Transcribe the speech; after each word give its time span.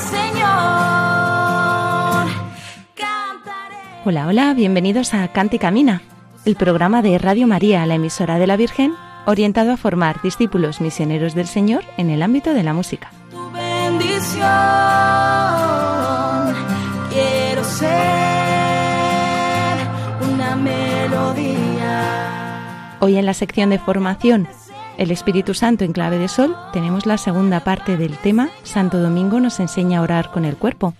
Señor. 0.00 0.50
Hola, 4.04 4.26
hola, 4.26 4.54
bienvenidos 4.54 5.12
a 5.12 5.28
Cante 5.28 5.56
y 5.56 5.58
Camina, 5.58 6.02
el 6.44 6.56
programa 6.56 7.02
de 7.02 7.18
Radio 7.18 7.46
María, 7.46 7.84
la 7.86 7.96
emisora 7.96 8.38
de 8.38 8.46
la 8.46 8.56
Virgen, 8.56 8.94
orientado 9.26 9.72
a 9.72 9.76
formar 9.76 10.22
discípulos 10.22 10.80
misioneros 10.80 11.34
del 11.34 11.46
Señor 11.46 11.84
en 11.98 12.08
el 12.08 12.22
ámbito 12.22 12.54
de 12.54 12.62
la 12.62 12.72
música. 12.72 13.10
Tu 13.30 13.50
bendición, 13.50 14.40
quiero 17.10 17.62
ser 17.64 17.90
una 20.32 20.56
melodía. 20.56 21.76
Hoy 23.00 23.18
en 23.18 23.26
la 23.26 23.34
sección 23.34 23.68
de 23.70 23.78
formación, 23.78 24.48
el 25.00 25.10
Espíritu 25.10 25.54
Santo 25.54 25.84
en 25.84 25.94
clave 25.94 26.18
de 26.18 26.28
sol, 26.28 26.54
tenemos 26.74 27.06
la 27.06 27.16
segunda 27.16 27.60
parte 27.60 27.96
del 27.96 28.18
tema 28.18 28.50
Santo 28.64 29.00
Domingo 29.00 29.40
nos 29.40 29.58
enseña 29.58 29.98
a 29.98 30.02
orar 30.02 30.30
con 30.30 30.44
el 30.44 30.58
cuerpo. 30.58 30.92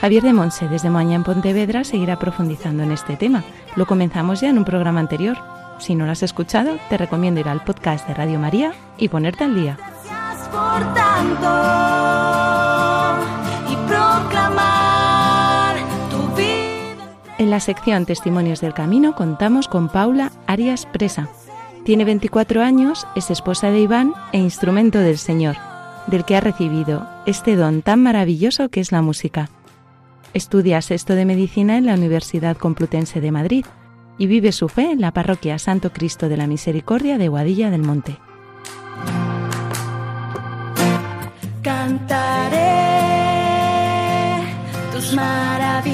Javier 0.00 0.24
de 0.24 0.32
Monse, 0.32 0.66
desde 0.66 0.90
Moaña 0.90 1.14
en 1.14 1.22
Pontevedra, 1.22 1.84
seguirá 1.84 2.18
profundizando 2.18 2.82
en 2.82 2.90
este 2.90 3.16
tema. 3.16 3.44
Lo 3.76 3.86
comenzamos 3.86 4.40
ya 4.40 4.50
en 4.50 4.58
un 4.58 4.64
programa 4.64 4.98
anterior. 4.98 5.38
Si 5.78 5.94
no 5.94 6.06
lo 6.06 6.10
has 6.10 6.24
escuchado, 6.24 6.76
te 6.90 6.98
recomiendo 6.98 7.38
ir 7.38 7.48
al 7.48 7.62
podcast 7.62 8.06
de 8.08 8.14
Radio 8.14 8.40
María 8.40 8.72
y 8.98 9.08
ponerte 9.08 9.44
al 9.44 9.54
día. 9.54 9.78
Gracias 9.78 10.48
por 10.48 10.94
tanto 10.94 11.48
y 13.70 13.76
proclamar 13.86 15.76
tu 16.10 16.36
vida. 16.36 17.06
En 17.38 17.50
la 17.50 17.60
sección 17.60 18.06
Testimonios 18.06 18.60
del 18.60 18.74
Camino 18.74 19.14
contamos 19.14 19.68
con 19.68 19.88
Paula 19.88 20.32
Arias 20.48 20.84
Presa. 20.86 21.28
Tiene 21.84 22.06
24 22.06 22.62
años, 22.62 23.06
es 23.14 23.30
esposa 23.30 23.70
de 23.70 23.80
Iván 23.80 24.14
e 24.32 24.38
instrumento 24.38 25.00
del 25.00 25.18
Señor, 25.18 25.56
del 26.06 26.24
que 26.24 26.34
ha 26.34 26.40
recibido 26.40 27.06
este 27.26 27.56
don 27.56 27.82
tan 27.82 28.02
maravilloso 28.02 28.70
que 28.70 28.80
es 28.80 28.90
la 28.90 29.02
música. 29.02 29.50
Estudia 30.32 30.80
sexto 30.80 31.14
de 31.14 31.26
medicina 31.26 31.76
en 31.76 31.84
la 31.84 31.92
Universidad 31.92 32.56
Complutense 32.56 33.20
de 33.20 33.30
Madrid 33.30 33.66
y 34.16 34.26
vive 34.26 34.52
su 34.52 34.70
fe 34.70 34.92
en 34.92 35.02
la 35.02 35.12
parroquia 35.12 35.58
Santo 35.58 35.92
Cristo 35.92 36.30
de 36.30 36.38
la 36.38 36.46
Misericordia 36.46 37.18
de 37.18 37.28
Guadilla 37.28 37.70
del 37.70 37.82
Monte. 37.82 38.16
Cantaré 41.62 42.62
tus 44.90 45.12
maravillas. 45.12 45.93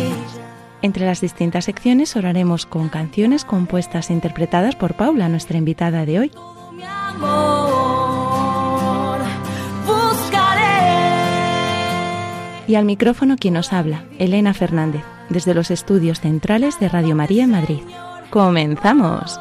Entre 0.83 1.05
las 1.05 1.21
distintas 1.21 1.67
secciones 1.67 2.17
oraremos 2.17 2.65
con 2.65 2.89
canciones 2.89 3.45
compuestas 3.45 4.11
e 4.11 4.15
interpretadas 4.15 4.77
por 4.77 4.95
Paula, 4.95 5.29
nuestra 5.29 5.59
invitada 5.59 6.07
de 6.07 6.21
hoy. 6.21 6.33
Y 12.67 12.77
al 12.77 12.85
micrófono 12.85 13.37
quien 13.37 13.55
nos 13.55 13.73
habla, 13.73 14.05
Elena 14.19 14.55
Fernández, 14.55 15.03
desde 15.29 15.55
los 15.55 15.71
estudios 15.71 16.21
centrales 16.21 16.79
de 16.79 16.89
Radio 16.89 17.17
María 17.17 17.45
en 17.45 17.51
Madrid. 17.51 17.81
¡Comenzamos! 18.31 19.41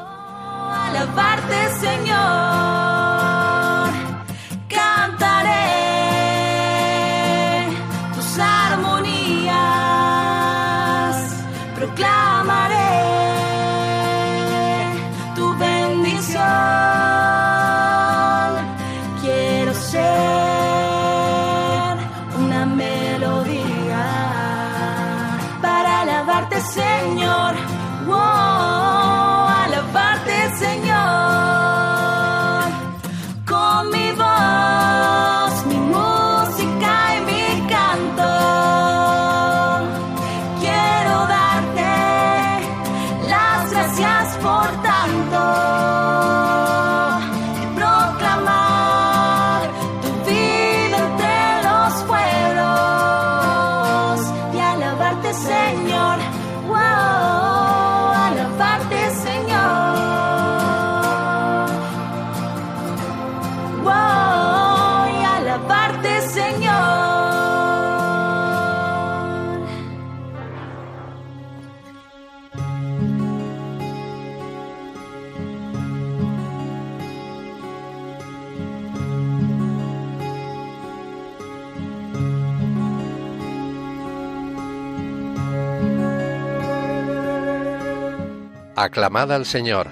Aclamad 88.81 89.29
al 89.33 89.45
Señor. 89.45 89.87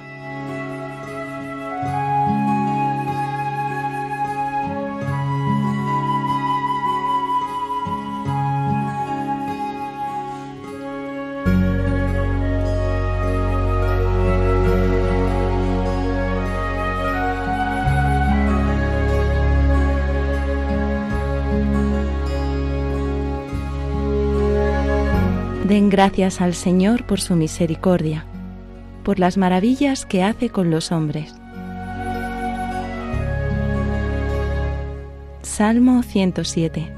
Den 25.68 25.90
gracias 25.90 26.40
al 26.40 26.54
Señor 26.54 27.06
por 27.06 27.20
su 27.20 27.36
misericordia, 27.36 28.26
por 29.08 29.20
las 29.20 29.38
maravillas 29.38 30.06
que 30.06 30.22
hace 30.22 30.50
con 30.50 30.70
los 30.70 30.92
hombres. 30.92 31.34
Salmo 35.44 36.04
107 36.04 36.97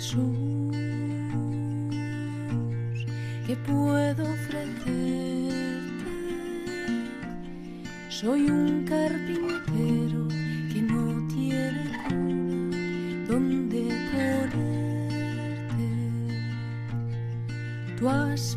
Jesús, 0.00 0.74
¿qué 3.46 3.54
puedo 3.66 4.22
ofrecerte? 4.22 4.80
Soy 8.08 8.48
un 8.50 8.86
carpintero 8.86 10.26
que 10.72 10.80
no 10.80 11.28
tiene 11.28 11.84
cuna 12.08 13.26
donde 13.28 13.80
ponerte. 14.10 15.88
Tú 17.98 18.08
has 18.08 18.56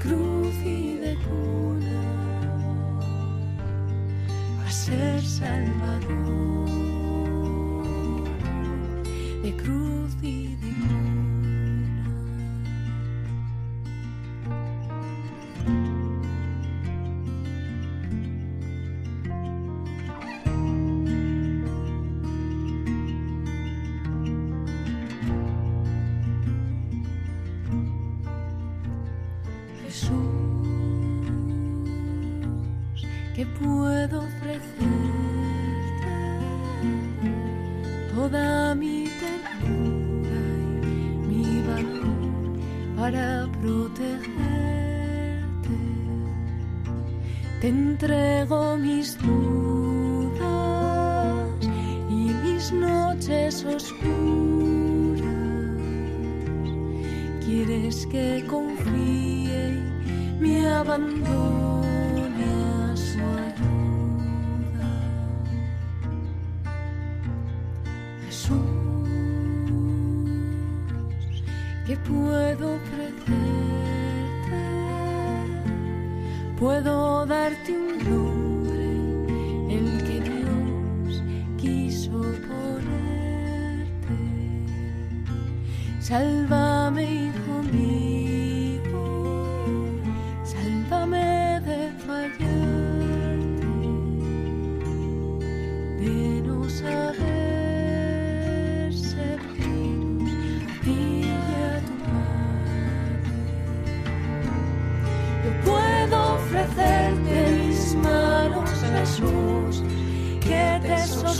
cruz 0.00 0.54
y 0.64 0.96
de 0.96 1.16
cuna 1.26 2.02
a 4.66 4.70
ser 4.70 5.22
salvador. 5.22 6.68
De 9.42 9.56
cruz 9.56 10.16
y 10.22 10.56
de 10.56 10.65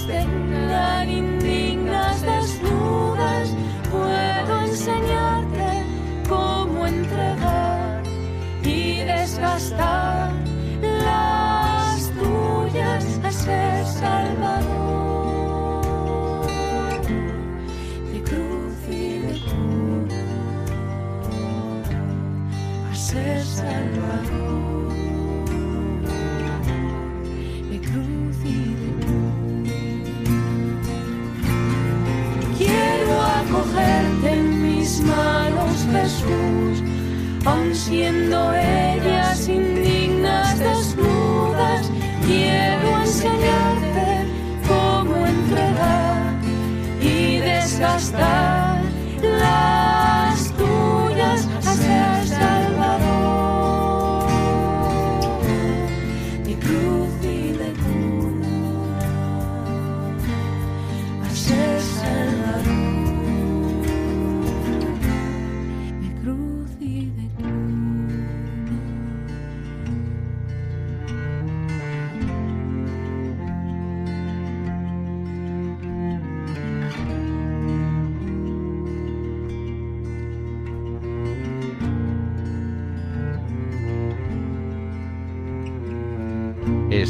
than 0.06 0.70
I. 0.72 0.95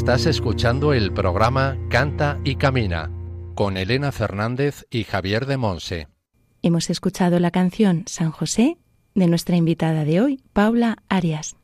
Estás 0.07 0.25
escuchando 0.25 0.93
el 0.93 1.11
programa 1.11 1.77
Canta 1.89 2.39
y 2.45 2.55
Camina 2.55 3.11
con 3.55 3.75
Elena 3.75 4.13
Fernández 4.13 4.85
y 4.89 5.03
Javier 5.03 5.45
de 5.45 5.57
Monse. 5.57 6.07
Hemos 6.61 6.89
escuchado 6.89 7.41
la 7.41 7.51
canción 7.51 8.05
San 8.07 8.31
José 8.31 8.77
de 9.15 9.27
nuestra 9.27 9.57
invitada 9.57 10.05
de 10.05 10.21
hoy, 10.21 10.41
Paula 10.53 10.95
Arias. 11.09 11.57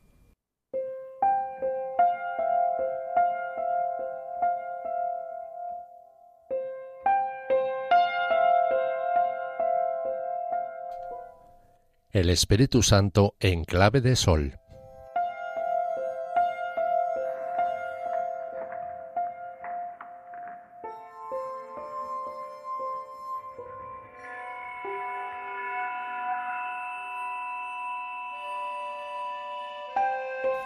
El 12.12 12.30
Espíritu 12.30 12.84
Santo 12.84 13.36
en 13.40 13.64
clave 13.64 14.02
de 14.02 14.18
sol. 14.18 14.60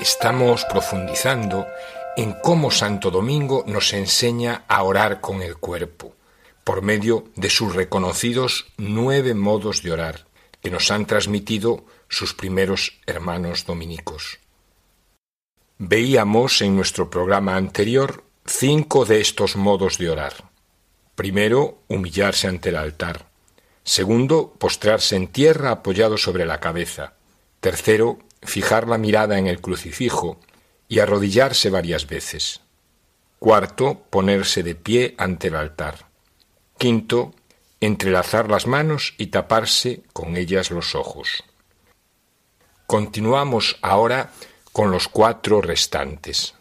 Estamos 0.09 0.63
profundizando 0.63 1.67
en 2.15 2.31
cómo 2.31 2.71
Santo 2.71 3.11
Domingo 3.11 3.65
nos 3.67 3.91
enseña 3.91 4.63
a 4.69 4.83
orar 4.83 5.19
con 5.19 5.41
el 5.41 5.57
cuerpo, 5.57 6.15
por 6.63 6.81
medio 6.81 7.25
de 7.35 7.49
sus 7.49 7.75
reconocidos 7.75 8.67
nueve 8.77 9.33
modos 9.33 9.83
de 9.83 9.91
orar 9.91 10.25
que 10.63 10.71
nos 10.71 10.91
han 10.91 11.07
transmitido 11.07 11.83
sus 12.07 12.33
primeros 12.33 13.01
hermanos 13.05 13.65
dominicos. 13.65 14.39
Veíamos 15.77 16.61
en 16.61 16.77
nuestro 16.77 17.09
programa 17.09 17.57
anterior 17.57 18.23
cinco 18.45 19.03
de 19.03 19.19
estos 19.19 19.57
modos 19.57 19.97
de 19.97 20.09
orar. 20.09 20.35
Primero, 21.15 21.79
humillarse 21.89 22.47
ante 22.47 22.69
el 22.69 22.77
altar. 22.77 23.25
Segundo, 23.83 24.55
postrarse 24.57 25.17
en 25.17 25.27
tierra 25.27 25.71
apoyado 25.71 26.17
sobre 26.17 26.45
la 26.45 26.61
cabeza. 26.61 27.15
Tercero, 27.59 28.19
fijar 28.43 28.87
la 28.87 28.97
mirada 28.97 29.37
en 29.37 29.47
el 29.47 29.61
crucifijo 29.61 30.39
y 30.87 30.99
arrodillarse 30.99 31.69
varias 31.69 32.07
veces. 32.07 32.61
Cuarto, 33.39 34.01
ponerse 34.09 34.63
de 34.63 34.75
pie 34.75 35.15
ante 35.17 35.47
el 35.47 35.55
altar. 35.55 36.07
Quinto, 36.77 37.33
entrelazar 37.79 38.49
las 38.49 38.67
manos 38.67 39.13
y 39.17 39.27
taparse 39.27 40.01
con 40.13 40.35
ellas 40.35 40.71
los 40.71 40.95
ojos. 40.95 41.43
Continuamos 42.87 43.77
ahora 43.81 44.31
con 44.71 44.91
los 44.91 45.07
cuatro 45.07 45.61
restantes. 45.61 46.55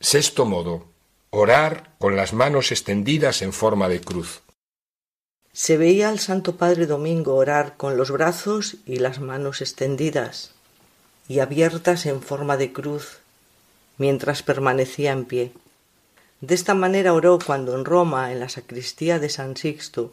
Sexto 0.00 0.44
modo, 0.44 0.86
orar 1.30 1.94
con 1.98 2.16
las 2.16 2.32
manos 2.32 2.70
extendidas 2.70 3.42
en 3.42 3.52
forma 3.52 3.88
de 3.88 4.00
cruz. 4.00 4.42
Se 5.60 5.76
veía 5.76 6.08
al 6.08 6.20
Santo 6.20 6.54
Padre 6.54 6.86
Domingo 6.86 7.34
orar 7.34 7.76
con 7.76 7.96
los 7.96 8.12
brazos 8.12 8.76
y 8.86 9.00
las 9.00 9.18
manos 9.18 9.60
extendidas 9.60 10.52
y 11.26 11.40
abiertas 11.40 12.06
en 12.06 12.22
forma 12.22 12.56
de 12.56 12.72
cruz 12.72 13.18
mientras 13.96 14.44
permanecía 14.44 15.10
en 15.10 15.24
pie. 15.24 15.52
De 16.40 16.54
esta 16.54 16.74
manera 16.74 17.12
oró 17.12 17.40
cuando 17.44 17.74
en 17.74 17.84
Roma, 17.84 18.30
en 18.30 18.38
la 18.38 18.48
sacristía 18.48 19.18
de 19.18 19.30
San 19.30 19.56
Sixto, 19.56 20.12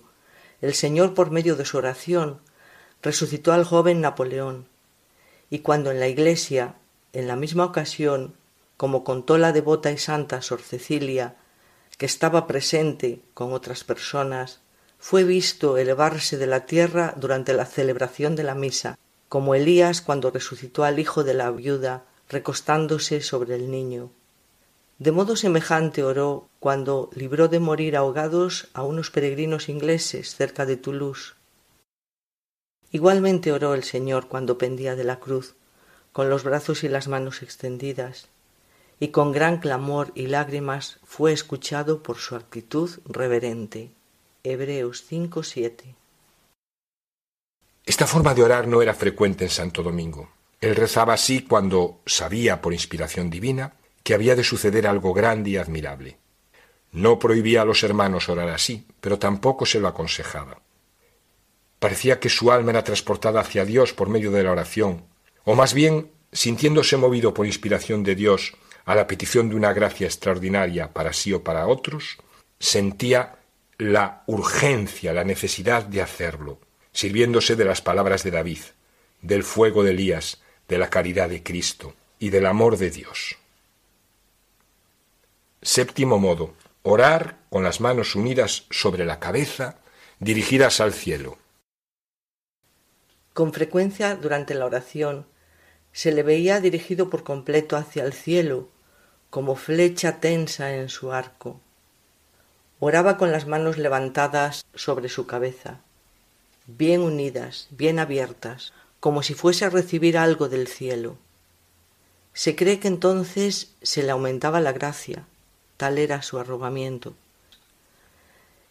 el 0.62 0.74
Señor 0.74 1.14
por 1.14 1.30
medio 1.30 1.56
de 1.56 1.66
su 1.66 1.78
oración 1.78 2.40
resucitó 3.04 3.54
al 3.54 3.66
joven 3.66 4.02
Napoleón, 4.02 4.66
y 5.52 5.60
cuando 5.60 5.92
en 5.92 6.00
la 6.00 6.08
iglesia, 6.08 6.74
en 7.14 7.28
la 7.28 7.36
misma 7.36 7.66
ocasión, 7.66 8.34
como 8.78 9.04
contó 9.04 9.38
la 9.38 9.52
devota 9.52 9.92
y 9.92 10.00
santa 10.00 10.42
Sor 10.42 10.64
Cecilia, 10.64 11.36
que 12.00 12.08
estaba 12.08 12.48
presente 12.48 13.20
con 13.36 13.54
otras 13.54 13.84
personas, 13.84 14.65
fue 15.00 15.24
visto 15.24 15.78
elevarse 15.78 16.38
de 16.38 16.48
la 16.48 16.66
tierra 16.66 17.14
durante 17.18 17.54
la 17.54 17.66
celebración 17.66 18.36
de 18.36 18.44
la 18.44 18.56
misa, 18.56 18.98
como 19.30 19.56
Elías 19.56 20.02
cuando 20.02 20.32
resucitó 20.32 20.84
al 20.84 21.00
hijo 21.00 21.24
de 21.24 21.34
la 21.34 21.52
viuda 21.52 22.06
recostándose 22.30 23.22
sobre 23.22 23.56
el 23.56 23.70
niño. 23.70 24.12
De 24.98 25.12
modo 25.12 25.36
semejante 25.36 26.04
oró 26.04 26.48
cuando 26.60 27.10
libró 27.14 27.48
de 27.48 27.60
morir 27.60 27.98
ahogados 27.98 28.70
a 28.74 28.84
unos 28.84 29.12
peregrinos 29.12 29.68
ingleses 29.68 30.36
cerca 30.36 30.66
de 30.66 30.78
Toulouse. 30.78 31.34
Igualmente 32.92 33.52
oró 33.52 33.74
el 33.74 33.84
Señor 33.84 34.30
cuando 34.30 34.58
pendía 34.58 34.96
de 34.96 35.04
la 35.04 35.20
cruz, 35.20 35.56
con 36.14 36.30
los 36.30 36.46
brazos 36.46 36.86
y 36.86 36.88
las 36.88 37.10
manos 37.10 37.42
extendidas, 37.42 38.30
y 39.02 39.10
con 39.10 39.34
gran 39.34 39.60
clamor 39.60 40.14
y 40.16 40.28
lágrimas 40.28 41.00
fue 41.04 41.34
escuchado 41.34 42.02
por 42.02 42.18
su 42.18 42.38
actitud 42.38 42.90
reverente. 43.06 43.92
Hebreos 44.48 45.04
5:7 45.10 45.96
Esta 47.84 48.06
forma 48.06 48.36
de 48.36 48.44
orar 48.44 48.68
no 48.68 48.84
era 48.84 48.94
frecuente 48.94 49.46
en 49.46 49.50
Santo 49.50 49.82
Domingo. 49.82 50.30
Él 50.62 50.75
rezaba 50.75 51.14
así 51.14 51.42
cuando 51.42 52.02
sabía 52.06 52.62
por 52.62 52.72
inspiración 52.72 53.32
divina 53.32 53.74
que 54.04 54.14
había 54.14 54.36
de 54.36 54.44
suceder 54.44 54.86
algo 54.86 55.14
grande 55.14 55.50
y 55.50 55.58
admirable. 55.58 56.20
No 56.92 57.18
prohibía 57.18 57.64
a 57.64 57.66
los 57.66 57.82
hermanos 57.82 58.30
orar 58.30 58.50
así, 58.50 58.86
pero 59.02 59.18
tampoco 59.18 59.66
se 59.66 59.80
lo 59.80 59.88
aconsejaba. 59.88 60.62
Parecía 61.80 62.20
que 62.20 62.30
su 62.30 62.52
alma 62.52 62.70
era 62.70 62.84
transportada 62.84 63.40
hacia 63.40 63.66
Dios 63.66 63.94
por 63.94 64.10
medio 64.10 64.30
de 64.30 64.44
la 64.44 64.52
oración, 64.52 65.06
o 65.44 65.56
más 65.56 65.74
bien, 65.74 66.12
sintiéndose 66.32 66.98
movido 66.98 67.34
por 67.34 67.48
inspiración 67.48 68.04
de 68.04 68.14
Dios 68.14 68.54
a 68.86 68.94
la 68.94 69.08
petición 69.08 69.50
de 69.50 69.56
una 69.56 69.74
gracia 69.74 70.06
extraordinaria 70.06 70.94
para 70.94 71.14
sí 71.14 71.34
o 71.34 71.44
para 71.44 71.66
otros, 71.66 72.18
sentía 72.60 73.40
la 73.77 74.24
urgencia, 74.27 75.13
la 75.13 75.24
necesidad 75.24 75.84
de 75.84 76.01
hacerlo, 76.01 76.60
sirviéndose 76.91 77.55
de 77.55 77.65
las 77.65 77.82
palabras 77.82 78.24
de 78.24 78.32
David, 78.32 78.60
del 79.22 79.44
fuego 79.44 79.84
de 79.84 79.91
Elías, 79.91 80.41
de 80.67 80.77
la 80.77 80.89
caridad 80.89 81.29
de 81.29 81.44
Cristo 81.44 81.94
y 82.20 82.29
del 82.29 82.46
amor 82.46 82.77
de 82.77 82.89
Dios. 82.89 83.38
Séptimo 85.62 86.20
modo, 86.20 86.53
orar 86.84 87.39
con 87.50 87.63
las 87.63 87.82
manos 87.82 88.15
unidas 88.15 88.65
sobre 88.70 89.05
la 89.05 89.20
cabeza, 89.20 89.77
dirigidas 90.20 90.79
al 90.79 90.94
cielo. 90.94 91.38
Con 93.34 93.51
frecuencia 93.51 94.15
durante 94.15 94.53
la 94.53 94.65
oración 94.65 95.27
se 95.91 96.12
le 96.12 96.24
veía 96.24 96.62
dirigido 96.62 97.10
por 97.10 97.24
completo 97.24 97.75
hacia 97.75 98.03
el 98.03 98.13
cielo, 98.13 98.70
como 99.29 99.55
flecha 99.55 100.20
tensa 100.20 100.75
en 100.75 100.89
su 100.89 101.12
arco. 101.12 101.60
Oraba 102.88 103.18
con 103.18 103.32
las 103.32 103.48
manos 103.48 103.80
levantadas 103.80 104.63
sobre 104.75 105.10
su 105.10 105.25
cabeza, 105.25 105.80
bien 106.68 107.01
unidas, 107.01 107.68
bien 107.72 107.98
abiertas, 107.98 108.74
como 109.00 109.24
si 109.24 109.34
fuese 109.34 109.65
a 109.65 109.72
recibir 109.72 110.20
algo 110.20 110.50
del 110.50 110.68
cielo. 110.68 111.18
Se 112.34 112.56
cree 112.56 112.80
que 112.80 112.88
entonces 112.88 113.74
se 113.82 114.04
le 114.04 114.12
aumentaba 114.12 114.60
la 114.60 114.72
gracia, 114.72 115.25
tal 115.77 115.98
era 115.98 116.22
su 116.22 116.38
arrobamiento. 116.38 117.15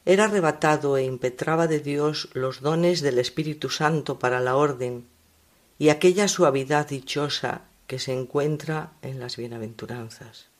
Era 0.04 0.26
arrebatado 0.26 0.96
e 0.96 1.02
impetraba 1.02 1.66
de 1.66 1.80
Dios 1.80 2.28
los 2.34 2.60
dones 2.60 3.00
del 3.00 3.18
Espíritu 3.18 3.68
Santo 3.68 4.20
para 4.20 4.38
la 4.38 4.54
orden 4.54 5.08
y 5.76 5.88
aquella 5.88 6.28
suavidad 6.28 6.86
dichosa 6.86 7.62
que 7.88 7.98
se 7.98 8.12
encuentra 8.12 8.92
en 9.02 9.18
las 9.18 9.36
bienaventuranzas. 9.36 10.53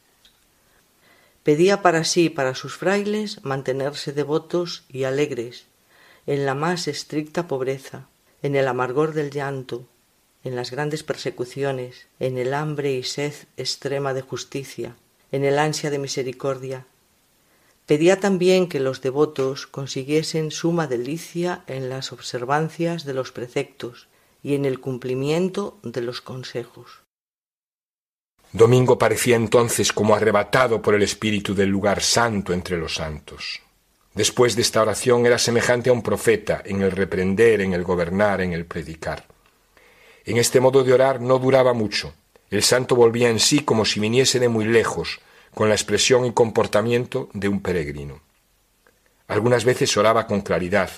Pedía 1.44 1.82
para 1.82 2.04
sí 2.04 2.24
y 2.24 2.30
para 2.30 2.54
sus 2.54 2.74
frailes 2.74 3.44
mantenerse 3.44 4.12
devotos 4.12 4.84
y 4.88 5.04
alegres 5.04 5.66
en 6.26 6.46
la 6.46 6.54
más 6.54 6.88
estricta 6.88 7.46
pobreza, 7.46 8.08
en 8.42 8.56
el 8.56 8.66
amargor 8.66 9.12
del 9.12 9.30
llanto, 9.30 9.86
en 10.42 10.56
las 10.56 10.70
grandes 10.70 11.02
persecuciones, 11.02 12.06
en 12.18 12.38
el 12.38 12.54
hambre 12.54 12.94
y 12.94 13.02
sed 13.02 13.34
extrema 13.58 14.14
de 14.14 14.22
justicia, 14.22 14.96
en 15.32 15.44
el 15.44 15.58
ansia 15.58 15.90
de 15.90 15.98
misericordia. 15.98 16.86
Pedía 17.84 18.20
también 18.20 18.66
que 18.66 18.80
los 18.80 19.02
devotos 19.02 19.66
consiguiesen 19.66 20.50
suma 20.50 20.86
delicia 20.86 21.62
en 21.66 21.90
las 21.90 22.12
observancias 22.12 23.04
de 23.04 23.12
los 23.12 23.32
preceptos 23.32 24.08
y 24.42 24.54
en 24.54 24.64
el 24.64 24.80
cumplimiento 24.80 25.78
de 25.82 26.00
los 26.00 26.22
consejos. 26.22 27.03
Domingo 28.54 28.96
parecía 28.96 29.34
entonces 29.34 29.92
como 29.92 30.14
arrebatado 30.14 30.80
por 30.80 30.94
el 30.94 31.02
espíritu 31.02 31.56
del 31.56 31.70
lugar 31.70 32.00
santo 32.00 32.52
entre 32.52 32.76
los 32.76 32.94
santos. 32.94 33.60
Después 34.14 34.54
de 34.54 34.62
esta 34.62 34.80
oración 34.80 35.26
era 35.26 35.38
semejante 35.38 35.90
a 35.90 35.92
un 35.92 36.04
profeta 36.04 36.62
en 36.64 36.80
el 36.80 36.92
reprender, 36.92 37.62
en 37.62 37.72
el 37.72 37.82
gobernar, 37.82 38.40
en 38.42 38.52
el 38.52 38.64
predicar. 38.64 39.26
En 40.24 40.36
este 40.36 40.60
modo 40.60 40.84
de 40.84 40.92
orar 40.92 41.20
no 41.20 41.40
duraba 41.40 41.72
mucho. 41.72 42.14
El 42.48 42.62
santo 42.62 42.94
volvía 42.94 43.28
en 43.28 43.40
sí 43.40 43.64
como 43.64 43.84
si 43.84 43.98
viniese 43.98 44.38
de 44.38 44.48
muy 44.48 44.66
lejos, 44.66 45.18
con 45.52 45.68
la 45.68 45.74
expresión 45.74 46.24
y 46.24 46.32
comportamiento 46.32 47.30
de 47.32 47.48
un 47.48 47.60
peregrino. 47.60 48.20
Algunas 49.26 49.64
veces 49.64 49.96
oraba 49.96 50.28
con 50.28 50.42
claridad. 50.42 50.90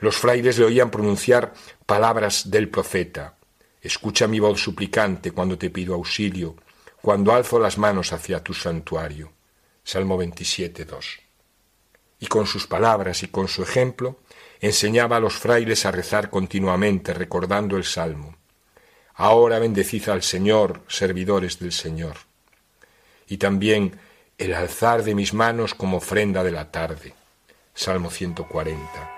Los 0.00 0.16
frailes 0.16 0.58
le 0.58 0.64
oían 0.64 0.90
pronunciar 0.90 1.54
palabras 1.86 2.50
del 2.50 2.68
profeta. 2.68 3.36
Escucha 3.80 4.26
mi 4.26 4.40
voz 4.40 4.60
suplicante 4.60 5.30
cuando 5.30 5.56
te 5.56 5.70
pido 5.70 5.94
auxilio, 5.94 6.56
cuando 7.02 7.32
alzo 7.32 7.58
las 7.58 7.78
manos 7.78 8.12
hacia 8.12 8.42
tu 8.42 8.54
santuario. 8.54 9.32
Salmo 9.84 10.16
27, 10.16 10.84
2. 10.84 11.20
y 12.20 12.26
con 12.26 12.46
sus 12.46 12.66
palabras 12.66 13.22
y 13.22 13.28
con 13.28 13.48
su 13.48 13.62
ejemplo 13.62 14.18
enseñaba 14.60 15.16
a 15.16 15.20
los 15.20 15.34
frailes 15.34 15.86
a 15.86 15.92
rezar 15.92 16.30
continuamente 16.30 17.14
recordando 17.14 17.76
el 17.76 17.84
Salmo. 17.84 18.36
Ahora 19.14 19.58
bendecid 19.58 20.08
al 20.08 20.22
Señor, 20.22 20.82
servidores 20.88 21.58
del 21.58 21.72
Señor. 21.72 22.16
Y 23.26 23.38
también 23.38 23.98
el 24.36 24.54
alzar 24.54 25.02
de 25.02 25.14
mis 25.14 25.34
manos 25.34 25.74
como 25.74 25.98
ofrenda 25.98 26.44
de 26.44 26.52
la 26.52 26.70
tarde. 26.70 27.14
Salmo 27.74 28.10
140. 28.10 29.17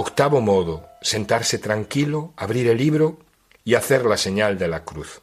Octavo 0.00 0.40
modo, 0.40 0.88
sentarse 1.02 1.58
tranquilo, 1.58 2.32
abrir 2.36 2.68
el 2.68 2.78
libro 2.78 3.18
y 3.64 3.74
hacer 3.74 4.06
la 4.06 4.16
señal 4.16 4.56
de 4.56 4.68
la 4.68 4.84
cruz. 4.84 5.22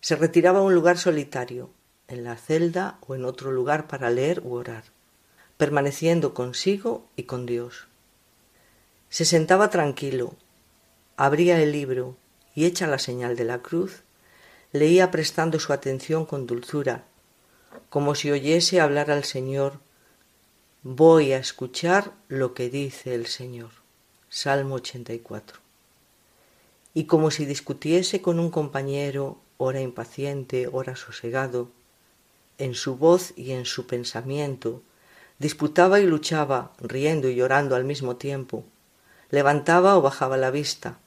Se 0.00 0.16
retiraba 0.16 0.60
a 0.60 0.62
un 0.62 0.74
lugar 0.74 0.96
solitario, 0.96 1.68
en 2.08 2.24
la 2.24 2.36
celda 2.38 2.96
o 3.06 3.14
en 3.14 3.26
otro 3.26 3.52
lugar 3.52 3.88
para 3.88 4.08
leer 4.08 4.40
u 4.42 4.54
orar, 4.54 4.84
permaneciendo 5.58 6.32
consigo 6.32 7.06
y 7.14 7.24
con 7.24 7.44
Dios. 7.44 7.88
Se 9.10 9.26
sentaba 9.26 9.68
tranquilo, 9.68 10.34
abría 11.18 11.60
el 11.62 11.72
libro 11.72 12.16
y 12.54 12.64
hecha 12.64 12.86
la 12.86 12.98
señal 12.98 13.36
de 13.36 13.44
la 13.44 13.58
cruz, 13.58 14.02
leía 14.72 15.10
prestando 15.10 15.60
su 15.60 15.74
atención 15.74 16.24
con 16.24 16.46
dulzura, 16.46 17.04
como 17.90 18.14
si 18.14 18.30
oyese 18.30 18.80
hablar 18.80 19.10
al 19.10 19.24
Señor 19.24 19.83
Voy 20.86 21.32
a 21.32 21.38
escuchar 21.38 22.12
lo 22.28 22.52
que 22.52 22.68
dice 22.68 23.14
el 23.14 23.24
Señor. 23.24 23.70
Salmo 24.28 24.74
84. 24.74 25.58
Y 26.92 27.04
como 27.04 27.30
si 27.30 27.46
discutiese 27.46 28.20
con 28.20 28.38
un 28.38 28.50
compañero, 28.50 29.38
ora 29.56 29.80
impaciente, 29.80 30.68
ora 30.70 30.94
sosegado, 30.94 31.70
en 32.58 32.74
su 32.74 32.96
voz 32.96 33.32
y 33.34 33.52
en 33.52 33.64
su 33.64 33.86
pensamiento, 33.86 34.82
disputaba 35.38 36.00
y 36.00 36.06
luchaba, 36.06 36.74
riendo 36.80 37.30
y 37.30 37.34
llorando 37.34 37.76
al 37.76 37.84
mismo 37.84 38.16
tiempo, 38.16 38.62
levantaba 39.30 39.96
o 39.96 40.02
bajaba 40.02 40.36
la 40.36 40.50
vista, 40.50 40.98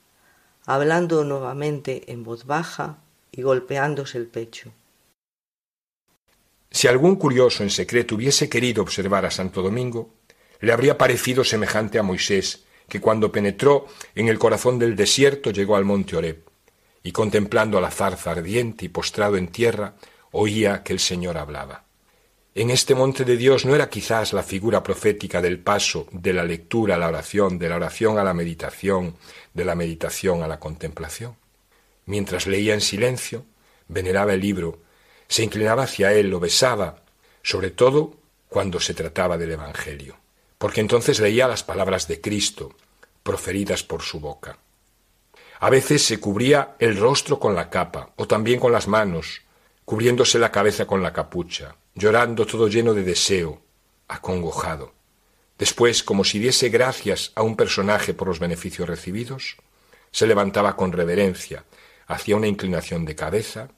hablando 0.66 1.24
nuevamente 1.24 2.12
en 2.12 2.24
voz 2.24 2.48
baja 2.48 2.98
y 3.32 3.44
golpeándose 3.44 4.18
el 4.18 4.26
pecho. 4.26 4.72
Si 6.70 6.88
algún 6.88 7.16
curioso 7.16 7.64
en 7.64 7.70
secreto 7.70 8.16
hubiese 8.16 8.50
querido 8.50 8.82
observar 8.82 9.26
a 9.26 9.32
Santo 9.32 9.62
Domingo, 9.62 10.14
le 10.60 10.72
habría 10.72 10.98
parecido 10.98 11.44
semejante 11.44 12.00
a 12.00 12.04
Moisés, 12.04 12.66
que 12.90 13.02
cuando 13.02 13.32
penetró 13.32 13.88
en 14.16 14.28
el 14.28 14.40
corazón 14.40 14.80
del 14.80 14.96
desierto 14.96 15.52
llegó 15.52 15.76
al 15.76 15.86
monte 15.86 16.16
Oreb, 16.16 16.44
y 17.04 17.12
contemplando 17.12 17.78
a 17.78 17.82
la 17.82 17.92
zarza 17.92 18.32
ardiente 18.32 18.86
y 18.86 18.90
postrado 18.90 19.38
en 19.38 19.48
tierra, 19.48 19.96
oía 20.32 20.84
que 20.84 20.94
el 20.94 21.00
Señor 21.00 21.38
hablaba. 21.38 21.86
En 22.56 22.72
este 22.72 22.96
monte 22.96 23.24
de 23.24 23.38
Dios 23.38 23.66
no 23.66 23.76
era 23.76 23.88
quizás 23.88 24.34
la 24.34 24.42
figura 24.42 24.82
profética 24.82 25.44
del 25.44 25.60
paso 25.60 26.08
de 26.12 26.34
la 26.34 26.44
lectura 26.44 26.96
a 26.96 26.98
la 26.98 27.08
oración, 27.08 27.60
de 27.60 27.70
la 27.70 27.76
oración 27.76 28.18
a 28.18 28.24
la 28.24 28.34
meditación, 28.34 29.16
de 29.54 29.64
la 29.64 29.76
meditación 29.76 30.42
a 30.42 30.48
la 30.48 30.60
contemplación. 30.60 31.36
Mientras 32.08 32.48
leía 32.48 32.74
en 32.74 32.82
silencio, 32.82 33.46
veneraba 33.88 34.34
el 34.34 34.42
libro 34.42 34.80
se 35.28 35.44
inclinaba 35.44 35.84
hacia 35.84 36.14
él, 36.14 36.30
lo 36.30 36.40
besaba, 36.40 37.02
sobre 37.44 37.72
todo 37.72 38.16
cuando 38.50 38.80
se 38.80 38.94
trataba 38.94 39.38
del 39.38 39.52
Evangelio, 39.52 40.18
porque 40.58 40.82
entonces 40.82 41.20
leía 41.20 41.48
las 41.48 41.64
palabras 41.64 42.08
de 42.08 42.22
Cristo, 42.22 42.76
proferidas 43.24 43.84
por 43.84 44.02
su 44.02 44.20
boca. 44.20 44.58
A 45.60 45.70
veces 45.70 46.04
se 46.04 46.20
cubría 46.20 46.76
el 46.80 46.98
rostro 46.98 47.40
con 47.40 47.56
la 47.56 47.70
capa, 47.70 48.14
o 48.16 48.28
también 48.28 48.60
con 48.60 48.72
las 48.72 48.88
manos, 48.88 49.42
cubriéndose 49.86 50.40
la 50.40 50.52
cabeza 50.52 50.86
con 50.86 51.02
la 51.02 51.14
capucha, 51.14 51.76
llorando 51.96 52.46
todo 52.46 52.68
lleno 52.68 52.94
de 52.94 53.04
deseo, 53.04 53.62
acongojado. 54.08 54.94
Después, 55.58 56.04
como 56.04 56.24
si 56.24 56.40
diese 56.40 56.70
gracias 56.70 57.32
a 57.36 57.42
un 57.42 57.56
personaje 57.56 58.14
por 58.14 58.28
los 58.28 58.40
beneficios 58.40 58.88
recibidos, 58.88 59.58
se 60.12 60.28
levantaba 60.28 60.76
con 60.76 60.92
reverencia, 60.92 61.66
hacía 62.06 62.36
una 62.36 62.48
inclinación 62.48 63.06
de 63.06 63.16
cabeza, 63.16 63.70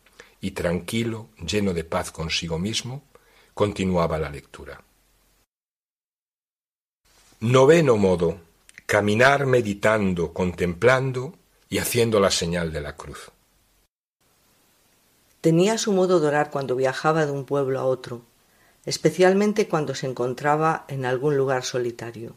y 0.42 0.52
tranquilo, 0.52 1.30
lleno 1.46 1.74
de 1.74 1.84
paz 1.84 2.12
consigo 2.12 2.60
mismo, 2.60 3.04
continuaba 3.54 4.18
la 4.18 4.30
lectura. 4.30 4.82
Noveno 7.42 7.98
modo, 7.98 8.40
caminar 8.86 9.46
meditando, 9.46 10.34
contemplando 10.34 11.36
y 11.70 11.78
haciendo 11.78 12.20
la 12.20 12.32
señal 12.32 12.72
de 12.72 12.82
la 12.82 12.96
cruz. 12.96 13.32
Tenía 15.42 15.78
su 15.78 15.94
modo 15.94 16.20
de 16.20 16.28
orar 16.28 16.52
cuando 16.52 16.76
viajaba 16.76 17.26
de 17.26 17.32
un 17.32 17.46
pueblo 17.46 17.80
a 17.80 17.86
otro, 17.86 18.24
especialmente 18.86 19.68
cuando 19.68 19.96
se 19.96 20.08
encontraba 20.08 20.86
en 20.90 21.06
algún 21.06 21.38
lugar 21.38 21.64
solitario. 21.64 22.36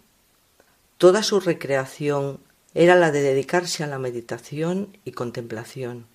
Toda 0.99 1.23
su 1.23 1.41
recreación 1.41 2.39
era 2.75 2.95
la 2.95 3.11
de 3.11 3.23
dedicarse 3.23 3.83
a 3.83 3.89
la 3.89 3.99
meditación 3.99 4.97
y 5.05 5.13
contemplación 5.13 6.07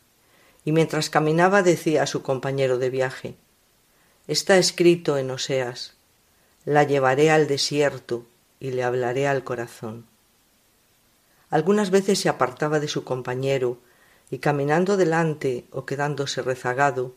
y 0.68 0.74
mientras 0.74 1.10
caminaba 1.10 1.64
decía 1.64 2.04
a 2.04 2.08
su 2.08 2.24
compañero 2.24 2.78
de 2.78 2.90
viaje 2.90 3.38
Está 4.28 4.58
escrito 4.58 5.18
en 5.18 5.32
Oseas 5.32 5.94
La 6.66 6.84
llevaré 6.84 7.32
al 7.32 7.48
desierto 7.48 8.26
y 8.60 8.72
le 8.72 8.84
hablaré 8.84 9.30
al 9.30 9.46
corazón. 9.46 10.08
Algunas 11.50 11.90
veces 11.90 12.20
se 12.20 12.28
apartaba 12.28 12.82
de 12.82 12.90
su 12.90 13.06
compañero 13.06 13.78
y 14.30 14.40
caminando 14.40 14.98
delante 14.98 15.64
o 15.72 15.86
quedándose 15.86 16.42
rezagado, 16.42 17.16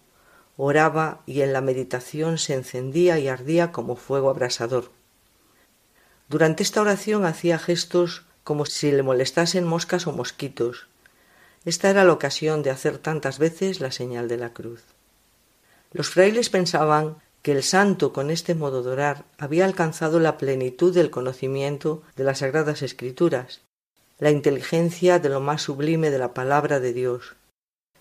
oraba 0.56 1.22
y 1.26 1.40
en 1.40 1.52
la 1.52 1.60
meditación 1.60 2.38
se 2.38 2.54
encendía 2.54 3.18
y 3.18 3.26
ardía 3.26 3.72
como 3.72 3.96
fuego 3.96 4.30
abrasador. 4.30 4.92
Durante 6.28 6.62
esta 6.62 6.82
oración 6.82 7.24
hacía 7.26 7.58
gestos 7.58 8.26
como 8.44 8.64
si 8.64 8.92
le 8.92 9.02
molestasen 9.02 9.64
moscas 9.64 10.06
o 10.06 10.12
mosquitos, 10.12 10.86
esta 11.64 11.90
era 11.90 12.04
la 12.04 12.12
ocasión 12.12 12.62
de 12.62 12.70
hacer 12.70 12.98
tantas 12.98 13.38
veces 13.38 13.80
la 13.80 13.92
señal 13.92 14.28
de 14.28 14.38
la 14.38 14.52
cruz. 14.52 14.82
Los 15.92 16.08
frailes 16.08 16.48
pensaban 16.48 17.16
que 17.42 17.52
el 17.52 17.62
santo 17.62 18.12
con 18.12 18.30
este 18.30 18.54
modo 18.54 18.82
de 18.82 18.90
orar 18.90 19.24
había 19.38 19.64
alcanzado 19.64 20.20
la 20.20 20.38
plenitud 20.38 20.94
del 20.94 21.10
conocimiento 21.10 22.02
de 22.16 22.24
las 22.24 22.38
sagradas 22.38 22.82
escrituras, 22.82 23.60
la 24.18 24.30
inteligencia 24.30 25.18
de 25.18 25.28
lo 25.28 25.40
más 25.40 25.62
sublime 25.62 26.10
de 26.10 26.18
la 26.18 26.34
palabra 26.34 26.80
de 26.80 26.92
Dios, 26.92 27.34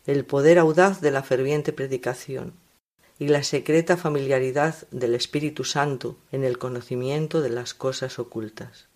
el 0.06 0.26
poder 0.26 0.60
audaz 0.60 1.02
de 1.02 1.12
la 1.12 1.24
ferviente 1.24 1.74
predicación 1.74 2.54
y 3.18 3.28
la 3.28 3.44
secreta 3.44 3.98
familiaridad 3.98 4.76
del 4.92 5.16
Espíritu 5.16 5.66
Santo 5.66 6.18
en 6.32 6.44
el 6.44 6.58
conocimiento 6.58 7.42
de 7.42 7.50
las 7.50 7.74
cosas 7.74 8.20
ocultas 8.20 8.90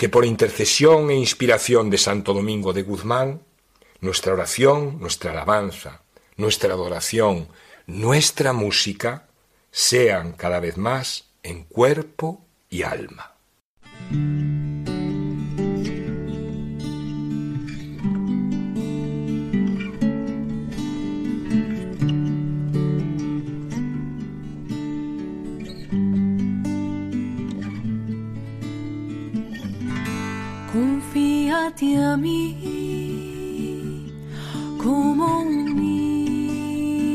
que 0.00 0.08
por 0.08 0.24
intercesión 0.24 1.10
e 1.10 1.14
inspiración 1.14 1.90
de 1.90 1.98
Santo 1.98 2.32
Domingo 2.32 2.72
de 2.72 2.80
Guzmán, 2.80 3.42
nuestra 4.00 4.32
oración, 4.32 4.98
nuestra 4.98 5.32
alabanza, 5.32 6.00
nuestra 6.38 6.72
adoración, 6.72 7.48
nuestra 7.86 8.54
música 8.54 9.28
sean 9.70 10.32
cada 10.32 10.58
vez 10.58 10.78
más 10.78 11.28
en 11.42 11.64
cuerpo 11.64 12.46
y 12.70 12.82
alma. 12.82 13.34
A 31.70 32.16
mí 32.16 32.56
como 34.76 35.42
un 35.42 35.76
niño 35.76 37.06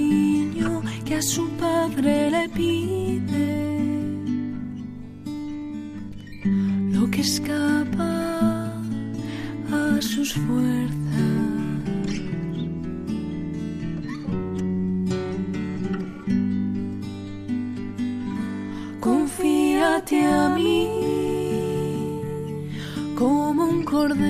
que 1.04 1.16
a 1.16 1.22
su 1.22 1.50
padre 1.58 2.32
le 2.32 2.48
pide 2.50 3.68
lo 6.94 7.12
que 7.12 7.20
escapa 7.22 8.72
a 9.72 10.02
sus 10.02 10.34
fuerzas. 10.34 10.96
Confíate 19.02 20.26
a 20.26 20.50
mí 20.50 20.95
cordero 23.96 24.26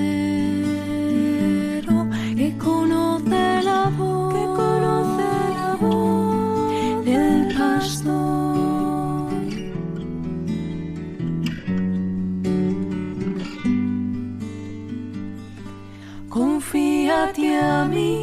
que 2.36 2.48
conoce 2.56 3.62
la 3.70 3.82
voz, 3.98 4.34
que 4.34 4.44
conoce 4.60 5.30
la 5.60 5.70
voz 5.80 7.04
del 7.04 7.36
pastor. 7.56 8.26
que 17.34 17.58
a 17.58 17.84
mí 17.84 18.18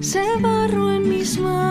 se 0.00 0.24
barro 0.40 0.92
en 0.92 1.08
mis 1.08 1.38
manos 1.38 1.67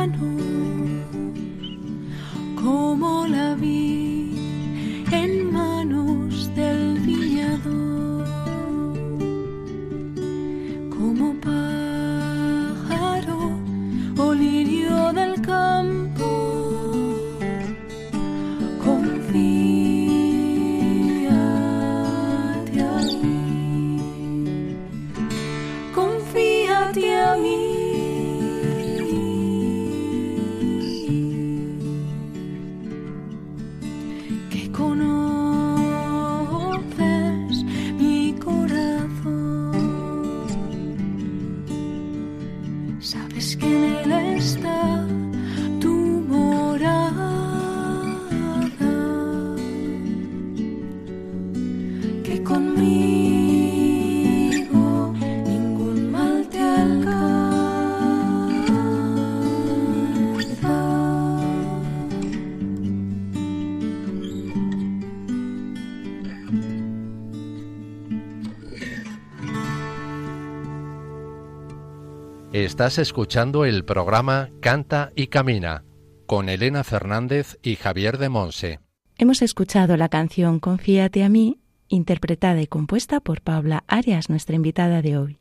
Estás 72.67 72.97
escuchando 72.97 73.63
el 73.63 73.86
programa 73.86 74.49
Canta 74.60 75.13
y 75.15 75.27
Camina 75.27 75.86
con 76.25 76.49
Elena 76.49 76.84
Fernández 76.84 77.58
y 77.63 77.77
Javier 77.77 78.17
de 78.17 78.27
Monse. 78.27 78.82
Hemos 79.17 79.41
escuchado 79.41 79.95
la 79.95 80.10
canción 80.10 80.60
Confíate 80.60 81.23
a 81.23 81.30
mí, 81.30 81.62
interpretada 81.88 82.62
y 82.62 82.67
compuesta 82.67 83.21
por 83.21 83.39
Paula 83.39 83.86
Arias, 83.88 84.30
nuestra 84.30 84.58
invitada 84.58 85.01
de 85.01 85.17
hoy. 85.17 85.39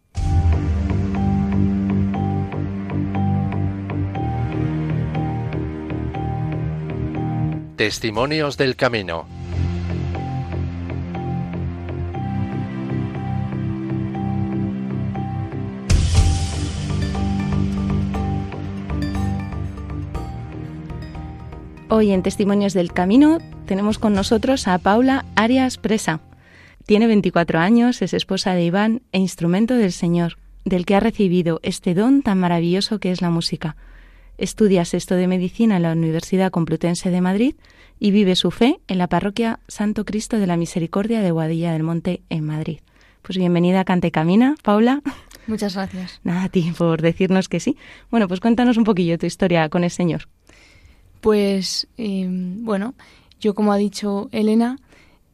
Testimonios 7.74 8.56
del 8.56 8.76
Camino. 8.76 9.35
Hoy 21.88 22.10
en 22.10 22.24
Testimonios 22.24 22.74
del 22.74 22.92
Camino 22.92 23.38
tenemos 23.64 24.00
con 24.00 24.12
nosotros 24.12 24.66
a 24.66 24.76
Paula 24.78 25.24
Arias 25.36 25.78
Presa. 25.78 26.20
Tiene 26.84 27.06
24 27.06 27.60
años, 27.60 28.02
es 28.02 28.12
esposa 28.12 28.54
de 28.54 28.64
Iván 28.64 29.02
e 29.12 29.20
instrumento 29.20 29.74
del 29.74 29.92
Señor, 29.92 30.36
del 30.64 30.84
que 30.84 30.96
ha 30.96 31.00
recibido 31.00 31.60
este 31.62 31.94
don 31.94 32.22
tan 32.22 32.40
maravilloso 32.40 32.98
que 32.98 33.12
es 33.12 33.22
la 33.22 33.30
música. 33.30 33.76
Estudia 34.36 34.84
sexto 34.84 35.14
de 35.14 35.28
medicina 35.28 35.76
en 35.76 35.84
la 35.84 35.92
Universidad 35.92 36.50
Complutense 36.50 37.10
de 37.10 37.20
Madrid 37.20 37.54
y 38.00 38.10
vive 38.10 38.34
su 38.34 38.50
fe 38.50 38.80
en 38.88 38.98
la 38.98 39.06
parroquia 39.06 39.60
Santo 39.68 40.04
Cristo 40.04 40.40
de 40.40 40.48
la 40.48 40.56
Misericordia 40.56 41.20
de 41.20 41.30
Guadilla 41.30 41.72
del 41.72 41.84
Monte 41.84 42.20
en 42.30 42.44
Madrid. 42.44 42.80
Pues 43.22 43.38
bienvenida 43.38 43.80
a 43.80 43.84
Cante 43.84 44.10
Camina, 44.10 44.56
Paula. 44.64 45.02
Muchas 45.46 45.76
gracias. 45.76 46.20
Nada 46.24 46.44
a 46.44 46.48
ti 46.48 46.72
por 46.76 47.00
decirnos 47.00 47.48
que 47.48 47.60
sí. 47.60 47.76
Bueno, 48.10 48.26
pues 48.26 48.40
cuéntanos 48.40 48.76
un 48.76 48.84
poquillo 48.84 49.18
tu 49.18 49.26
historia 49.26 49.68
con 49.68 49.84
el 49.84 49.90
Señor. 49.92 50.28
Pues 51.26 51.88
eh, 51.98 52.28
bueno, 52.30 52.94
yo 53.40 53.56
como 53.56 53.72
ha 53.72 53.76
dicho 53.76 54.28
Elena, 54.30 54.78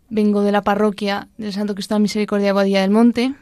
vengo 0.08 0.40
de 0.40 0.50
la 0.50 0.62
parroquia 0.62 1.28
del 1.36 1.52
Santo 1.52 1.74
Cristo 1.74 1.96
de 1.96 2.00
Misericordia 2.00 2.46
de 2.46 2.52
Boadilla 2.52 2.80
del 2.80 2.90
Monte. 2.90 3.34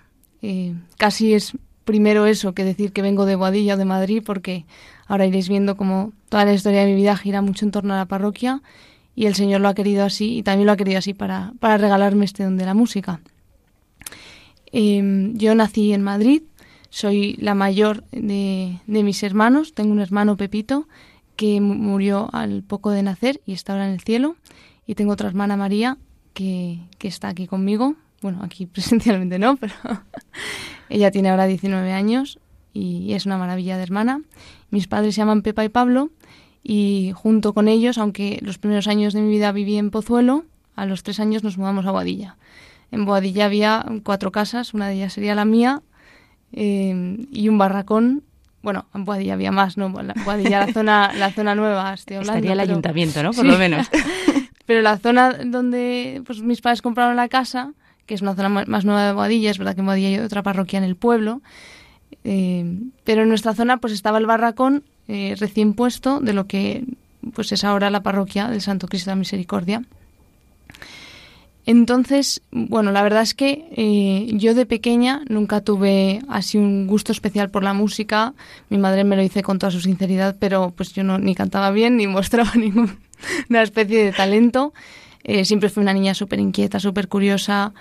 Eh, 0.42 0.74
casi 0.96 1.32
es 1.32 1.52
primero 1.84 2.26
eso 2.26 2.52
que 2.52 2.64
decir 2.64 2.90
que 2.90 3.02
vengo 3.02 3.24
de 3.24 3.36
Boadilla 3.36 3.74
o 3.74 3.76
de 3.76 3.84
Madrid, 3.84 4.20
porque 4.26 4.64
ahora 5.06 5.26
iréis 5.26 5.48
viendo 5.48 5.76
como 5.76 6.12
toda 6.28 6.44
la 6.44 6.52
historia 6.52 6.80
de 6.80 6.86
mi 6.86 6.96
vida 6.96 7.16
gira 7.16 7.40
mucho 7.40 7.64
en 7.64 7.70
torno 7.70 7.94
a 7.94 7.98
la 7.98 8.06
parroquia 8.06 8.62
y 9.14 9.26
el 9.26 9.36
Señor 9.36 9.60
lo 9.60 9.68
ha 9.68 9.74
querido 9.74 10.04
así 10.04 10.38
y 10.38 10.42
también 10.42 10.66
lo 10.66 10.72
ha 10.72 10.76
querido 10.76 10.98
así 10.98 11.14
para, 11.14 11.52
para 11.60 11.78
regalarme 11.78 12.24
este 12.24 12.42
don 12.42 12.56
de 12.56 12.66
la 12.66 12.74
música. 12.74 13.20
Eh, 14.72 15.30
yo 15.34 15.54
nací 15.54 15.92
en 15.92 16.02
Madrid, 16.02 16.42
soy 16.88 17.36
la 17.38 17.54
mayor 17.54 18.02
de, 18.10 18.80
de 18.88 19.02
mis 19.04 19.22
hermanos, 19.22 19.72
tengo 19.72 19.92
un 19.92 20.00
hermano 20.00 20.36
Pepito 20.36 20.88
que 21.40 21.59
murió 21.62 22.29
al 22.35 22.62
poco 22.62 22.90
de 22.90 23.03
nacer 23.03 23.40
y 23.46 23.55
está 23.55 23.72
ahora 23.72 23.87
en 23.87 23.94
el 23.94 24.03
cielo. 24.03 24.37
Y 24.87 24.94
tengo 24.94 25.14
otra 25.14 25.26
hermana 25.26 25.57
María 25.57 25.96
que, 26.35 26.81
que 26.98 27.09
está 27.09 27.29
aquí 27.29 27.46
conmigo. 27.46 27.94
Bueno, 28.20 28.40
aquí 28.42 28.66
presencialmente 28.74 29.38
no, 29.38 29.57
pero 29.57 29.72
ella 30.90 31.11
tiene 31.11 31.31
ahora 31.31 31.46
19 31.46 31.94
años 31.94 32.38
y 32.74 33.14
es 33.14 33.24
una 33.24 33.38
maravilla 33.38 33.79
de 33.79 33.85
hermana. 33.85 34.20
Mis 34.68 34.87
padres 34.87 35.14
se 35.14 35.22
llaman 35.22 35.40
Pepa 35.40 35.64
y 35.64 35.70
Pablo 35.70 36.11
y 36.62 37.12
junto 37.14 37.55
con 37.55 37.68
ellos, 37.68 37.96
aunque 37.96 38.38
los 38.42 38.59
primeros 38.59 38.87
años 38.87 39.14
de 39.14 39.22
mi 39.22 39.31
vida 39.31 39.50
viví 39.50 39.79
en 39.79 39.90
Pozuelo, 39.90 40.44
a 40.76 40.85
los 40.85 41.03
tres 41.03 41.20
años 41.20 41.42
nos 41.42 41.57
mudamos 41.57 41.87
a 41.87 41.90
Boadilla. 41.90 42.37
En 42.90 43.07
Boadilla 43.07 43.46
había 43.46 43.87
cuatro 44.03 44.31
casas, 44.31 44.74
una 44.74 44.88
de 44.88 44.96
ellas 44.96 45.14
sería 45.14 45.35
la 45.35 45.46
mía 45.46 45.81
eh, 46.53 47.26
y 47.33 47.48
un 47.48 47.57
barracón 47.57 48.24
bueno, 48.62 48.87
en 48.94 49.05
Boadilla 49.05 49.35
había 49.35 49.53
más, 49.53 49.77
¿no? 49.77 49.88
La, 50.03 50.14
Boadilla, 50.25 50.66
la 50.66 50.73
zona, 50.73 51.12
la 51.14 51.33
zona 51.33 51.55
nueva, 51.55 51.94
estoy 51.94 52.16
hablando. 52.16 52.37
Estaría 52.38 52.53
el 52.53 52.59
pero... 52.59 52.73
ayuntamiento, 52.73 53.23
¿no? 53.23 53.31
Por 53.33 53.44
Sí. 53.44 53.51
lo 53.51 53.59
menos. 53.59 53.88
pero 54.66 54.83
la 54.83 54.99
zona 54.99 55.33
donde 55.44 56.23
pues, 56.27 56.40
mis 56.42 56.61
padres 56.61 56.83
compraron 56.83 57.16
la 57.16 57.29
casa, 57.29 57.73
que 58.07 58.14
es 58.14 58.23
una 58.23 58.35
zona 58.35 58.49
más 58.49 58.85
nueva 58.85 59.07
de 59.07 59.12
Boadilla, 59.12 59.51
es 59.51 59.59
verdad 59.59 59.75
que 59.75 59.81
en 59.81 59.87
Boadilla 59.87 60.09
hay 60.09 60.18
otra 60.18 60.42
parroquia 60.42 60.79
en 60.79 60.85
el 60.85 60.96
pueblo, 60.96 61.40
eh, 62.25 62.64
pero 63.05 63.23
en 63.23 63.29
nuestra 63.29 63.55
zona 63.55 63.79
pues 63.79 63.92
estaba 63.92 64.18
el 64.18 64.27
barracón 64.27 64.85
eh, 65.09 65.35
recién 65.38 65.75
puesto 65.75 66.20
de 66.20 66.33
lo 66.33 66.46
que 66.46 66.85
pues 67.35 67.53
es 67.53 67.64
ahora 67.64 67.90
la 67.90 68.03
parroquia 68.03 68.49
del 68.49 68.61
Santo 68.61 68.88
Cristo 68.88 69.11
de 69.11 69.16
la 69.16 69.18
Misericordia. 69.20 69.83
Entonces, 71.66 72.42
bueno, 72.51 72.90
la 72.90 73.03
verdad 73.03 73.23
es 73.23 73.35
que 73.35 73.68
eh, 73.77 74.31
yo 74.35 74.55
de 74.55 74.66
pequeña 74.66 75.23
nunca 75.29 75.61
tuve 75.61 76.20
así 76.29 76.57
un 76.57 76.87
gusto 76.87 77.12
especial 77.12 77.51
por 77.51 77.62
la 77.62 77.75
música. 77.75 78.35
Mi 78.70 78.79
madre 78.79 79.05
me 79.05 79.14
lo 79.16 79.23
dice 79.23 79.42
con 79.42 79.59
toda 79.59 79.70
su 79.70 79.81
sinceridad, 79.81 80.37
pero 80.40 80.73
pues 80.75 80.92
yo 80.94 81.05
no 81.05 81.18
ni 81.18 81.35
cantaba 81.35 81.70
bien 81.70 81.96
ni 81.96 82.07
mostraba 82.09 82.53
ninguna 82.55 82.96
especie 83.62 84.05
de 84.05 84.12
talento. 84.12 84.73
Eh, 85.23 85.44
siempre 85.44 85.68
fui 85.68 85.83
una 85.83 85.92
niña 85.92 86.14
súper 86.14 86.40
inquieta, 86.40 86.81
súper 86.81 87.09
curiosa. 87.09 87.73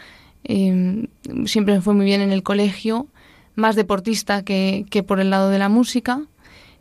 eh, 0.44 1.08
siempre 1.46 1.74
me 1.76 1.82
fue 1.82 1.94
muy 1.94 2.06
bien 2.06 2.22
en 2.22 2.32
el 2.32 2.44
colegio, 2.44 3.08
más 3.56 3.76
deportista 3.76 4.44
que, 4.44 4.86
que 4.90 5.04
por 5.04 5.20
el 5.20 5.30
lado 5.30 5.50
de 5.50 5.60
la 5.60 5.70
música. 5.70 6.22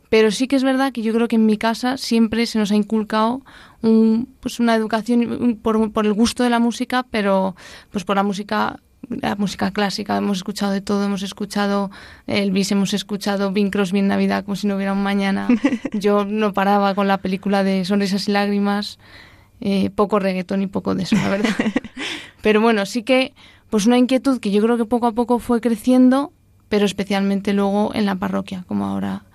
Pero 0.09 0.31
sí 0.31 0.47
que 0.47 0.55
es 0.55 0.63
verdad 0.63 0.91
que 0.91 1.03
yo 1.03 1.13
creo 1.13 1.27
que 1.27 1.35
en 1.35 1.45
mi 1.45 1.57
casa 1.57 1.97
siempre 1.97 2.45
se 2.45 2.57
nos 2.57 2.71
ha 2.71 2.75
inculcado 2.75 3.41
un, 3.81 4.27
pues 4.39 4.59
una 4.59 4.75
educación 4.75 5.59
por, 5.61 5.91
por 5.91 6.05
el 6.05 6.13
gusto 6.13 6.43
de 6.43 6.49
la 6.49 6.59
música, 6.59 7.05
pero 7.09 7.55
pues 7.91 8.03
por 8.03 8.15
la 8.15 8.23
música 8.23 8.79
la 9.09 9.35
música 9.35 9.71
clásica. 9.71 10.17
Hemos 10.17 10.37
escuchado 10.37 10.71
de 10.71 10.81
todo, 10.81 11.05
hemos 11.05 11.23
escuchado 11.23 11.89
Elvis, 12.27 12.71
hemos 12.71 12.93
escuchado 12.93 13.51
Bing 13.51 13.71
Crosby 13.71 13.99
en 13.99 14.07
Navidad 14.07 14.43
como 14.45 14.55
si 14.55 14.67
no 14.67 14.75
hubiera 14.75 14.93
un 14.93 15.03
mañana. 15.03 15.47
Yo 15.93 16.25
no 16.25 16.53
paraba 16.53 16.93
con 16.95 17.07
la 17.07 17.17
película 17.19 17.63
de 17.63 17.85
Sonrisas 17.85 18.27
y 18.27 18.31
Lágrimas. 18.31 18.99
Eh, 19.61 19.89
poco 19.89 20.19
reggaetón 20.19 20.61
y 20.61 20.67
poco 20.67 20.95
de 20.95 21.03
eso, 21.03 21.15
la 21.15 21.29
verdad. 21.29 21.49
Pero 22.41 22.61
bueno, 22.61 22.85
sí 22.85 23.03
que 23.03 23.33
pues 23.69 23.85
una 23.85 23.97
inquietud 23.97 24.39
que 24.39 24.51
yo 24.51 24.61
creo 24.63 24.77
que 24.77 24.85
poco 24.85 25.07
a 25.07 25.11
poco 25.11 25.37
fue 25.37 25.61
creciendo, 25.61 26.31
pero 26.69 26.85
especialmente 26.85 27.53
luego 27.53 27.93
en 27.93 28.05
la 28.05 28.15
parroquia, 28.15 28.63
como 28.67 28.85
ahora 28.85 29.25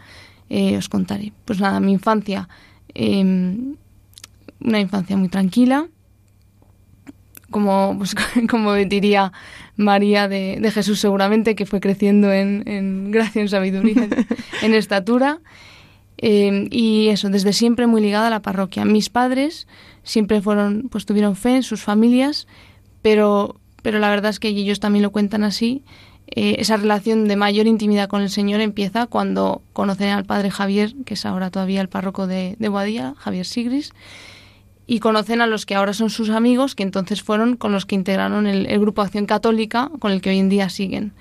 eh, 0.48 0.76
os 0.76 0.88
contaré. 0.88 1.32
Pues 1.44 1.60
nada, 1.60 1.78
mi 1.78 1.92
infancia, 1.92 2.48
eh, 2.94 3.74
una 4.64 4.80
infancia 4.80 5.16
muy 5.16 5.28
tranquila, 5.28 5.86
como, 7.50 7.94
pues, 7.98 8.14
como 8.50 8.74
diría 8.74 9.32
María 9.76 10.28
de, 10.28 10.58
de 10.60 10.70
Jesús 10.70 10.98
seguramente, 11.00 11.54
que 11.54 11.66
fue 11.66 11.80
creciendo 11.80 12.32
en, 12.32 12.62
en 12.66 13.10
gracia, 13.10 13.42
en 13.42 13.48
sabiduría, 13.48 14.08
en, 14.62 14.74
estatura. 14.74 15.40
Eh, 16.18 16.68
y 16.70 17.08
eso, 17.08 17.28
desde 17.28 17.52
siempre 17.52 17.86
muy 17.86 18.00
ligada 18.00 18.28
a 18.28 18.30
la 18.30 18.42
parroquia. 18.42 18.84
Mis 18.84 19.10
padres 19.10 19.66
siempre 20.04 20.40
fueron, 20.40 20.88
pues 20.90 21.06
tuvieron 21.06 21.36
fe 21.36 21.56
en 21.56 21.62
sus 21.62 21.82
familias, 21.82 22.46
pero, 23.02 23.60
pero 23.82 23.98
la 23.98 24.08
verdad 24.10 24.30
es 24.30 24.40
que 24.40 24.48
ellos 24.48 24.80
también 24.80 25.02
lo 25.02 25.10
cuentan 25.12 25.44
así. 25.44 25.82
eh, 26.28 26.56
esa 26.58 26.76
relación 26.76 27.28
de 27.28 27.36
mayor 27.36 27.66
intimidad 27.66 28.08
con 28.08 28.22
el 28.22 28.30
Señor 28.30 28.60
empieza 28.60 29.06
cuando 29.06 29.62
conocen 29.72 30.08
al 30.10 30.24
padre 30.24 30.50
Javier, 30.50 30.94
que 31.04 31.14
es 31.14 31.26
ahora 31.26 31.50
todavía 31.50 31.80
el 31.80 31.88
párroco 31.88 32.26
de, 32.26 32.56
de 32.58 32.68
Boadilla, 32.68 33.14
Javier 33.18 33.44
Sigris, 33.46 33.92
y 34.86 34.98
conocen 34.98 35.40
a 35.40 35.46
los 35.46 35.66
que 35.66 35.74
ahora 35.74 35.94
son 35.94 36.10
sus 36.10 36.30
amigos, 36.30 36.74
que 36.74 36.82
entonces 36.82 37.22
fueron 37.22 37.56
con 37.56 37.72
los 37.72 37.86
que 37.86 37.94
integraron 37.94 38.46
el, 38.46 38.66
el 38.66 38.80
Grupo 38.80 39.02
Acción 39.02 39.26
Católica, 39.26 39.90
con 39.98 40.12
el 40.12 40.20
que 40.20 40.30
hoy 40.30 40.38
en 40.38 40.48
día 40.48 40.68
siguen. 40.68 41.12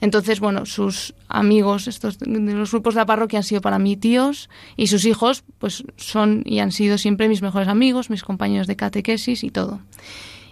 Entonces, 0.00 0.40
bueno, 0.40 0.64
sus 0.64 1.14
amigos, 1.28 1.86
estos 1.86 2.18
de 2.18 2.54
los 2.54 2.70
grupos 2.70 2.94
de 2.94 3.00
la 3.00 3.06
parroquia 3.06 3.40
han 3.40 3.44
sido 3.44 3.60
para 3.60 3.78
mí 3.78 3.96
tíos 3.96 4.48
y 4.76 4.86
sus 4.86 5.04
hijos, 5.04 5.44
pues 5.58 5.84
son 5.96 6.42
y 6.46 6.60
han 6.60 6.72
sido 6.72 6.96
siempre 6.96 7.28
mis 7.28 7.42
mejores 7.42 7.68
amigos, 7.68 8.08
mis 8.08 8.22
compañeros 8.22 8.66
de 8.66 8.76
catequesis 8.76 9.44
y 9.44 9.50
todo. 9.50 9.80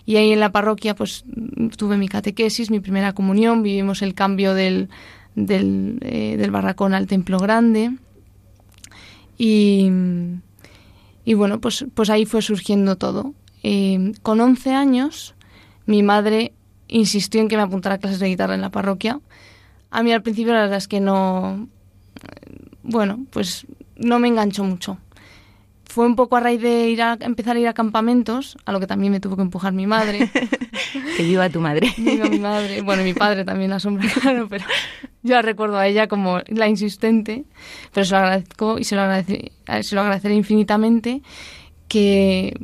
Y 0.04 0.16
ahí 0.16 0.32
en 0.32 0.40
la 0.40 0.52
parroquia, 0.52 0.94
pues 0.94 1.24
tuve 1.76 1.96
mi 1.96 2.08
catequesis, 2.08 2.70
mi 2.70 2.80
primera 2.80 3.14
comunión, 3.14 3.62
vivimos 3.62 4.02
el 4.02 4.14
cambio 4.14 4.54
del, 4.54 4.88
del, 5.34 5.98
eh, 6.02 6.36
del 6.38 6.50
barracón 6.50 6.94
al 6.94 7.06
templo 7.06 7.38
grande. 7.38 7.92
Y, 9.38 9.90
y 11.28 11.34
bueno, 11.34 11.60
pues, 11.60 11.84
pues 11.92 12.08
ahí 12.08 12.24
fue 12.24 12.40
surgiendo 12.40 12.96
todo. 12.96 13.34
Eh, 13.62 14.14
con 14.22 14.40
11 14.40 14.72
años, 14.72 15.34
mi 15.84 16.02
madre 16.02 16.54
insistió 16.86 17.42
en 17.42 17.48
que 17.48 17.58
me 17.58 17.64
apuntara 17.64 17.96
a 17.96 17.98
clases 17.98 18.18
de 18.18 18.28
guitarra 18.28 18.54
en 18.54 18.62
la 18.62 18.70
parroquia. 18.70 19.20
A 19.90 20.02
mí 20.02 20.10
al 20.10 20.22
principio 20.22 20.54
la 20.54 20.62
verdad 20.62 20.78
es 20.78 20.88
que 20.88 21.00
no, 21.00 21.68
bueno, 22.82 23.26
pues 23.28 23.66
no 23.96 24.18
me 24.18 24.28
enganchó 24.28 24.64
mucho. 24.64 24.96
Fue 25.84 26.06
un 26.06 26.16
poco 26.16 26.34
a 26.36 26.40
raíz 26.40 26.62
de 26.62 26.88
ir 26.88 27.02
a, 27.02 27.18
empezar 27.20 27.56
a 27.56 27.60
ir 27.60 27.68
a 27.68 27.74
campamentos, 27.74 28.56
a 28.64 28.72
lo 28.72 28.80
que 28.80 28.86
también 28.86 29.12
me 29.12 29.20
tuvo 29.20 29.36
que 29.36 29.42
empujar 29.42 29.74
mi 29.74 29.86
madre. 29.86 30.30
que 31.18 31.22
viva 31.24 31.50
tu 31.50 31.60
madre. 31.60 31.92
Viva 31.98 32.26
mi 32.30 32.38
madre. 32.38 32.80
Bueno, 32.80 33.02
mi 33.02 33.12
padre 33.12 33.44
también 33.44 33.68
la 33.68 33.80
sombra, 33.80 34.08
claro, 34.22 34.48
pero 34.48 34.64
yo 35.22 35.34
la 35.34 35.42
recuerdo 35.42 35.76
a 35.76 35.86
ella 35.86 36.06
como 36.08 36.40
la 36.46 36.68
insistente, 36.68 37.44
pero 37.92 38.04
se 38.04 38.12
lo 38.12 38.18
agradezco 38.18 38.78
y 38.78 38.84
se 38.84 38.94
lo, 38.94 39.02
agradece, 39.02 39.52
se 39.82 39.94
lo 39.94 40.00
agradeceré 40.02 40.34
infinitamente 40.34 41.22
que 41.88 42.54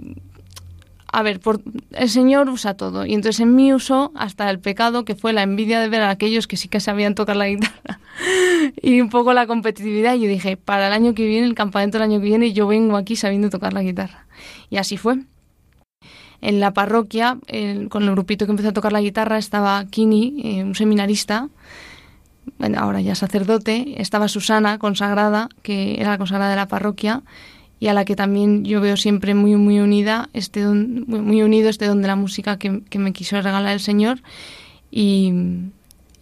a 1.15 1.23
ver, 1.23 1.39
por, 1.39 1.61
el 1.93 2.11
Señor 2.11 2.49
usa 2.49 2.75
todo. 2.75 3.07
Y 3.07 3.15
entonces 3.15 3.39
en 3.39 3.55
mí 3.55 3.73
usó 3.73 4.11
hasta 4.17 4.51
el 4.51 4.59
pecado, 4.59 5.05
que 5.05 5.15
fue 5.15 5.33
la 5.33 5.45
envidia 5.45 5.79
de 5.79 5.89
ver 5.89 6.01
a 6.01 6.11
aquellos 6.11 6.49
que 6.49 6.57
sí 6.57 6.67
que 6.67 6.81
sabían 6.81 7.15
tocar 7.15 7.37
la 7.37 7.47
guitarra. 7.47 8.01
y 8.83 9.01
un 9.01 9.11
poco 9.11 9.33
la 9.33 9.47
competitividad. 9.47 10.17
Y 10.17 10.23
yo 10.23 10.29
dije, 10.29 10.57
para 10.57 10.89
el 10.89 10.93
año 10.93 11.15
que 11.15 11.25
viene, 11.25 11.47
el 11.47 11.55
campamento 11.55 11.99
del 11.99 12.11
año 12.11 12.19
que 12.19 12.27
viene, 12.27 12.53
yo 12.53 12.67
vengo 12.67 12.97
aquí 12.97 13.15
sabiendo 13.15 13.49
tocar 13.49 13.73
la 13.73 13.83
guitarra. 13.83 14.27
Y 14.71 14.79
así 14.79 14.97
fue. 14.97 15.19
En 16.41 16.59
la 16.59 16.73
parroquia, 16.73 17.39
con 17.91 18.03
el 18.03 18.11
grupito 18.11 18.47
que 18.47 18.51
empezó 18.51 18.71
a 18.71 18.73
tocar 18.73 18.93
la 18.93 19.01
guitarra, 19.01 19.39
estaba 19.39 19.85
Kini, 19.85 20.35
eh, 20.43 20.65
un 20.65 20.75
seminarista, 20.75 21.49
bueno, 22.59 22.79
ahora 22.79 23.01
ya 23.01 23.15
sacerdote, 23.15 24.01
estaba 24.01 24.29
Susana, 24.29 24.79
consagrada, 24.79 25.49
que 25.63 26.01
era 26.01 26.11
la 26.11 26.19
consagrada 26.19 26.51
de 26.51 26.57
la 26.57 26.69
parroquia, 26.69 27.23
y 27.81 27.89
a 27.89 27.95
la 27.95 28.05
que 28.05 28.17
también 28.17 28.65
yo 28.65 28.81
veo 28.81 28.97
siempre 28.97 29.35
muy 29.35 29.57
muy 29.57 29.81
unida 29.81 30.31
este 30.33 30.63
don, 30.63 31.05
muy 31.07 31.43
unido 31.43 31.69
este 31.69 31.87
don 31.87 32.01
de 32.03 32.09
la 32.09 32.17
música 32.17 32.59
que, 32.59 32.83
que 32.89 32.99
me 32.99 33.13
quiso 33.13 33.41
regalar 33.41 33.73
el 33.73 33.81
Señor. 33.81 34.23
Y, 34.91 35.33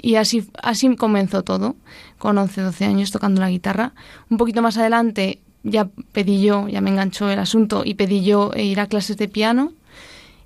y, 0.00 0.16
así 0.16 0.48
así 0.62 0.96
comenzó 0.96 1.42
todo. 1.42 1.76
Con 2.18 2.38
11 2.38 2.62
12 2.62 2.84
años 2.84 3.12
tocando 3.12 3.40
la 3.40 3.50
guitarra. 3.50 3.92
Un 4.30 4.38
poquito 4.38 4.62
más 4.62 4.76
adelante 4.78 5.40
ya 5.62 5.88
pedí 6.12 6.42
yo 6.42 6.68
ya 6.68 6.80
me 6.80 6.90
enganchó 6.90 7.30
el 7.30 7.38
asunto 7.38 7.82
y 7.84 7.94
pedí 7.94 8.24
yo 8.24 8.50
ir 8.56 8.80
a 8.80 8.86
clases 8.86 9.16
de 9.16 9.28
piano. 9.28 9.72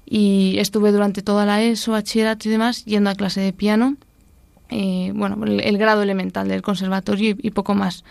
Y 0.05 0.57
estuve 0.59 0.93
durante 0.93 1.23
toda 1.23 1.47
la 1.47 1.63
ESO 1.63 1.93
bachillerato 1.93 2.49
y 2.49 2.53
demás 2.53 2.85
yendo 2.85 3.11
a 3.11 3.15
clase 3.15 3.41
de 3.41 3.53
piano 3.53 3.97
eh, 4.69 5.13
bueno 5.15 5.45
el, 5.45 5.61
el, 5.61 5.79
grado 5.79 6.03
elemental 6.03 6.49
del 6.49 6.63
conservatorio 6.63 7.31
y, 7.31 7.49
y 7.49 7.51
poco 7.51 7.75
más 7.75 8.05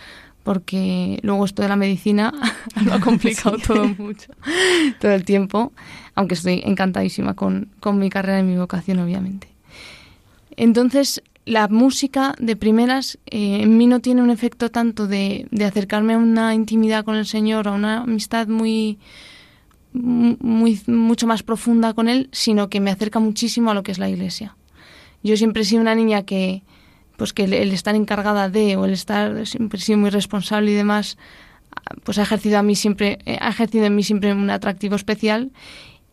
porque 0.46 1.20
luego 1.24 1.44
esto 1.44 1.64
de 1.64 1.70
la 1.70 1.76
medicina 1.76 2.32
lo 2.86 2.94
ha 2.94 3.00
complicado 3.00 3.58
sí. 3.58 3.64
todo 3.66 3.86
mucho, 3.98 4.32
todo 5.02 5.12
el 5.12 5.26
tiempo, 5.26 5.74
aunque 6.14 6.36
estoy 6.36 6.62
encantadísima 6.64 7.34
con, 7.34 7.70
con 7.80 7.98
mi 7.98 8.10
carrera 8.12 8.40
y 8.40 8.44
mi 8.44 8.56
vocación, 8.56 9.00
obviamente. 9.00 9.48
Entonces, 10.56 11.24
la 11.46 11.68
música 11.68 12.36
de 12.40 12.56
primeras 12.56 13.18
eh, 13.26 13.64
en 13.64 13.76
mí 13.76 13.88
no 13.88 14.02
tiene 14.02 14.22
un 14.22 14.30
efecto 14.30 14.70
tanto 14.70 15.08
de, 15.08 15.48
de, 15.50 15.66
acercarme 15.66 16.14
a 16.14 16.18
una 16.20 16.54
intimidad 16.54 17.04
con 17.04 17.16
el 17.16 17.26
Señor, 17.26 17.68
a 17.68 17.72
una 17.72 18.02
amistad 18.02 18.48
muy, 18.48 19.00
muy, 19.94 20.80
mucho 20.86 21.26
más 21.26 21.42
profunda 21.42 21.96
con 21.96 22.08
Él, 22.08 22.30
sino 22.32 22.70
que 22.70 22.80
me 22.80 22.92
acerca 22.92 23.20
muchísimo 23.20 23.72
a 23.72 23.74
lo 23.74 23.82
que 23.82 23.92
es 23.92 23.98
la 23.98 24.10
iglesia. 24.10 24.56
Yo 25.26 25.38
siempre 25.38 25.64
he 25.64 25.66
sido 25.66 25.82
una 25.82 25.96
niña 25.96 26.24
que, 26.24 26.64
pues 27.18 27.34
que 27.34 27.46
el, 27.46 27.54
el, 27.54 27.72
estar 27.72 27.96
encargada 27.96 28.50
de 28.50 28.78
o 28.78 28.86
el 28.86 28.94
estar 28.94 29.46
siempre 29.48 29.80
sido 29.80 29.98
muy 29.98 30.10
responsable 30.10 30.72
y 30.72 30.76
demás 30.76 31.18
pues 32.04 32.18
ha 32.18 32.24
ejercido 32.24 32.58
a 32.58 32.64
mí 32.64 32.76
siempre 32.76 33.20
ha 33.40 33.50
ejercido 33.50 33.86
en 33.86 33.96
mí 33.96 34.04
siempre 34.04 34.34
un 34.34 34.50
atractivo 34.50 34.96
especial. 34.96 35.52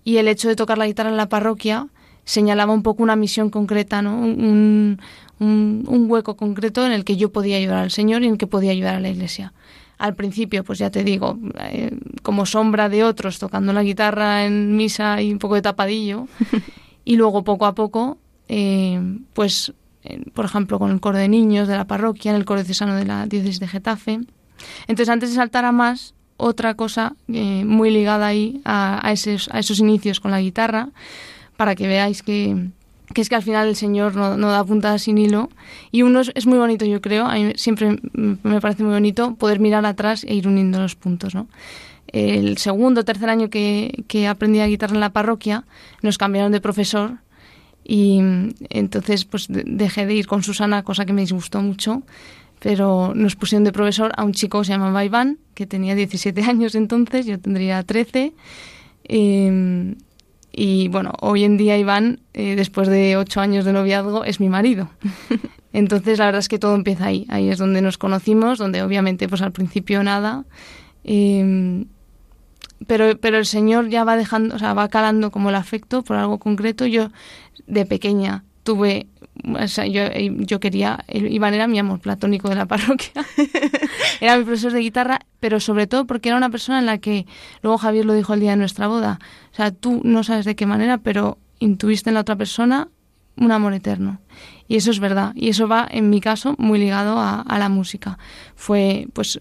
Y 0.05 0.17
el 0.17 0.29
hecho 0.29 0.49
de 0.49 0.57
tocar 0.57 0.79
la 0.79 0.87
guitarra 0.87 1.11
en 1.11 1.17
la 1.17 1.29
parroquia 1.29 1.89
señalaba 2.25 2.73
un 2.73 2.83
poco 2.83 3.03
una 3.03 3.17
misión 3.17 3.51
concreta 3.51 4.03
no 4.03 4.17
un, 4.17 5.01
un, 5.39 5.85
un 5.87 6.11
hueco 6.11 6.37
concreto 6.37 6.85
en 6.87 6.93
el 6.93 7.05
que 7.05 7.17
yo 7.17 7.33
podía 7.33 7.57
ayudar 7.57 7.79
al 7.79 7.91
Señor 7.91 8.23
y 8.23 8.27
en 8.27 8.33
el 8.33 8.39
que 8.39 8.47
podía 8.47 8.73
ayudar 8.73 8.97
a 8.97 9.01
la 9.01 9.11
Iglesia. 9.11 9.53
Al 9.99 10.17
principio, 10.17 10.65
pues 10.65 10.81
ya 10.81 10.91
te 10.91 11.05
digo, 11.05 11.39
eh, 11.61 11.97
como 12.23 12.45
sombra 12.45 12.89
de 12.89 13.05
otros, 13.05 13.39
tocando 13.39 13.73
la 13.73 13.85
guitarra 13.85 14.45
en 14.45 14.77
misa 14.77 15.23
y 15.23 15.33
un 15.33 15.39
poco 15.39 15.55
de 15.55 15.63
tapadillo. 15.63 16.27
y 17.05 17.15
luego, 17.15 17.45
poco 17.45 17.67
a 17.67 17.75
poco, 17.75 18.19
eh, 18.49 19.01
pues 19.35 19.73
por 20.35 20.45
ejemplo, 20.45 20.79
con 20.79 20.91
el 20.91 21.01
coro 21.01 21.19
de 21.19 21.29
niños 21.29 21.69
de 21.69 21.77
la 21.77 21.87
parroquia, 21.87 22.31
en 22.33 22.37
el 22.37 22.45
coro 22.45 22.63
cesano 22.65 22.97
de 22.97 23.05
la 23.05 23.27
diócesis 23.27 23.61
de 23.61 23.69
Getafe. 23.69 24.21
Entonces, 24.87 25.09
antes 25.09 25.31
de 25.31 25.37
saltar 25.37 25.65
a 25.65 25.73
más, 25.73 26.15
otra 26.37 26.75
cosa 26.75 27.15
eh, 27.29 27.65
muy 27.65 27.91
ligada 27.91 28.27
ahí 28.27 28.61
a, 28.65 29.13
esos, 29.13 29.49
a 29.53 29.61
esos 29.61 29.79
inicios 29.79 30.19
con 30.19 30.31
la 30.31 30.41
guitarra, 30.41 30.89
para 31.57 31.77
que 31.77 31.87
veáis 31.87 32.23
que, 32.23 32.71
que 33.15 33.21
es 33.21 33.29
que 33.29 33.37
al 33.37 33.43
final 33.43 33.69
el 33.69 33.77
Señor 33.77 34.17
no, 34.17 34.37
no 34.37 34.51
da 34.51 34.65
puntadas 34.65 35.03
sin 35.03 35.19
hilo. 35.19 35.51
Y 35.93 36.03
uno 36.03 36.23
es, 36.35 36.47
muy 36.47 36.59
bonito, 36.59 36.85
yo 36.85 37.01
creo, 37.01 37.27
a 37.27 37.37
siempre 37.55 37.99
me 38.13 38.61
parece 38.61 38.83
muy 38.83 38.95
bonito 38.95 39.37
poder 39.37 39.61
mirar 39.61 39.87
atrás 39.87 40.25
e 40.25 40.35
ir 40.35 40.49
uniendo 40.49 40.81
los 40.81 40.97
puntos, 40.97 41.35
¿no? 41.35 41.47
El 42.09 42.59
segundo 42.59 43.03
o 43.03 43.05
tercer 43.05 43.31
año 43.31 43.49
que, 43.49 44.05
que 44.09 44.27
aprendí 44.27 44.61
a 44.61 44.67
guitarra 44.67 44.95
en 44.95 45.01
la 45.01 45.11
parroquia, 45.11 45.65
nos 46.03 46.19
cambiaron 46.19 46.53
de 46.53 46.61
profesor 46.61 47.19
y 47.85 48.21
entonces 48.71 49.25
pues 49.25 49.47
dejé 49.49 50.07
de 50.07 50.15
ir 50.15 50.27
con 50.27 50.43
Susana, 50.43 50.83
cosa 50.83 51.05
que 51.05 51.13
me 51.13 51.23
disgustó 51.23 51.61
mucho, 51.63 52.03
pero 52.61 53.13
nos 53.15 53.37
pusieron 53.37 53.65
de 53.65 53.73
profesor 53.73 54.13
a 54.17 54.25
un 54.25 54.33
chico 54.33 54.61
que 54.61 54.67
se 54.67 54.73
llamaba 54.73 55.05
Iván, 55.05 55.39
que 55.55 55.67
tenía 55.67 55.95
17 55.95 56.43
años 56.49 56.75
entonces, 56.75 57.27
yo 57.27 57.39
tendría 57.39 57.83
13. 57.83 58.33
Eh, 59.05 59.95
y 60.53 60.89
bueno, 60.89 61.13
hoy 61.21 61.45
en 61.45 61.57
día 61.57 61.79
Iván, 61.79 62.21
eh, 62.35 62.55
después 62.57 62.89
de 62.89 63.17
8 63.17 63.41
años 63.41 63.65
de 63.65 63.73
noviazgo, 63.73 64.25
es 64.25 64.39
mi 64.39 64.49
marido. 64.51 64.91
Entonces 65.73 66.19
la 66.19 66.27
verdad 66.27 66.41
es 66.41 66.49
que 66.49 66.59
todo 66.59 66.75
empieza 66.75 67.07
ahí, 67.07 67.25
ahí 67.31 67.49
es 67.49 67.57
donde 67.57 67.81
nos 67.81 67.97
conocimos, 67.97 68.59
donde 68.59 68.83
obviamente 68.83 69.27
pues 69.29 69.41
al 69.41 69.53
principio 69.53 70.03
nada. 70.03 70.45
Eh, 71.05 71.87
pero, 72.87 73.19
pero 73.19 73.39
el 73.39 73.47
Señor 73.47 73.89
ya 73.89 74.05
va 74.05 74.17
dejando, 74.17 74.55
o 74.55 74.59
sea, 74.59 74.75
va 74.75 74.89
calando 74.89 75.31
como 75.31 75.51
el 75.51 75.55
afecto 75.55 76.03
por 76.03 76.17
algo 76.17 76.39
concreto. 76.39 76.87
Yo 76.87 77.11
de 77.67 77.87
pequeña 77.87 78.45
tuve, 78.63 79.09
o 79.45 79.69
sea, 79.69 79.87
yo, 79.87 80.03
yo 80.13 80.61
quería, 80.61 81.05
Iván 81.09 81.55
era 81.55 81.67
mi 81.67 81.79
amor 81.79 82.01
platónico 82.01 82.49
de 82.49 82.55
la 82.55 82.67
parroquia, 82.73 83.25
era 84.21 84.37
mi 84.37 84.45
profesor 84.45 84.73
de 84.73 84.81
guitarra, 84.81 85.21
pero 85.41 85.61
sobre 85.61 85.87
todo 85.87 86.07
porque 86.07 86.29
era 86.29 86.39
una 86.39 86.51
persona 86.51 86.79
en 86.79 86.87
la 86.87 86.99
que, 86.99 87.27
luego 87.63 87.79
Javier 87.79 88.05
lo 88.05 88.15
dijo 88.15 88.35
el 88.35 88.41
día 88.41 88.51
de 88.51 88.57
nuestra 88.57 88.87
boda, 88.87 89.19
o 89.53 89.57
sea, 89.57 89.73
tú 89.73 90.01
no 90.05 90.23
sabes 90.23 90.45
de 90.45 90.55
qué 90.55 90.67
manera, 90.67 90.99
pero 90.99 91.39
intuiste 91.59 92.11
en 92.11 92.15
la 92.15 92.21
otra 92.21 92.37
persona 92.37 92.89
un 93.37 93.53
amor 93.53 93.75
eterno. 93.75 94.21
Y 94.73 94.77
eso 94.77 94.91
es 94.91 95.01
verdad. 95.01 95.33
Y 95.35 95.51
eso 95.51 95.69
va, 95.69 95.87
en 95.91 96.09
mi 96.09 96.21
caso, 96.23 96.55
muy 96.57 96.79
ligado 96.79 97.19
a, 97.19 97.45
la 97.59 97.69
música. 97.69 98.19
Fue, 98.55 99.07
pues, 99.13 99.39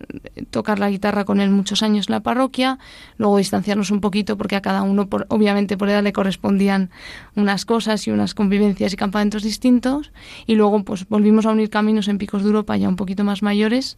tocar 0.49 0.77
la 0.77 0.89
guitarra 0.89 1.23
con 1.23 1.39
él 1.39 1.49
muchos 1.51 1.83
años 1.83 2.09
en 2.09 2.15
la 2.15 2.19
parroquia, 2.19 2.79
luego 3.15 3.37
distanciarnos 3.37 3.91
un 3.91 4.01
poquito 4.01 4.37
porque 4.37 4.57
a 4.57 4.61
cada 4.61 4.81
uno, 4.81 5.07
por, 5.07 5.27
obviamente, 5.29 5.77
por 5.77 5.89
edad 5.89 6.03
le 6.03 6.11
correspondían 6.11 6.89
unas 7.35 7.63
cosas 7.63 8.05
y 8.07 8.11
unas 8.11 8.33
convivencias 8.33 8.91
y 8.91 8.97
campamentos 8.97 9.41
distintos. 9.41 10.11
Y 10.47 10.55
luego, 10.55 10.83
pues, 10.83 11.07
volvimos 11.07 11.45
a 11.45 11.51
unir 11.51 11.69
caminos 11.69 12.09
en 12.09 12.17
Picos 12.17 12.41
de 12.41 12.47
Europa 12.47 12.75
ya 12.75 12.89
un 12.89 12.97
poquito 12.97 13.23
más 13.23 13.41
mayores. 13.41 13.97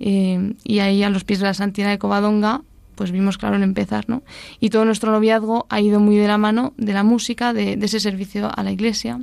Eh, 0.00 0.54
y 0.64 0.80
ahí, 0.80 1.04
a 1.04 1.10
los 1.10 1.22
pies 1.22 1.38
de 1.38 1.46
la 1.46 1.54
Santina 1.54 1.90
de 1.90 1.98
Covadonga, 1.98 2.62
pues 2.96 3.12
vimos 3.12 3.38
claro 3.38 3.54
el 3.54 3.62
empezar, 3.62 4.08
¿no? 4.08 4.24
Y 4.58 4.70
todo 4.70 4.84
nuestro 4.84 5.12
noviazgo 5.12 5.66
ha 5.70 5.80
ido 5.80 6.00
muy 6.00 6.16
de 6.16 6.26
la 6.26 6.38
mano 6.38 6.72
de 6.76 6.92
la 6.92 7.04
música, 7.04 7.52
de 7.52 7.78
ese 7.80 8.00
servicio 8.00 8.50
a 8.52 8.62
la 8.64 8.72
iglesia. 8.72 9.20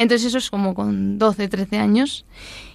Entonces 0.00 0.28
eso 0.28 0.38
es 0.38 0.50
como 0.50 0.72
con 0.74 1.18
12, 1.18 1.46
13 1.48 1.78
años. 1.78 2.24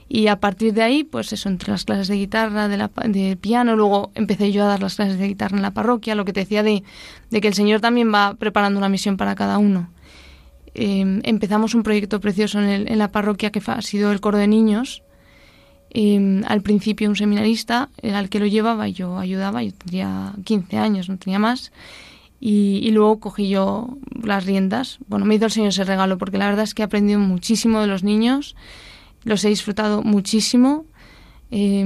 Y 0.07 0.27
a 0.27 0.39
partir 0.39 0.73
de 0.73 0.83
ahí, 0.83 1.03
pues 1.03 1.33
eso, 1.33 1.49
entre 1.49 1.71
las 1.71 1.83
clases 1.83 2.07
de 2.07 2.15
guitarra, 2.15 2.67
de, 2.67 2.77
la, 2.77 2.91
de 3.07 3.35
piano, 3.35 3.75
luego 3.75 4.11
empecé 4.13 4.51
yo 4.51 4.63
a 4.63 4.67
dar 4.67 4.81
las 4.81 4.95
clases 4.95 5.17
de 5.17 5.27
guitarra 5.27 5.57
en 5.57 5.63
la 5.63 5.71
parroquia, 5.71 6.13
lo 6.13 6.25
que 6.25 6.33
te 6.33 6.41
decía 6.41 6.61
de, 6.61 6.83
de 7.31 7.41
que 7.41 7.47
el 7.47 7.55
Señor 7.55 7.81
también 7.81 8.13
va 8.13 8.35
preparando 8.35 8.77
una 8.77 8.87
misión 8.89 9.17
para 9.17 9.33
cada 9.35 9.57
uno. 9.57 9.89
eh, 10.75 11.21
empezamos 11.23 11.73
un 11.73 11.83
proyecto 11.83 12.19
precioso 12.19 12.59
en, 12.59 12.65
el- 12.69 12.87
en 12.91 12.97
la 12.99 13.09
parroquia 13.11 13.49
que 13.49 13.61
ha 13.65 13.81
sido 13.81 14.11
el 14.11 14.19
coro 14.19 14.37
de 14.37 14.47
niños. 14.47 15.01
Eh, 15.97 16.41
al 16.47 16.61
principio 16.61 17.07
un 17.09 17.15
seminarista 17.15 17.89
el 18.01 18.27
que 18.29 18.39
lo 18.39 18.45
llevaba 18.47 18.87
y 18.89 18.93
yo 18.93 19.17
ayudaba, 19.17 19.63
yo 19.63 19.71
tendría 19.73 20.33
15 20.43 20.77
años, 20.77 21.07
no 21.09 21.17
tenía 21.17 21.39
más. 21.39 21.71
Y, 22.47 22.91
luego 22.91 23.19
cogí 23.19 23.49
yo 23.49 23.97
las 24.21 24.45
riendas. 24.45 24.99
Bueno, 25.07 25.25
me 25.25 25.33
hizo 25.33 25.45
el 25.45 25.51
Señor 25.51 25.69
ese 25.69 25.83
regalo 25.83 26.19
porque 26.19 26.37
la 26.37 26.45
verdad 26.45 26.63
es 26.63 26.75
que 26.75 26.83
he 26.83 26.85
aprendido 26.85 27.19
muchísimo 27.19 27.81
de 27.81 27.87
los 27.87 28.03
niños, 28.03 28.55
los 29.23 29.43
he 29.45 29.49
disfrutado 29.49 30.03
muchísimo. 30.03 30.85
Eh, 31.49 31.83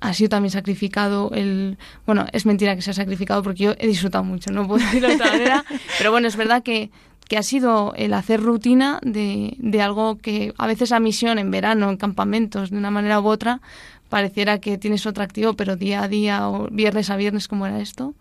ha 0.00 0.14
sido 0.14 0.30
también 0.30 0.50
sacrificado 0.50 1.30
el... 1.32 1.78
Bueno, 2.06 2.26
es 2.32 2.44
mentira 2.44 2.74
que 2.74 2.82
sea 2.82 2.92
sacrificado 2.92 3.44
porque 3.44 3.62
yo 3.62 3.74
he 3.78 3.86
disfrutado 3.86 4.24
mucho, 4.24 4.50
no 4.50 4.66
puedo 4.66 4.80
decirlo 4.84 5.06
de 5.06 5.14
otra 5.14 5.30
manera. 5.30 5.64
Pero 5.96 6.10
bueno, 6.10 6.26
es 6.26 6.34
verdad 6.34 6.64
que, 6.64 6.90
que 7.28 7.38
ha 7.38 7.44
sido 7.44 7.94
el 7.96 8.14
hacer 8.14 8.40
rutina 8.40 8.98
de, 9.02 9.54
de 9.58 9.80
algo 9.80 10.18
que 10.18 10.54
a 10.58 10.66
veces 10.66 10.90
a 10.90 10.98
misión 10.98 11.38
en 11.38 11.52
verano, 11.52 11.88
en 11.88 11.98
campamentos, 11.98 12.70
de 12.70 12.78
una 12.78 12.90
manera 12.90 13.20
u 13.20 13.28
otra, 13.28 13.60
pareciera 14.08 14.58
que 14.58 14.76
tienes 14.76 15.06
otro 15.06 15.22
activo, 15.22 15.54
pero 15.54 15.76
día 15.76 16.02
a 16.02 16.08
día 16.08 16.48
o 16.48 16.66
viernes 16.68 17.10
a 17.10 17.16
viernes 17.16 17.46
como 17.46 17.64
era 17.64 17.78
esto. 17.78 18.16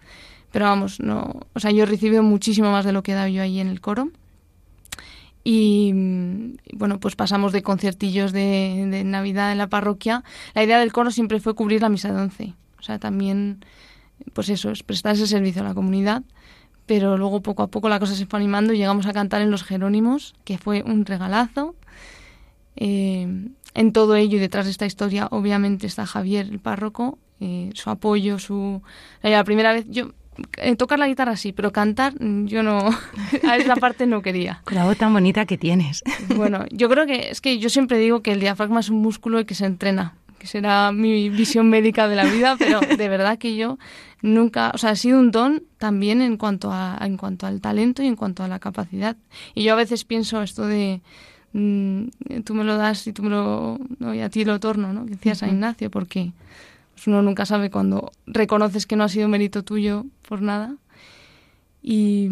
Pero 0.52 0.66
vamos, 0.66 1.00
no, 1.00 1.42
o 1.54 1.60
sea, 1.60 1.72
yo 1.72 1.84
he 1.84 1.86
recibido 1.86 2.24
muchísimo 2.24 2.72
más 2.72 2.86
de 2.86 2.92
lo 2.92 3.04
que 3.04 3.14
he 3.14 3.16
dado 3.16 3.30
yo 3.30 3.42
ahí 3.42 3.60
en 3.60 3.68
el 3.68 3.80
coro. 3.82 4.10
Y 5.44 5.92
mm, 5.94 6.58
bueno, 6.74 7.00
pues 7.00 7.16
pasamos 7.16 7.52
de 7.52 7.64
conciertillos 7.64 8.32
de, 8.32 9.04
Navidad 9.06 9.52
en 9.52 9.58
la 9.58 9.68
parroquia. 9.68 10.24
La 10.54 10.64
idea 10.64 10.80
del 10.80 10.92
coro 10.92 11.12
siempre 11.12 11.40
fue 11.40 11.56
cubrir 11.56 11.82
la 11.82 11.90
misa 11.90 12.12
de 12.12 12.22
once. 12.22 12.54
O 12.80 12.84
sea, 12.84 13.00
también, 13.00 13.64
pues 14.34 14.50
eso, 14.50 14.72
es 14.72 14.84
prestar 14.84 15.16
ese 15.16 15.28
servicio 15.28 15.62
a 15.62 15.66
la 15.66 15.74
comunidad. 15.74 16.24
Pero 16.86 17.18
luego 17.18 17.42
poco 17.42 17.64
a 17.64 17.68
poco 17.68 17.90
la 17.90 18.00
cosa 18.00 18.16
se 18.16 18.26
fue 18.26 18.40
animando 18.40 18.74
y 18.74 18.78
llegamos 18.78 19.06
a 19.06 19.14
cantar 19.14 19.42
en 19.42 19.52
los 19.52 19.64
Jerónimos, 19.64 20.36
que 20.44 20.58
fue 20.58 20.84
un 20.84 21.06
regalazo. 21.06 21.76
Eh, 22.76 23.50
en 23.74 23.94
todo 23.94 24.16
ello 24.16 24.38
y 24.38 24.40
detrás 24.40 24.66
de 24.66 24.72
esta 24.72 24.86
historia, 24.86 25.28
obviamente, 25.32 25.88
está 25.88 26.06
Javier, 26.06 26.48
el 26.48 26.60
párroco, 26.60 27.18
eh, 27.40 27.70
su 27.74 27.90
apoyo, 27.90 28.38
su... 28.38 28.82
La 29.22 29.44
primera 29.44 29.72
vez, 29.72 29.86
yo 29.90 30.12
tocar 30.78 31.00
la 31.00 31.08
guitarra 31.08 31.36
sí, 31.36 31.52
pero 31.52 31.72
cantar 31.72 32.14
mm, 32.22 32.46
yo 32.46 32.64
no, 32.64 32.80
a 33.48 33.58
esa 33.58 33.76
parte 33.76 34.06
no 34.06 34.22
quería. 34.22 34.62
Con 34.64 34.76
la 34.76 34.86
voz 34.86 34.98
tan 34.98 35.14
bonita 35.14 35.46
que 35.46 35.58
tienes. 35.58 36.04
Bueno, 36.36 36.66
yo 36.72 36.90
creo 36.90 37.06
que 37.06 37.30
es 37.30 37.42
que 37.42 37.60
yo 37.60 37.70
siempre 37.70 37.98
digo 37.98 38.22
que 38.22 38.32
el 38.32 38.40
diafragma 38.40 38.80
es 38.80 38.90
un 38.90 39.02
músculo 39.02 39.46
que 39.46 39.54
se 39.54 39.66
entrena, 39.66 40.16
que 40.40 40.48
será 40.48 40.92
mi 40.92 41.30
visión 41.30 41.70
médica 41.70 42.08
de 42.08 42.16
la 42.16 42.24
vida, 42.24 42.56
pero 42.58 42.80
de 42.80 43.10
verdad 43.10 43.38
que 43.38 43.56
yo 43.56 43.78
nunca, 44.22 44.72
o 44.74 44.78
sea, 44.78 44.92
ha 44.92 44.96
sido 44.96 45.20
un 45.20 45.32
don 45.32 45.64
también 45.78 46.22
en 46.22 46.38
cuanto 46.38 46.72
a 46.72 46.98
en 47.02 47.18
cuanto 47.18 47.48
al 47.48 47.60
talento 47.60 48.02
y 48.02 48.08
en 48.08 48.16
cuanto 48.16 48.44
a 48.44 48.48
la 48.48 48.60
capacidad. 48.60 49.18
Y 49.54 49.64
yo 49.64 49.74
a 49.74 49.76
veces 49.76 50.06
pienso 50.06 50.42
esto 50.42 50.66
de 50.66 51.02
mm, 51.54 52.06
tú 52.44 52.56
me 52.56 52.64
lo 52.64 52.78
das 52.78 53.06
y 53.08 53.14
tú 53.14 53.24
me 53.24 53.30
lo 53.30 53.80
no, 54.00 54.14
y 54.14 54.22
a 54.22 54.30
ti 54.30 54.46
lo 54.46 54.60
torno, 54.60 54.94
¿no? 54.94 55.06
Que 55.06 55.12
decía 55.12 55.36
San 55.36 55.50
Ignacio, 55.50 55.92
porque 55.92 56.32
uno 57.08 57.22
nunca 57.22 57.46
sabe 57.46 57.70
cuando 57.70 58.12
reconoces 58.26 58.86
que 58.86 58.96
no 58.96 59.04
ha 59.04 59.10
sido 59.10 59.28
mérito 59.28 59.64
tuyo 59.64 60.06
por 60.28 60.42
nada. 60.42 60.76
Y, 61.82 62.30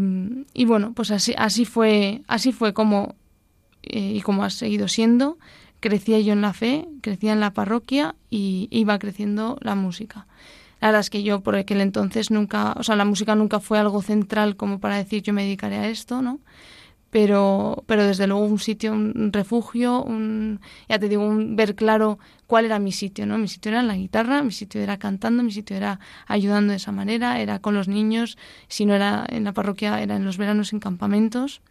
y 0.53 0.65
bueno, 0.65 0.93
pues 0.93 1.12
así, 1.12 1.34
así 1.38 1.65
fue, 1.65 2.21
así 2.27 2.51
fue 2.51 2.73
como 2.73 3.15
eh, 3.84 4.13
y 4.15 4.21
como 4.21 4.43
ha 4.43 4.49
seguido 4.49 4.88
siendo, 4.88 5.38
crecía 5.79 6.19
yo 6.19 6.34
en 6.34 6.41
la 6.41 6.53
fe, 6.53 6.88
crecía 7.01 7.34
en 7.34 7.39
la 7.39 7.53
parroquia 7.53 8.15
y 8.29 8.67
iba 8.71 8.99
creciendo 8.99 9.58
la 9.62 9.75
música. 9.75 10.27
La 10.82 10.89
verdad 10.89 11.01
es 11.01 11.10
que 11.10 11.23
yo 11.23 11.41
por 11.41 11.55
aquel 11.55 11.82
entonces 11.82 12.32
nunca, 12.32 12.73
o 12.77 12.84
sea, 12.84 12.95
la 12.95 13.05
música 13.05 13.36
nunca 13.36 13.60
fue 13.60 13.79
algo 13.79 14.01
central 14.01 14.55
como 14.55 14.79
para 14.79 14.97
decir 14.97 15.23
yo 15.23 15.34
me 15.34 15.43
dedicaré 15.43 15.77
a 15.77 15.89
esto, 15.89 16.21
¿no? 16.21 16.39
Pero, 17.12 17.84
pero 17.88 18.04
desde 18.04 18.28
luego 18.28 18.45
un 18.45 18.60
sitio, 18.60 18.93
un 18.93 19.34
refugio, 19.34 20.04
un, 20.04 20.62
ya 20.88 21.00
te 21.00 21.10
digo, 21.10 21.24
un 21.24 21.56
ver 21.56 21.74
claro 21.76 22.19
cuál 22.45 22.65
era 22.65 22.78
mi 22.78 22.91
sitio, 22.91 23.26
¿no? 23.26 23.38
Mi 23.38 23.48
sitio 23.48 23.72
era 23.72 23.82
la 23.82 23.95
guitarra, 23.95 24.43
mi 24.43 24.52
sitio 24.52 24.80
era 24.82 24.98
cantando, 24.98 25.41
mi 25.41 25.52
sitio 25.52 25.76
era 25.76 26.00
ayudando 26.28 26.72
de 26.72 26.78
esa 26.78 26.91
manera, 26.91 27.39
era 27.39 27.60
con 27.60 27.74
los 27.74 27.88
niños, 27.88 28.38
si 28.67 28.86
no 28.86 28.93
era 28.93 29.26
en 29.30 29.43
la 29.43 29.54
parroquia, 29.54 30.02
era 30.02 30.17
en 30.17 30.26
los 30.26 30.38
veranos 30.38 30.72
en 30.72 30.80
campamentos 30.80 31.62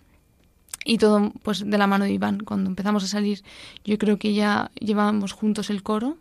y 0.85 0.99
todo 0.99 1.33
pues 1.43 1.69
de 1.69 1.79
la 1.79 1.87
mano 1.87 2.05
de 2.05 2.13
Iván. 2.13 2.41
Cuando 2.41 2.71
empezamos 2.71 3.05
a 3.05 3.07
salir, 3.07 3.43
yo 3.85 3.99
creo 3.99 4.19
que 4.19 4.35
ya 4.35 4.71
llevábamos 4.81 5.33
juntos 5.33 5.71
el 5.71 5.83
coro, 5.83 6.17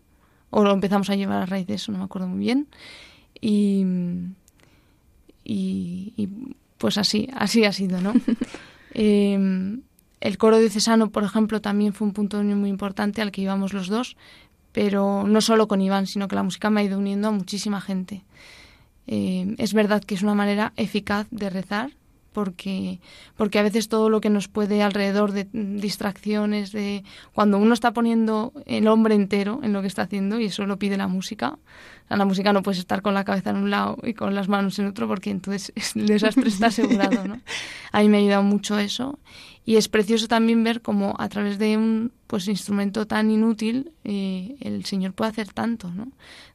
o 0.50 0.64
lo 0.64 0.72
empezamos 0.74 1.10
a 1.10 1.16
llevar 1.16 1.42
a 1.42 1.46
raíz 1.46 1.68
de 1.68 1.76
eso, 1.76 1.92
no 1.92 2.00
me 2.00 2.04
acuerdo 2.04 2.28
muy 2.28 2.40
bien. 2.40 2.68
Y, 3.40 3.86
y, 5.44 6.14
y, 6.18 6.30
pues 6.78 6.98
así, 6.98 7.30
así 7.34 7.64
ha 7.66 7.72
sido, 7.72 8.02
¿no? 8.02 8.14
eh, 8.98 9.78
el 10.20 10.38
coro 10.38 10.58
diocesano, 10.58 11.12
por 11.12 11.24
ejemplo, 11.24 11.62
también 11.62 11.94
fue 11.94 12.08
un 12.08 12.14
punto 12.14 12.38
de 12.38 12.44
unión 12.44 12.60
muy 12.60 12.70
importante 12.70 13.22
al 13.22 13.32
que 13.32 13.42
íbamos 13.42 13.74
los 13.74 13.88
dos, 13.88 14.18
pero 14.72 15.24
no 15.28 15.42
solo 15.42 15.68
con 15.68 15.82
Iván, 15.82 16.08
sino 16.08 16.28
que 16.28 16.36
la 16.36 16.44
música 16.44 16.70
me 16.70 16.82
ha 16.82 16.84
ido 16.84 16.98
uniendo 16.98 17.28
a 17.28 17.32
muchísima 17.32 17.80
gente. 17.80 18.24
Eh, 19.06 19.56
es 19.60 19.74
verdad 19.74 20.04
que 20.04 20.16
es 20.16 20.24
una 20.24 20.34
manera 20.34 20.74
eficaz 20.76 21.28
de 21.30 21.50
rezar, 21.50 21.92
porque, 22.38 23.00
porque 23.36 23.58
a 23.58 23.64
veces 23.64 23.90
todo 23.90 24.12
lo 24.12 24.22
que 24.22 24.30
nos 24.30 24.48
puede 24.48 24.84
alrededor 24.84 25.32
de 25.32 25.48
distracciones, 25.52 26.72
de 26.72 27.04
cuando 27.34 27.58
uno 27.58 27.74
está 27.74 27.94
poniendo 27.94 28.54
el 28.68 28.88
hombre 28.88 29.16
entero 29.16 29.60
en 29.64 29.74
lo 29.74 29.82
que 29.82 29.88
está 29.88 30.04
haciendo, 30.04 30.40
y 30.40 30.46
eso 30.46 30.68
lo 30.68 30.78
pide 30.78 30.98
la 30.98 31.08
música, 31.08 31.58
la 32.10 32.26
música 32.26 32.54
no 32.54 32.62
puedes 32.62 32.78
estar 32.78 33.02
con 33.02 33.16
la 33.16 33.26
cabeza 33.26 33.50
en 33.50 33.56
un 33.56 33.72
lado 33.72 33.98
y 34.04 34.14
con 34.14 34.36
las 34.36 34.50
manos 34.50 34.78
en 34.78 34.86
otro, 34.86 35.08
porque 35.08 35.32
entonces 35.32 35.74
el 35.96 36.06
desastre 36.06 36.48
está 36.48 36.68
asegurado. 36.68 37.28
¿no? 37.28 37.42
A 37.92 38.02
mí 38.02 38.08
me 38.08 38.18
ha 38.18 38.20
ayudado 38.20 38.44
mucho 38.44 38.78
eso. 38.78 39.18
Y 39.68 39.76
es 39.76 39.90
precioso 39.90 40.30
también 40.30 40.64
ver 40.64 40.82
cómo 40.82 41.14
a 41.20 41.28
través 41.28 41.60
de 41.60 41.76
un 41.76 42.14
pues 42.28 42.48
instrumento 42.48 43.06
tan 43.06 43.30
inútil 43.30 43.92
eh, 44.06 44.56
el 44.62 44.86
Señor 44.86 45.12
puede 45.12 45.32
hacer 45.32 45.52
tanto, 45.52 45.92
¿no? 45.92 46.08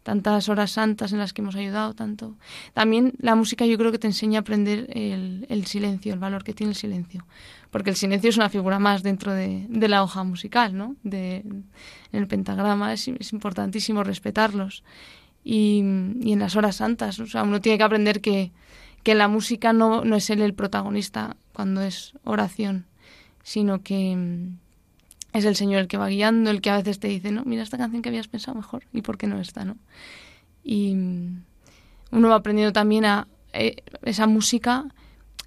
Tantas 0.02 0.48
horas 0.48 0.70
santas 0.70 1.12
en 1.12 1.18
las 1.18 1.34
que 1.34 1.42
hemos 1.42 1.54
ayudado, 1.54 1.92
tanto. 1.92 2.38
También 2.72 3.12
la 3.18 3.34
música 3.34 3.66
yo 3.66 3.76
creo 3.76 3.92
que 3.92 3.98
te 3.98 4.06
enseña 4.06 4.38
a 4.38 4.40
aprender 4.40 4.86
el, 4.94 5.44
el 5.50 5.66
silencio, 5.66 6.14
el 6.14 6.20
valor 6.20 6.42
que 6.42 6.54
tiene 6.54 6.70
el 6.70 6.74
silencio. 6.74 7.26
Porque 7.70 7.90
el 7.90 7.96
silencio 7.96 8.30
es 8.30 8.38
una 8.38 8.48
figura 8.48 8.78
más 8.78 9.02
dentro 9.02 9.34
de, 9.34 9.66
de 9.68 9.88
la 9.88 10.02
hoja 10.02 10.24
musical, 10.24 10.74
¿no? 10.74 10.96
De, 11.02 11.36
en 11.36 11.64
el 12.12 12.26
pentagrama 12.26 12.94
es, 12.94 13.08
es 13.08 13.34
importantísimo 13.34 14.04
respetarlos. 14.04 14.84
Y, 15.44 15.84
y, 16.22 16.32
en 16.32 16.38
las 16.38 16.56
horas 16.56 16.76
santas, 16.76 17.20
o 17.20 17.26
sea, 17.26 17.42
uno 17.42 17.60
tiene 17.60 17.76
que 17.76 17.84
aprender 17.84 18.22
que, 18.22 18.52
que 19.02 19.14
la 19.14 19.28
música 19.28 19.74
no, 19.74 20.02
no 20.02 20.16
es 20.16 20.30
él 20.30 20.40
el 20.40 20.54
protagonista 20.54 21.36
cuando 21.52 21.82
es 21.82 22.14
oración 22.24 22.86
sino 23.42 23.82
que 23.82 24.48
es 25.32 25.44
el 25.44 25.56
Señor 25.56 25.80
el 25.80 25.88
que 25.88 25.96
va 25.96 26.08
guiando, 26.08 26.50
el 26.50 26.60
que 26.60 26.70
a 26.70 26.76
veces 26.76 26.98
te 26.98 27.08
dice, 27.08 27.32
no, 27.32 27.42
mira 27.44 27.62
esta 27.62 27.78
canción 27.78 28.02
que 28.02 28.08
habías 28.08 28.28
pensado 28.28 28.56
mejor, 28.56 28.84
¿y 28.92 29.02
por 29.02 29.18
qué 29.18 29.26
no 29.26 29.40
está, 29.40 29.64
no? 29.64 29.76
Y 30.64 30.94
uno 32.12 32.28
va 32.28 32.36
aprendiendo 32.36 32.72
también 32.72 33.04
a 33.04 33.26
eh, 33.52 33.76
esa 34.02 34.26
música, 34.26 34.86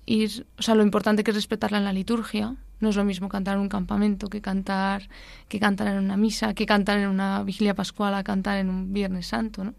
ir, 0.05 0.45
o 0.57 0.61
sea, 0.61 0.75
lo 0.75 0.83
importante 0.83 1.23
que 1.23 1.31
es 1.31 1.35
respetarla 1.35 1.77
en 1.77 1.85
la 1.85 1.93
liturgia. 1.93 2.55
No 2.81 2.89
es 2.89 2.97
lo 2.97 3.05
mismo 3.05 3.29
cantar 3.29 3.55
en 3.55 3.61
un 3.61 3.69
campamento 3.69 4.27
que 4.27 4.41
cantar, 4.41 5.07
que 5.47 5.59
cantar 5.59 5.87
en 5.87 5.97
una 5.97 6.17
misa, 6.17 6.53
que 6.53 6.65
cantar 6.65 6.97
en 6.99 7.07
una 7.07 7.41
vigilia 7.43 7.73
pascual, 7.73 8.13
a 8.13 8.23
cantar 8.23 8.57
en 8.57 8.69
un 8.69 8.91
Viernes 8.93 9.27
Santo, 9.27 9.63
¿no? 9.63 9.73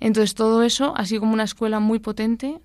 Entonces 0.00 0.34
todo 0.34 0.62
eso, 0.62 0.94
así 0.96 1.18
como 1.18 1.34
una 1.34 1.44
escuela 1.44 1.80
muy 1.80 1.98
potente 1.98 2.60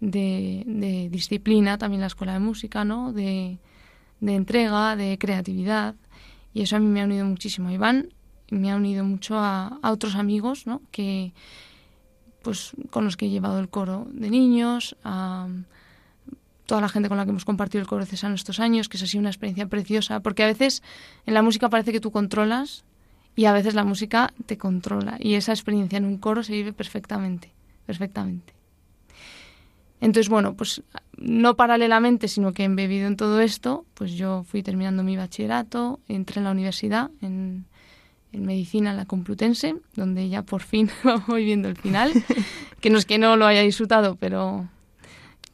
de, 0.00 0.64
de 0.66 1.08
disciplina, 1.10 1.78
también 1.78 2.00
la 2.00 2.06
escuela 2.06 2.32
de 2.32 2.40
música, 2.40 2.84
¿no? 2.84 3.12
De, 3.12 3.58
de 4.22 4.36
entrega, 4.36 4.96
de 4.96 5.18
creatividad. 5.18 5.96
Y 6.54 6.62
eso 6.62 6.76
a 6.76 6.78
mí 6.78 6.86
me 6.86 7.02
ha 7.02 7.04
unido 7.04 7.26
muchísimo 7.26 7.68
a 7.68 7.72
Iván, 7.72 8.08
me 8.50 8.70
ha 8.70 8.76
unido 8.76 9.04
mucho 9.04 9.36
a, 9.38 9.78
a, 9.82 9.90
otros 9.90 10.14
amigos, 10.14 10.66
¿no? 10.66 10.80
Que, 10.90 11.32
pues, 12.42 12.72
con 12.90 13.04
los 13.04 13.16
que 13.16 13.26
he 13.26 13.30
llevado 13.30 13.58
el 13.58 13.68
coro 13.68 14.06
de 14.12 14.30
niños, 14.30 14.96
a 15.02 15.48
toda 16.66 16.80
la 16.80 16.88
gente 16.88 17.08
con 17.08 17.18
la 17.18 17.24
que 17.24 17.30
hemos 17.30 17.44
compartido 17.44 17.82
el 17.82 17.88
coro 17.88 18.06
cesano 18.06 18.34
estos 18.34 18.60
años, 18.60 18.88
que 18.88 18.96
es 18.96 19.02
así 19.02 19.18
una 19.18 19.30
experiencia 19.30 19.66
preciosa, 19.66 20.20
porque 20.20 20.44
a 20.44 20.46
veces 20.46 20.82
en 21.26 21.34
la 21.34 21.42
música 21.42 21.68
parece 21.68 21.92
que 21.92 22.00
tú 22.00 22.10
controlas 22.10 22.84
y 23.34 23.46
a 23.46 23.52
veces 23.52 23.74
la 23.74 23.84
música 23.84 24.32
te 24.46 24.56
controla. 24.56 25.16
Y 25.18 25.34
esa 25.34 25.52
experiencia 25.52 25.98
en 25.98 26.04
un 26.04 26.18
coro 26.18 26.42
se 26.42 26.52
vive 26.52 26.72
perfectamente, 26.72 27.52
perfectamente. 27.86 28.54
Entonces, 30.02 30.28
bueno, 30.28 30.54
pues 30.54 30.82
no 31.16 31.54
paralelamente, 31.54 32.26
sino 32.26 32.52
que 32.52 32.64
embebido 32.64 33.06
en 33.06 33.16
todo 33.16 33.40
esto, 33.40 33.86
pues 33.94 34.14
yo 34.14 34.42
fui 34.42 34.64
terminando 34.64 35.04
mi 35.04 35.16
bachillerato, 35.16 36.00
entré 36.08 36.40
en 36.40 36.44
la 36.44 36.50
universidad, 36.50 37.12
en, 37.20 37.66
en 38.32 38.44
medicina 38.44 38.90
en 38.90 38.96
la 38.96 39.04
Complutense, 39.04 39.76
donde 39.94 40.28
ya 40.28 40.42
por 40.42 40.62
fin 40.62 40.90
voy 41.28 41.44
viendo 41.44 41.68
el 41.68 41.76
final, 41.76 42.12
que 42.80 42.90
no 42.90 42.98
es 42.98 43.06
que 43.06 43.18
no 43.18 43.36
lo 43.36 43.46
haya 43.46 43.60
disfrutado, 43.60 44.16
pero, 44.16 44.68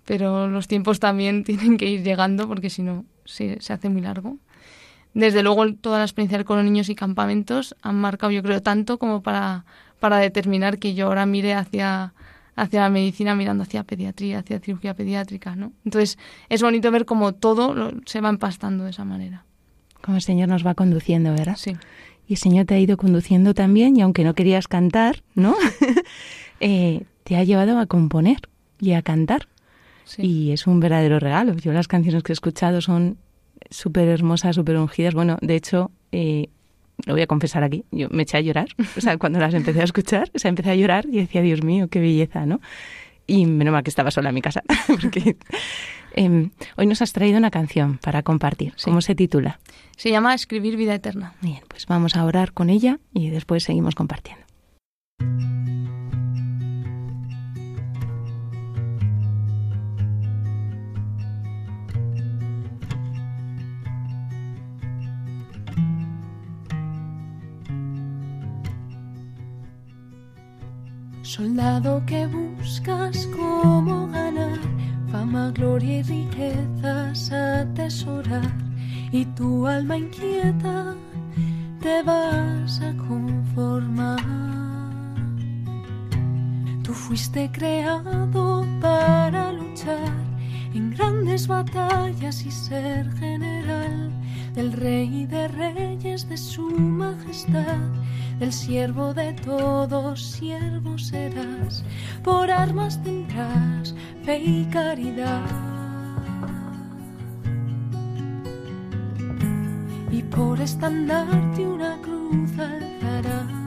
pero 0.07 0.49
los 0.49 0.67
tiempos 0.67 0.99
también 0.99 1.45
tienen 1.45 1.77
que 1.77 1.85
ir 1.85 2.03
llegando, 2.03 2.49
porque 2.49 2.71
si 2.71 2.81
no 2.81 3.05
se, 3.27 3.61
se 3.61 3.75
hace 3.75 3.91
muy 3.91 4.01
largo. 4.01 4.39
Desde 5.13 5.43
luego, 5.43 5.75
toda 5.75 5.99
la 5.99 6.05
experiencia 6.05 6.43
con 6.45 6.57
los 6.57 6.65
niños 6.65 6.89
y 6.89 6.95
campamentos 6.95 7.77
han 7.83 7.97
marcado, 7.97 8.33
yo 8.33 8.43
creo, 8.43 8.63
tanto 8.63 8.99
como 8.99 9.21
para, 9.21 9.67
para 10.01 10.17
determinar 10.17 10.79
que 10.79 10.95
yo 10.95 11.09
ahora 11.09 11.27
mire 11.27 11.53
hacia 11.53 12.15
hacia 12.61 12.81
la 12.83 12.91
medicina 12.91 13.35
mirando 13.35 13.63
hacia 13.63 13.85
pediatría, 13.85 14.41
hacia 14.41 14.59
cirugía 14.61 14.95
pediátrica, 14.95 15.57
¿no? 15.57 15.73
Entonces 15.85 16.19
es 16.49 16.63
bonito 16.63 16.91
ver 16.91 17.05
cómo 17.05 17.33
todo 17.35 17.75
lo- 17.75 17.93
se 18.07 18.21
va 18.21 18.29
empastando 18.29 18.85
de 18.85 18.91
esa 18.91 19.05
manera. 19.05 19.45
Como 20.03 20.17
el 20.17 20.23
Señor 20.23 20.49
nos 20.49 20.67
va 20.67 20.75
conduciendo, 20.75 21.33
¿verdad? 21.33 21.57
Sí. 21.57 21.77
Y 22.27 22.35
el 22.35 22.39
Señor 22.39 22.67
te 22.67 22.75
ha 22.75 22.79
ido 22.79 22.97
conduciendo 22.97 23.55
también 23.55 23.97
y 23.97 24.03
aunque 24.03 24.23
no 24.25 24.35
querías 24.35 24.69
cantar, 24.69 25.23
¿no? 25.35 25.55
Eh, 26.61 27.05
te 27.25 27.37
ha 27.37 27.45
llevado 27.45 27.79
a 27.79 27.87
componer 27.87 28.41
y 28.81 28.93
a 28.93 29.03
cantar. 29.03 29.49
Sí. 30.05 30.23
Y 30.23 30.53
es 30.53 30.67
un 30.67 30.81
verdadero 30.81 31.21
regalo. 31.21 31.55
Yo 31.55 31.73
las 31.73 31.87
canciones 31.89 32.23
que 32.23 32.33
he 32.33 32.35
escuchado 32.35 32.81
son 32.81 33.19
súper 33.71 34.09
hermosas, 34.09 34.57
súper 34.57 34.77
ungidas. 34.79 35.15
Bueno, 35.15 35.39
de 35.41 35.55
hecho, 35.57 35.91
eh, 36.13 36.49
lo 37.07 37.15
voy 37.15 37.23
a 37.23 37.27
confesar 37.27 37.63
aquí, 37.63 37.85
yo 37.91 38.09
me 38.11 38.23
eché 38.23 38.37
a 38.37 38.41
llorar. 38.41 38.69
O 38.97 39.01
sea, 39.01 39.17
cuando 39.17 39.39
las 39.39 39.55
empecé 39.55 39.81
a 39.81 39.85
escuchar, 39.85 40.31
o 40.35 40.39
sea, 40.39 40.49
empecé 40.49 40.71
a 40.71 40.75
llorar 40.75 41.07
y 41.07 41.19
decía, 41.19 41.43
Dios 41.43 41.63
mío, 41.63 41.89
qué 41.89 42.01
belleza, 42.01 42.47
¿no? 42.47 42.61
Y 43.27 43.47
menos 43.47 43.73
mal 43.73 43.83
que 43.83 43.91
estaba 43.91 44.11
sola 44.11 44.31
en 44.31 44.35
mi 44.35 44.43
casa. 44.43 44.63
Porque 44.87 45.37
em, 46.15 46.51
hoy 46.77 46.87
nos 46.87 47.03
has 47.03 47.13
traído 47.13 47.39
una 47.39 47.51
canción 47.51 47.99
para 47.99 48.23
compartir. 48.23 48.73
Sí. 48.77 48.87
¿Cómo 48.87 49.01
se 49.03 49.15
titula? 49.15 49.61
Se 49.97 50.11
llama 50.11 50.35
Escribir 50.35 50.77
vida 50.77 50.95
eterna. 50.95 51.35
Bien, 51.43 51.61
pues 51.69 51.87
vamos 51.87 52.17
a 52.17 52.25
orar 52.25 52.53
con 52.53 52.71
ella 52.71 52.99
y 53.13 53.29
después 53.31 53.65
seguimos 53.65 53.95
compartiendo. 53.95 54.45
Soldado 71.29 72.03
que 72.07 72.27
buscas 72.27 73.29
cómo 73.37 74.09
ganar 74.09 74.59
fama, 75.13 75.51
gloria 75.51 75.99
y 75.99 76.03
riquezas 76.03 77.31
atesorar, 77.31 78.51
y 79.13 79.27
tu 79.37 79.67
alma 79.67 79.99
inquieta 79.99 80.95
te 81.83 82.03
vas 82.03 82.81
a 82.81 82.97
conformar. 82.97 84.25
Tú 86.83 86.95
fuiste 86.95 87.51
creado 87.53 88.65
para 88.81 89.53
luchar 89.53 90.11
en 90.73 90.93
grandes 90.93 91.47
batallas 91.47 92.47
y 92.47 92.51
ser 92.51 93.13
general 93.19 94.11
del 94.55 94.73
Rey 94.73 95.27
de 95.27 95.47
Reyes, 95.49 96.27
de 96.27 96.39
su 96.39 96.71
majestad, 96.71 97.77
del 98.39 98.53
siervo 98.53 99.15
de 99.15 99.33
todos, 99.33 100.23
siervo 100.23 100.97
serás, 100.99 101.83
por 102.23 102.51
armas 102.51 103.03
tendrás 103.03 103.95
fe 104.25 104.39
y 104.39 104.65
caridad. 104.67 105.43
Y 110.11 110.23
por 110.23 110.61
estandarte 110.61 111.67
una 111.67 111.97
cruz 112.01 112.51
alzarás. 112.59 113.59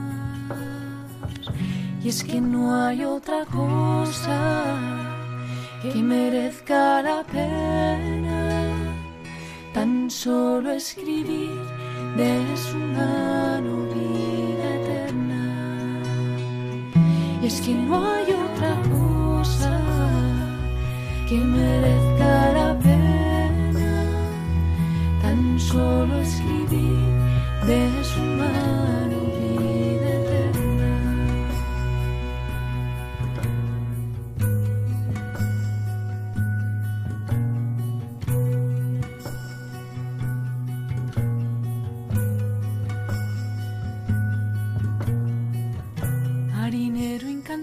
Y 2.02 2.08
es 2.08 2.24
que 2.24 2.40
no 2.40 2.74
hay 2.74 3.04
otra 3.04 3.44
cosa 3.46 4.72
que 5.82 5.94
merezca 6.02 7.02
la 7.02 7.22
pena 7.24 8.62
tan 9.74 10.10
solo 10.10 10.72
escribir 10.72 11.50
de 12.16 12.56
su 12.56 12.76
mano 12.76 13.88
Y 17.42 17.46
es 17.46 17.60
que 17.60 17.74
no 17.74 18.08
hay 18.08 18.22
otra 18.22 18.72
cosa 18.88 19.80
que 21.28 21.38
merezca 21.38 22.52
la 22.52 22.78
pena. 22.78 24.04
Tan 25.20 25.58
solo 25.58 26.20
escribir 26.20 27.00
de 27.66 28.04
su 28.04 28.20
mano 28.20 29.01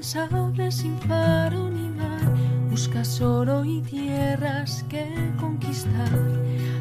Incansable 0.09 0.71
sin 0.71 0.97
faro 1.01 1.69
ni 1.69 1.87
mar, 1.89 2.33
buscas 2.71 3.21
oro 3.21 3.63
y 3.63 3.79
tierras 3.81 4.83
que 4.89 5.05
conquistar. 5.39 6.09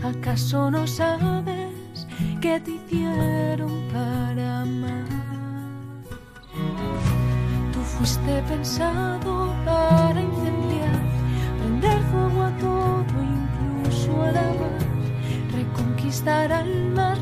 ¿Acaso 0.03 0.71
no 0.71 0.87
sabes 0.87 2.07
que 2.41 2.59
te 2.59 2.71
hicieron 2.71 3.71
para 3.93 4.63
amar? 4.63 5.05
Tú 7.71 7.81
fuiste 7.81 8.43
pensado 8.49 9.55
para 9.63 10.19
incendiar, 10.23 10.99
prender 11.59 12.01
fuego 12.11 12.43
a 12.45 12.51
todo, 12.57 13.15
incluso 13.37 14.23
a 14.23 14.33
la 14.33 14.49
mar, 14.61 14.81
reconquistar 15.53 16.51
almas, 16.51 17.18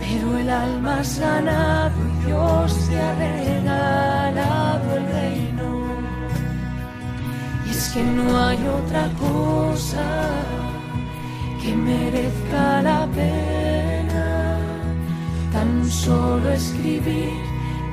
Pero 0.10 0.38
el 0.38 0.50
alma 0.50 1.00
has 1.00 1.20
ganado 1.20 1.92
y 2.08 2.26
Dios 2.26 2.88
te 2.90 2.98
ha 2.98 3.14
regalado 3.16 4.96
el 4.96 5.06
reino. 5.06 5.70
Y 7.66 7.70
es 7.70 7.90
que 7.90 8.04
no 8.04 8.26
hay 8.46 8.58
otra 8.80 9.10
cosa 9.20 10.06
que 11.62 11.76
merezca 11.76 12.82
la 12.82 13.06
pena 13.08 14.60
tan 15.52 15.90
solo 15.90 16.52
escribir 16.52 17.34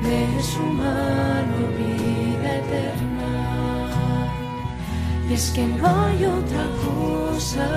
de 0.01 0.41
su 0.41 0.61
mano 0.61 1.57
vida 1.77 2.49
eterna. 2.61 3.31
Y 5.29 5.33
es 5.33 5.51
que 5.51 5.65
no 5.67 6.05
hay 6.05 6.23
otra 6.23 6.65
cosa 6.87 7.67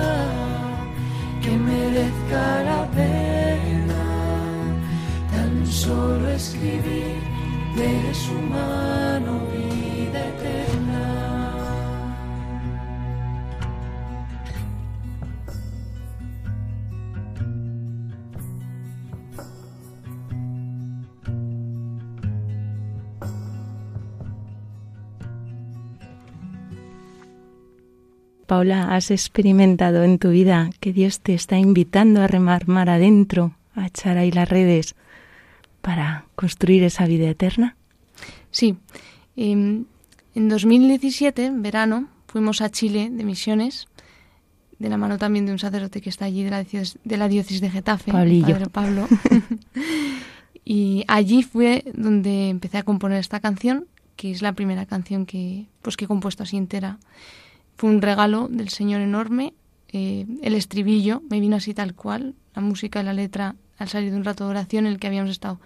que 1.41 1.51
merezca 1.57 2.63
la 2.63 2.85
pena 2.91 3.28
solo 5.79 6.27
escribir 6.29 7.21
de 7.77 8.13
su 8.13 8.33
mano 8.33 9.39
vida 9.55 10.27
eterna. 10.27 11.55
Paula, 28.47 28.93
¿has 28.93 29.11
experimentado 29.11 30.03
en 30.03 30.19
tu 30.19 30.31
vida 30.31 30.71
que 30.81 30.91
Dios 30.91 31.21
te 31.21 31.33
está 31.33 31.57
invitando 31.57 32.21
a 32.21 32.27
remar 32.27 32.67
mar 32.67 32.89
adentro 32.89 33.53
a 33.75 33.87
echar 33.87 34.17
ahí 34.17 34.31
las 34.31 34.49
redes 34.49 34.95
para 35.81 36.25
construir 36.35 36.83
esa 36.83 37.05
vida 37.05 37.29
eterna? 37.29 37.75
Sí. 38.51 38.77
Em, 39.35 39.85
en 40.35 40.49
2017, 40.49 41.45
en 41.45 41.61
verano, 41.61 42.07
fuimos 42.27 42.61
a 42.61 42.69
Chile 42.69 43.09
de 43.11 43.23
misiones, 43.23 43.87
de 44.77 44.89
la 44.89 44.97
mano 44.97 45.17
también 45.17 45.45
de 45.45 45.51
un 45.51 45.59
sacerdote 45.59 46.01
que 46.01 46.09
está 46.09 46.25
allí 46.25 46.43
de 46.43 46.51
la 46.51 46.63
diócesis 46.63 46.99
de, 47.03 47.17
la 47.17 47.27
diócesis 47.27 47.61
de 47.61 47.69
Getafe, 47.69 48.11
Padre 48.11 48.69
Pablo. 48.71 49.07
y 50.65 51.03
allí 51.07 51.43
fue 51.43 51.83
donde 51.93 52.49
empecé 52.49 52.77
a 52.77 52.83
componer 52.83 53.19
esta 53.19 53.39
canción, 53.39 53.87
que 54.15 54.31
es 54.31 54.41
la 54.41 54.53
primera 54.53 54.85
canción 54.85 55.25
que, 55.25 55.65
pues, 55.81 55.97
que 55.97 56.05
he 56.05 56.07
compuesto 56.07 56.43
así 56.43 56.57
entera. 56.57 56.97
Fue 57.75 57.89
un 57.89 58.01
regalo 58.01 58.47
del 58.49 58.69
Señor 58.69 59.01
enorme. 59.01 59.53
Eh, 59.91 60.25
el 60.41 60.55
estribillo 60.55 61.23
me 61.29 61.39
vino 61.39 61.55
así 61.55 61.73
tal 61.73 61.93
cual, 61.93 62.35
la 62.55 62.61
música 62.61 63.01
y 63.01 63.03
la 63.03 63.13
letra 63.13 63.55
al 63.79 63.87
salir 63.87 64.11
de 64.11 64.17
un 64.17 64.25
rato 64.25 64.43
de 64.43 64.51
oración 64.51 64.85
en 64.85 64.93
el 64.93 64.99
que 64.99 65.07
habíamos 65.07 65.31
estado 65.31 65.59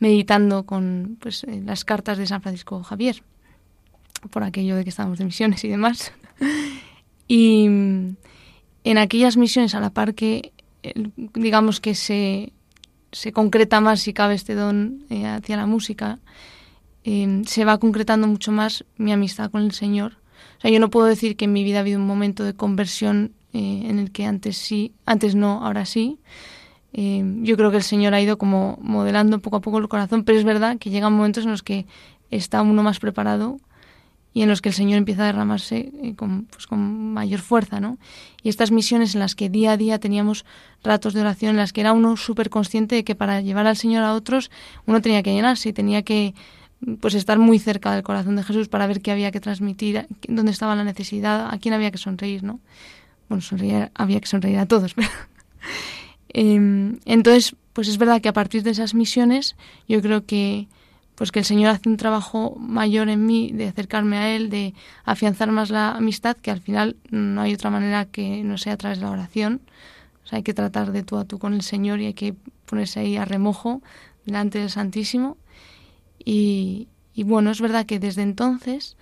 meditando 0.00 0.64
con 0.64 1.16
pues, 1.20 1.44
eh, 1.44 1.62
las 1.64 1.84
cartas 1.84 2.18
de 2.18 2.26
San 2.26 2.42
Francisco 2.42 2.82
Javier, 2.82 3.22
por 4.30 4.42
aquello 4.42 4.76
de 4.76 4.82
que 4.82 4.90
estábamos 4.90 5.18
de 5.18 5.24
misiones 5.24 5.64
y 5.64 5.68
demás. 5.68 6.12
y 7.28 7.64
en 7.66 8.98
aquellas 8.98 9.36
misiones, 9.36 9.74
a 9.74 9.80
la 9.80 9.90
par 9.90 10.14
que, 10.14 10.52
digamos 11.14 11.80
que 11.80 11.94
se, 11.94 12.52
se 13.12 13.32
concreta 13.32 13.80
más, 13.80 14.00
si 14.00 14.12
cabe, 14.12 14.34
este 14.34 14.54
don 14.54 15.04
eh, 15.08 15.26
hacia 15.26 15.56
la 15.56 15.66
música, 15.66 16.18
eh, 17.04 17.42
se 17.46 17.64
va 17.64 17.78
concretando 17.78 18.26
mucho 18.26 18.50
más 18.52 18.84
mi 18.96 19.12
amistad 19.12 19.50
con 19.50 19.62
el 19.62 19.72
Señor. 19.72 20.16
O 20.58 20.60
sea, 20.62 20.70
yo 20.70 20.80
no 20.80 20.90
puedo 20.90 21.06
decir 21.06 21.36
que 21.36 21.44
en 21.44 21.52
mi 21.52 21.62
vida 21.62 21.78
ha 21.78 21.80
habido 21.80 22.00
un 22.00 22.06
momento 22.06 22.42
de 22.42 22.54
conversión 22.54 23.32
en 23.52 23.98
el 23.98 24.12
que 24.12 24.26
antes 24.26 24.56
sí, 24.56 24.92
antes 25.06 25.34
no, 25.34 25.64
ahora 25.64 25.84
sí, 25.84 26.20
eh, 26.92 27.22
yo 27.42 27.56
creo 27.56 27.70
que 27.70 27.76
el 27.76 27.82
Señor 27.82 28.14
ha 28.14 28.20
ido 28.20 28.38
como 28.38 28.78
modelando 28.80 29.38
poco 29.40 29.56
a 29.56 29.60
poco 29.60 29.78
el 29.78 29.88
corazón, 29.88 30.24
pero 30.24 30.38
es 30.38 30.44
verdad 30.44 30.78
que 30.78 30.90
llegan 30.90 31.12
momentos 31.12 31.44
en 31.44 31.50
los 31.50 31.62
que 31.62 31.86
está 32.30 32.62
uno 32.62 32.82
más 32.82 32.98
preparado 32.98 33.58
y 34.32 34.42
en 34.42 34.48
los 34.48 34.60
que 34.62 34.68
el 34.68 34.74
Señor 34.74 34.98
empieza 34.98 35.24
a 35.24 35.26
derramarse 35.26 35.90
eh, 36.02 36.14
con, 36.14 36.44
pues, 36.44 36.66
con 36.66 37.12
mayor 37.12 37.40
fuerza, 37.40 37.80
¿no? 37.80 37.98
Y 38.42 38.48
estas 38.48 38.70
misiones 38.70 39.14
en 39.14 39.20
las 39.20 39.34
que 39.34 39.48
día 39.48 39.72
a 39.72 39.76
día 39.76 39.98
teníamos 39.98 40.44
ratos 40.84 41.14
de 41.14 41.20
oración, 41.20 41.50
en 41.50 41.56
las 41.56 41.72
que 41.72 41.80
era 41.80 41.92
uno 41.92 42.16
súper 42.16 42.48
consciente 42.50 42.94
de 42.94 43.04
que 43.04 43.14
para 43.14 43.40
llevar 43.40 43.66
al 43.66 43.76
Señor 43.76 44.04
a 44.04 44.14
otros 44.14 44.50
uno 44.86 45.00
tenía 45.00 45.22
que 45.22 45.32
llenarse 45.32 45.70
y 45.70 45.72
tenía 45.72 46.02
que 46.02 46.34
pues 47.00 47.14
estar 47.14 47.38
muy 47.38 47.58
cerca 47.58 47.92
del 47.92 48.02
corazón 48.02 48.36
de 48.36 48.42
Jesús 48.42 48.68
para 48.68 48.86
ver 48.86 49.02
qué 49.02 49.10
había 49.10 49.30
que 49.30 49.40
transmitir, 49.40 50.06
dónde 50.28 50.50
estaba 50.50 50.74
la 50.74 50.84
necesidad, 50.84 51.52
a 51.52 51.58
quién 51.58 51.74
había 51.74 51.90
que 51.90 51.98
sonreír, 51.98 52.42
¿no? 52.42 52.60
Bueno, 53.28 53.42
sonreír, 53.42 53.90
había 53.94 54.20
que 54.20 54.26
sonreír 54.26 54.58
a 54.58 54.66
todos, 54.66 54.94
pero 54.94 55.08
Em, 56.32 56.98
entonces, 57.04 57.56
pues 57.72 57.88
es 57.88 57.98
verdad 57.98 58.20
que 58.20 58.28
a 58.28 58.32
partir 58.32 58.62
de 58.62 58.70
esas 58.70 58.94
misiones, 58.94 59.56
yo 59.88 60.00
creo 60.00 60.24
que 60.24 60.68
pues 61.20 61.32
que 61.32 61.40
el 61.40 61.44
Señor 61.44 61.70
hace 61.70 61.86
un 61.86 61.98
trabajo 61.98 62.56
mayor 62.58 63.10
en 63.10 63.26
mí 63.26 63.52
de 63.52 63.68
acercarme 63.68 64.16
a 64.16 64.34
Él, 64.34 64.48
de 64.48 64.72
afianzar 65.04 65.52
más 65.52 65.68
la 65.68 65.90
amistad, 65.90 66.34
que 66.34 66.50
al 66.50 66.62
final 66.62 66.96
no 67.10 67.42
hay 67.42 67.52
otra 67.52 67.68
manera 67.68 68.06
que 68.06 68.42
no 68.42 68.56
sea 68.56 68.72
a 68.72 68.76
través 68.78 69.00
de 69.00 69.04
la 69.04 69.10
oración. 69.10 69.60
O 70.24 70.26
sea, 70.26 70.38
hay 70.38 70.42
que 70.42 70.54
tratar 70.54 70.92
de 70.92 71.02
tú 71.02 71.18
a 71.18 71.26
tú 71.26 71.38
con 71.38 71.52
el 71.52 71.60
Señor 71.60 72.00
y 72.00 72.06
hay 72.06 72.14
que 72.14 72.34
ponerse 72.64 73.00
ahí 73.00 73.18
a 73.18 73.26
remojo 73.26 73.82
delante 74.24 74.60
del 74.60 74.70
Santísimo. 74.70 75.36
Y, 76.24 76.88
bueno, 77.16 77.50
es 77.50 77.60
verdad 77.60 77.84
que 77.84 77.98
desde 77.98 78.22
entonces 78.22 78.96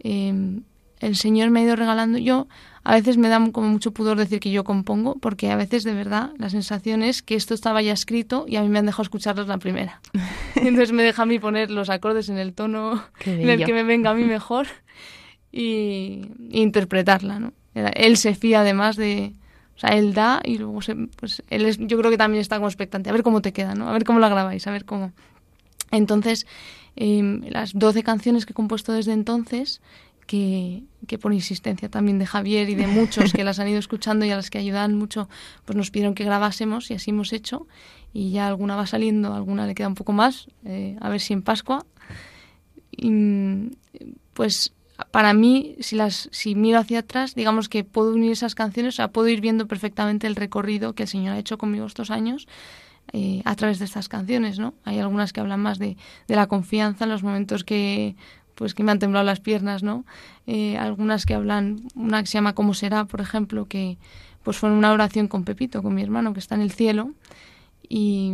em, 0.00 0.64
el 1.00 1.16
Señor 1.16 1.48
me 1.48 1.60
ha 1.60 1.62
ido 1.62 1.76
regalando. 1.76 2.18
Yo 2.18 2.46
a 2.84 2.94
veces 2.94 3.16
me 3.16 3.28
da 3.28 3.40
como 3.50 3.68
mucho 3.68 3.92
pudor 3.92 4.18
decir 4.18 4.40
que 4.40 4.50
yo 4.50 4.62
compongo, 4.62 5.16
porque 5.16 5.50
a 5.50 5.56
veces 5.56 5.84
de 5.84 5.94
verdad 5.94 6.32
la 6.36 6.50
sensación 6.50 7.02
es 7.02 7.22
que 7.22 7.34
esto 7.34 7.54
estaba 7.54 7.80
ya 7.80 7.94
escrito 7.94 8.44
y 8.46 8.56
a 8.56 8.62
mí 8.62 8.68
me 8.68 8.78
han 8.78 8.84
dejado 8.84 9.04
escucharlos 9.04 9.48
la 9.48 9.56
primera. 9.56 10.00
Entonces 10.54 10.92
me 10.92 11.02
deja 11.02 11.22
a 11.22 11.26
mí 11.26 11.38
poner 11.38 11.70
los 11.70 11.88
acordes 11.88 12.28
en 12.28 12.36
el 12.36 12.52
tono 12.52 13.02
en 13.24 13.48
el 13.48 13.64
que 13.64 13.72
me 13.72 13.84
venga 13.84 14.10
a 14.10 14.14
mí 14.14 14.24
mejor 14.24 14.66
y, 15.50 16.26
interpretarla, 16.50 17.40
¿no? 17.40 17.52
Él 17.74 18.18
se 18.18 18.34
fía 18.34 18.60
además 18.60 18.96
de... 18.96 19.32
O 19.76 19.78
sea, 19.78 19.90
él 19.96 20.14
da 20.14 20.40
y 20.44 20.58
luego 20.58 20.82
se, 20.82 20.94
pues 20.94 21.42
él 21.48 21.64
es, 21.64 21.78
yo 21.78 21.98
creo 21.98 22.10
que 22.10 22.18
también 22.18 22.40
está 22.40 22.56
como 22.56 22.68
expectante. 22.68 23.10
A 23.10 23.12
ver 23.12 23.24
cómo 23.24 23.42
te 23.42 23.52
queda, 23.52 23.74
¿no? 23.74 23.88
A 23.88 23.92
ver 23.92 24.04
cómo 24.04 24.20
la 24.20 24.28
grabáis, 24.28 24.66
a 24.68 24.70
ver 24.70 24.84
cómo... 24.84 25.12
Entonces, 25.90 26.46
eh, 26.96 27.40
las 27.48 27.72
12 27.72 28.04
canciones 28.04 28.46
que 28.46 28.52
he 28.52 28.54
compuesto 28.54 28.92
desde 28.92 29.12
entonces 29.12 29.80
que, 30.26 30.84
por 31.20 31.32
insistencia 31.32 31.88
también 31.88 32.18
de 32.18 32.26
Javier 32.26 32.68
y 32.68 32.74
de 32.74 32.86
muchos 32.86 33.32
que 33.32 33.44
las 33.44 33.58
han 33.58 33.68
ido 33.68 33.78
escuchando 33.78 34.24
y 34.24 34.30
a 34.30 34.36
las 34.36 34.50
que 34.50 34.58
ayudan 34.58 34.94
mucho, 34.94 35.28
pues 35.64 35.76
nos 35.76 35.90
pidieron 35.90 36.14
que 36.14 36.24
grabásemos 36.24 36.90
y 36.90 36.94
así 36.94 37.10
hemos 37.10 37.32
hecho. 37.32 37.66
Y 38.12 38.30
ya 38.30 38.46
alguna 38.46 38.76
va 38.76 38.86
saliendo, 38.86 39.34
alguna 39.34 39.66
le 39.66 39.74
queda 39.74 39.88
un 39.88 39.94
poco 39.94 40.12
más, 40.12 40.48
eh, 40.64 40.96
a 41.00 41.08
ver 41.08 41.20
si 41.20 41.32
en 41.32 41.42
Pascua. 41.42 41.84
Y, 42.90 43.70
pues 44.32 44.72
para 45.10 45.34
mí, 45.34 45.76
si, 45.80 45.96
las, 45.96 46.28
si 46.30 46.54
miro 46.54 46.78
hacia 46.78 47.00
atrás, 47.00 47.34
digamos 47.34 47.68
que 47.68 47.82
puedo 47.82 48.12
unir 48.12 48.30
esas 48.30 48.54
canciones, 48.54 48.94
o 48.94 48.96
sea, 48.96 49.08
puedo 49.08 49.28
ir 49.28 49.40
viendo 49.40 49.66
perfectamente 49.66 50.26
el 50.26 50.36
recorrido 50.36 50.94
que 50.94 51.04
el 51.04 51.08
Señor 51.08 51.34
ha 51.34 51.38
hecho 51.38 51.58
conmigo 51.58 51.86
estos 51.86 52.10
años 52.10 52.46
eh, 53.12 53.42
a 53.44 53.56
través 53.56 53.78
de 53.80 53.84
estas 53.84 54.08
canciones, 54.08 54.58
¿no? 54.58 54.74
Hay 54.84 54.98
algunas 54.98 55.32
que 55.32 55.40
hablan 55.40 55.60
más 55.60 55.78
de, 55.78 55.96
de 56.26 56.36
la 56.36 56.46
confianza 56.46 57.04
en 57.04 57.10
los 57.10 57.22
momentos 57.22 57.64
que 57.64 58.16
pues 58.54 58.74
que 58.74 58.82
me 58.82 58.92
han 58.92 58.98
temblado 58.98 59.24
las 59.24 59.40
piernas, 59.40 59.82
¿no? 59.82 60.04
Eh, 60.46 60.76
algunas 60.76 61.26
que 61.26 61.34
hablan, 61.34 61.82
una 61.94 62.22
que 62.22 62.26
se 62.26 62.34
llama 62.34 62.54
¿Cómo 62.54 62.74
será?, 62.74 63.04
por 63.04 63.20
ejemplo, 63.20 63.66
que 63.66 63.98
pues 64.42 64.58
fue 64.58 64.70
una 64.70 64.92
oración 64.92 65.26
con 65.26 65.44
Pepito, 65.44 65.82
con 65.82 65.94
mi 65.94 66.02
hermano, 66.02 66.34
que 66.34 66.40
está 66.40 66.54
en 66.54 66.60
el 66.60 66.70
cielo. 66.70 67.12
Y 67.88 68.32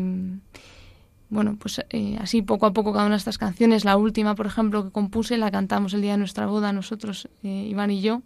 bueno, 1.30 1.56
pues 1.58 1.80
eh, 1.90 2.18
así 2.20 2.42
poco 2.42 2.66
a 2.66 2.72
poco 2.72 2.92
cada 2.92 3.06
una 3.06 3.14
de 3.14 3.18
estas 3.18 3.38
canciones, 3.38 3.84
la 3.84 3.96
última, 3.96 4.34
por 4.34 4.46
ejemplo, 4.46 4.84
que 4.84 4.90
compuse, 4.90 5.38
la 5.38 5.50
cantamos 5.50 5.94
el 5.94 6.02
día 6.02 6.12
de 6.12 6.18
nuestra 6.18 6.46
boda 6.46 6.72
nosotros, 6.72 7.28
eh, 7.44 7.68
Iván 7.70 7.92
y 7.92 8.00
yo, 8.00 8.22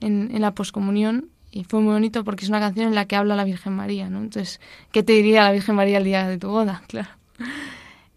en, 0.00 0.30
en 0.32 0.42
la 0.42 0.54
poscomunión. 0.54 1.30
Y 1.50 1.64
fue 1.64 1.80
muy 1.80 1.92
bonito 1.92 2.24
porque 2.24 2.44
es 2.44 2.48
una 2.48 2.60
canción 2.60 2.88
en 2.88 2.94
la 2.94 3.06
que 3.06 3.16
habla 3.16 3.36
la 3.36 3.44
Virgen 3.44 3.74
María, 3.74 4.10
¿no? 4.10 4.18
Entonces, 4.18 4.60
¿qué 4.90 5.02
te 5.02 5.12
diría 5.12 5.44
la 5.44 5.52
Virgen 5.52 5.76
María 5.76 5.98
el 5.98 6.04
día 6.04 6.28
de 6.28 6.38
tu 6.38 6.48
boda? 6.48 6.82
Claro. 6.88 7.08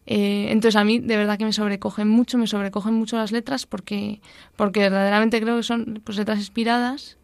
Eh, 0.10 0.48
entonces 0.52 0.78
a 0.78 0.86
mí 0.86 1.00
de 1.00 1.18
verdad 1.18 1.38
que 1.38 1.44
me 1.44 1.52
sobrecogen 1.52 2.08
mucho, 2.08 2.38
me 2.38 2.48
sobrecogen 2.48 2.94
mucho 2.94 3.18
las 3.18 3.34
letras 3.34 3.66
porque, 3.66 4.22
porque 4.56 4.80
verdaderamente 4.80 5.42
creo 5.42 5.58
que 5.58 5.64
son 5.64 6.02
pues, 6.04 6.18
letras 6.18 6.40
inspiradas. 6.40 7.18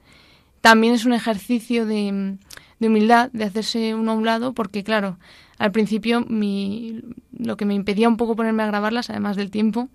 También 0.62 0.94
es 0.94 1.06
un 1.06 1.14
ejercicio 1.14 1.86
de, 1.86 2.38
de 2.80 2.88
humildad, 2.88 3.32
de 3.32 3.46
hacerse 3.46 3.96
uno 3.96 4.12
a 4.12 4.16
un 4.16 4.26
lado, 4.26 4.54
porque 4.54 4.84
claro, 4.84 5.18
al 5.58 5.72
principio 5.72 6.26
mi, 6.28 7.02
lo 7.38 7.58
que 7.58 7.66
me 7.66 7.74
impedía 7.74 8.10
un 8.10 8.18
poco 8.18 8.36
ponerme 8.36 8.64
a 8.64 8.68
grabarlas, 8.68 9.10
además 9.10 9.38
del 9.38 9.50
tiempo, 9.50 9.90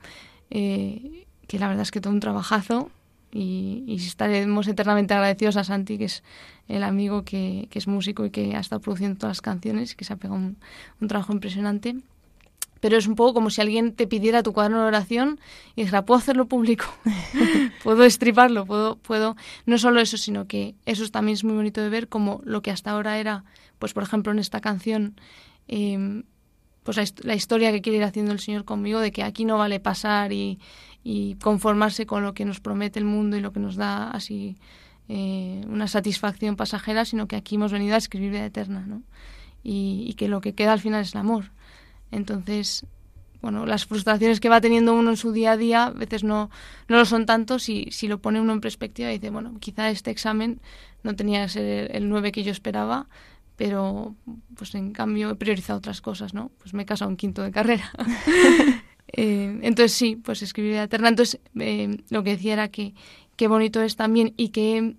eh, 0.50 1.26
que 1.46 1.58
la 1.58 1.68
verdad 1.68 1.82
es 1.82 1.90
que 1.90 2.00
todo 2.00 2.12
un 2.12 2.20
trabajazo 2.20 2.90
y, 3.32 3.84
y, 3.86 3.96
estaremos 3.96 4.66
eternamente 4.66 5.12
agradecidos 5.12 5.56
a 5.58 5.64
Santi, 5.64 5.98
que 5.98 6.06
es 6.06 6.22
el 6.68 6.82
amigo 6.82 7.24
que, 7.24 7.68
que, 7.70 7.78
es 7.78 7.86
músico 7.86 8.24
y 8.24 8.30
que 8.30 8.56
ha 8.56 8.60
estado 8.60 8.80
produciendo 8.80 9.18
todas 9.18 9.36
las 9.36 9.42
canciones, 9.42 9.94
que 9.94 10.06
se 10.06 10.14
ha 10.14 10.16
pegado 10.16 10.38
un, 10.40 10.56
un 11.00 11.08
trabajo 11.08 11.34
impresionante 11.34 11.96
pero 12.80 12.96
es 12.96 13.06
un 13.06 13.14
poco 13.14 13.34
como 13.34 13.50
si 13.50 13.60
alguien 13.60 13.92
te 13.92 14.06
pidiera 14.06 14.42
tu 14.42 14.52
cuaderno 14.52 14.80
de 14.80 14.86
oración 14.86 15.40
y 15.74 15.82
dijera, 15.82 16.04
puedo 16.04 16.18
hacerlo 16.18 16.46
público, 16.46 16.84
puedo 17.82 18.04
estriparlo, 18.04 18.66
puedo, 18.66 18.96
puedo, 18.96 19.36
no 19.66 19.78
solo 19.78 20.00
eso, 20.00 20.16
sino 20.16 20.46
que 20.46 20.74
eso 20.86 21.08
también 21.08 21.34
es 21.34 21.44
muy 21.44 21.54
bonito 21.54 21.80
de 21.80 21.88
ver 21.88 22.08
como 22.08 22.40
lo 22.44 22.62
que 22.62 22.70
hasta 22.70 22.92
ahora 22.92 23.18
era, 23.18 23.44
pues 23.78 23.94
por 23.94 24.02
ejemplo 24.02 24.32
en 24.32 24.38
esta 24.38 24.60
canción, 24.60 25.20
em, 25.66 26.24
pues 26.84 26.96
la, 27.24 27.34
historia 27.34 27.72
que 27.72 27.82
quiere 27.82 27.98
ir 27.98 28.04
haciendo 28.04 28.32
el 28.32 28.40
Señor 28.40 28.64
conmigo, 28.64 29.00
de 29.00 29.12
que 29.12 29.22
aquí 29.22 29.44
no 29.44 29.58
vale 29.58 29.80
pasar 29.80 30.32
y, 30.32 30.58
y 31.02 31.34
conformarse 31.34 32.06
con 32.06 32.22
lo 32.22 32.32
que 32.32 32.44
nos 32.44 32.60
promete 32.60 32.98
el 32.98 33.04
mundo 33.04 33.36
y 33.36 33.40
lo 33.40 33.52
que 33.52 33.60
nos 33.60 33.76
da 33.76 34.10
así 34.10 34.56
eh, 35.08 35.62
una 35.68 35.86
satisfacción 35.86 36.56
pasajera, 36.56 37.04
sino 37.04 37.28
que 37.28 37.36
aquí 37.36 37.56
hemos 37.56 37.72
venido 37.72 37.94
a 37.94 37.98
escribir 37.98 38.30
vida 38.30 38.46
eterna, 38.46 38.86
¿no? 38.86 39.02
Y, 39.62 40.06
y 40.08 40.14
que 40.14 40.28
lo 40.28 40.40
que 40.40 40.54
queda 40.54 40.72
al 40.72 40.80
final 40.80 41.02
es 41.02 41.14
el 41.14 41.20
amor 41.20 41.50
entonces, 42.10 42.84
bueno, 43.40 43.66
las 43.66 43.86
frustraciones 43.86 44.40
que 44.40 44.48
va 44.48 44.60
teniendo 44.60 44.94
uno 44.94 45.10
en 45.10 45.16
su 45.16 45.32
día 45.32 45.52
a 45.52 45.56
día 45.56 45.86
a 45.86 45.90
veces 45.90 46.24
no, 46.24 46.50
no 46.88 46.96
lo 46.96 47.04
son 47.04 47.26
tanto 47.26 47.58
si, 47.58 47.88
si 47.90 48.08
lo 48.08 48.20
pone 48.20 48.40
uno 48.40 48.52
en 48.52 48.60
perspectiva 48.60 49.10
y 49.10 49.14
dice, 49.18 49.30
bueno, 49.30 49.56
quizá 49.60 49.90
este 49.90 50.10
examen 50.10 50.60
no 51.02 51.14
tenía 51.14 51.42
que 51.44 51.48
ser 51.50 51.96
el 51.96 52.08
9 52.08 52.32
que 52.32 52.42
yo 52.42 52.50
esperaba, 52.50 53.08
pero 53.56 54.14
pues 54.56 54.74
en 54.74 54.92
cambio 54.92 55.30
he 55.30 55.34
priorizado 55.34 55.78
otras 55.78 56.00
cosas, 56.00 56.34
¿no? 56.34 56.50
Pues 56.58 56.74
me 56.74 56.82
he 56.82 56.86
casado 56.86 57.10
en 57.10 57.16
quinto 57.16 57.42
de 57.42 57.50
carrera. 57.50 57.90
eh, 59.12 59.58
entonces 59.62 59.92
sí, 59.92 60.16
pues 60.16 60.42
escribir 60.42 60.76
eterna. 60.76 61.08
Entonces 61.08 61.40
eh, 61.58 61.98
lo 62.10 62.22
que 62.22 62.30
decía 62.30 62.54
era 62.54 62.68
que 62.68 62.94
qué 63.36 63.48
bonito 63.48 63.82
es 63.82 63.96
también 63.96 64.34
y 64.36 64.48
que 64.50 64.96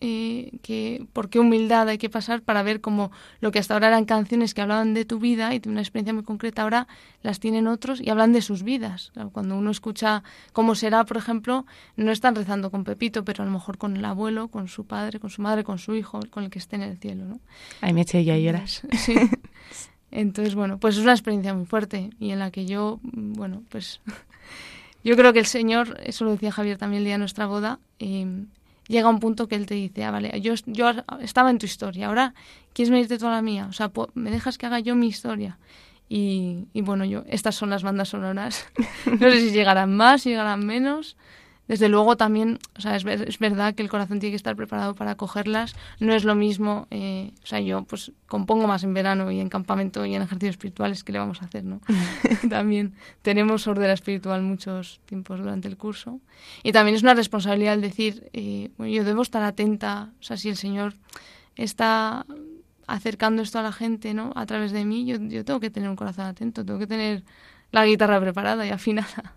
eh, 0.00 0.58
que 0.62 1.06
por 1.12 1.28
qué 1.28 1.40
humildad 1.40 1.88
hay 1.88 1.98
que 1.98 2.08
pasar 2.08 2.42
para 2.42 2.62
ver 2.62 2.80
cómo 2.80 3.10
lo 3.40 3.50
que 3.50 3.58
hasta 3.58 3.74
ahora 3.74 3.88
eran 3.88 4.04
canciones 4.04 4.54
que 4.54 4.60
hablaban 4.60 4.94
de 4.94 5.04
tu 5.04 5.18
vida 5.18 5.54
y 5.54 5.58
de 5.58 5.68
una 5.68 5.80
experiencia 5.80 6.14
muy 6.14 6.22
concreta, 6.22 6.62
ahora 6.62 6.86
las 7.22 7.40
tienen 7.40 7.66
otros 7.66 8.00
y 8.00 8.10
hablan 8.10 8.32
de 8.32 8.42
sus 8.42 8.62
vidas. 8.62 9.12
cuando 9.32 9.56
uno 9.56 9.70
escucha 9.70 10.22
cómo 10.52 10.74
será, 10.74 11.04
por 11.04 11.16
ejemplo, 11.16 11.66
no 11.96 12.12
están 12.12 12.34
rezando 12.34 12.70
con 12.70 12.84
Pepito, 12.84 13.24
pero 13.24 13.42
a 13.42 13.46
lo 13.46 13.52
mejor 13.52 13.78
con 13.78 13.96
el 13.96 14.04
abuelo, 14.04 14.48
con 14.48 14.68
su 14.68 14.84
padre, 14.84 15.18
con 15.18 15.30
su 15.30 15.42
madre, 15.42 15.64
con 15.64 15.78
su 15.78 15.94
hijo, 15.94 16.20
con 16.30 16.44
el 16.44 16.50
que 16.50 16.58
esté 16.58 16.76
en 16.76 16.82
el 16.82 16.98
cielo. 16.98 17.24
¿no? 17.24 17.40
Ahí 17.80 17.92
me 17.92 18.02
eché 18.02 18.24
ya 18.24 18.36
lloras. 18.36 18.82
Sí. 18.98 19.14
Entonces, 20.10 20.54
bueno, 20.54 20.78
pues 20.78 20.96
es 20.96 21.02
una 21.02 21.12
experiencia 21.12 21.52
muy 21.54 21.66
fuerte 21.66 22.10
y 22.18 22.30
en 22.30 22.38
la 22.38 22.50
que 22.50 22.66
yo, 22.66 22.98
bueno, 23.02 23.62
pues 23.68 24.00
yo 25.04 25.16
creo 25.16 25.32
que 25.32 25.38
el 25.40 25.46
Señor, 25.46 26.00
eso 26.04 26.24
lo 26.24 26.32
decía 26.32 26.50
Javier 26.50 26.78
también 26.78 27.00
el 27.00 27.04
día 27.04 27.14
de 27.14 27.18
nuestra 27.18 27.46
boda, 27.46 27.78
eh, 27.98 28.44
llega 28.88 29.08
un 29.08 29.20
punto 29.20 29.46
que 29.46 29.54
Él 29.54 29.66
te 29.66 29.74
dice, 29.74 30.04
ah, 30.04 30.10
vale, 30.10 30.40
yo, 30.40 30.54
yo 30.66 30.90
estaba 31.20 31.50
en 31.50 31.58
tu 31.58 31.66
historia, 31.66 32.08
ahora 32.08 32.34
quieres 32.72 32.90
venirte 32.90 33.18
toda 33.18 33.32
la 33.32 33.42
mía, 33.42 33.66
o 33.68 33.72
sea, 33.72 33.92
me 34.14 34.30
dejas 34.30 34.58
que 34.58 34.66
haga 34.66 34.80
yo 34.80 34.96
mi 34.96 35.06
historia. 35.06 35.58
Y, 36.10 36.68
y 36.72 36.80
bueno, 36.80 37.04
yo, 37.04 37.22
estas 37.28 37.54
son 37.54 37.68
las 37.68 37.82
bandas 37.82 38.08
sonoras. 38.08 38.66
no 39.06 39.30
sé 39.30 39.40
si 39.40 39.50
llegarán 39.50 39.94
más, 39.94 40.22
si 40.22 40.30
llegarán 40.30 40.64
menos, 40.64 41.16
desde 41.68 41.90
luego 41.90 42.16
también, 42.16 42.58
o 42.76 42.80
sea, 42.80 42.96
es, 42.96 43.04
es, 43.04 43.38
verdad 43.38 43.74
que 43.74 43.82
el 43.82 43.90
corazón 43.90 44.20
tiene 44.20 44.32
que 44.32 44.36
estar 44.36 44.56
preparado 44.56 44.94
para 44.94 45.12
acogerlas. 45.12 45.76
No 46.00 46.14
es 46.14 46.24
lo 46.24 46.34
mismo, 46.34 46.86
eh, 46.90 47.32
o 47.42 47.46
sea, 47.46 47.60
yo 47.60 47.84
pues 47.84 48.10
compongo 48.26 48.66
más 48.66 48.84
en 48.84 48.94
verano 48.94 49.30
y 49.30 49.38
en 49.38 49.50
campamento 49.50 50.04
y 50.06 50.14
en 50.14 50.22
ejercicios 50.22 50.54
espirituales 50.54 51.04
que 51.04 51.12
le 51.12 51.18
vamos 51.18 51.42
a 51.42 51.44
hacer, 51.44 51.64
¿no? 51.64 51.80
también 52.48 52.94
tenemos 53.20 53.62
sordera 53.62 53.92
espiritual 53.92 54.42
muchos 54.42 55.00
tiempos 55.04 55.38
durante 55.40 55.68
el 55.68 55.76
curso. 55.76 56.20
Y 56.62 56.72
también 56.72 56.96
es 56.96 57.02
una 57.02 57.14
responsabilidad 57.14 57.74
el 57.74 57.82
decir, 57.82 58.30
eh, 58.32 58.70
bueno, 58.78 58.90
yo 58.92 59.04
debo 59.04 59.20
estar 59.20 59.42
atenta, 59.42 60.10
o 60.20 60.22
sea, 60.22 60.38
si 60.38 60.48
el 60.48 60.56
Señor 60.56 60.94
está 61.54 62.24
acercando 62.86 63.42
esto 63.42 63.58
a 63.58 63.62
la 63.62 63.72
gente, 63.72 64.14
¿no? 64.14 64.32
A 64.36 64.46
través 64.46 64.72
de 64.72 64.86
mí, 64.86 65.04
yo, 65.04 65.18
yo 65.18 65.44
tengo 65.44 65.60
que 65.60 65.68
tener 65.68 65.90
un 65.90 65.96
corazón 65.96 66.24
atento, 66.24 66.64
tengo 66.64 66.78
que 66.78 66.86
tener 66.86 67.24
la 67.72 67.84
guitarra 67.84 68.18
preparada 68.18 68.66
y 68.66 68.70
afinada. 68.70 69.34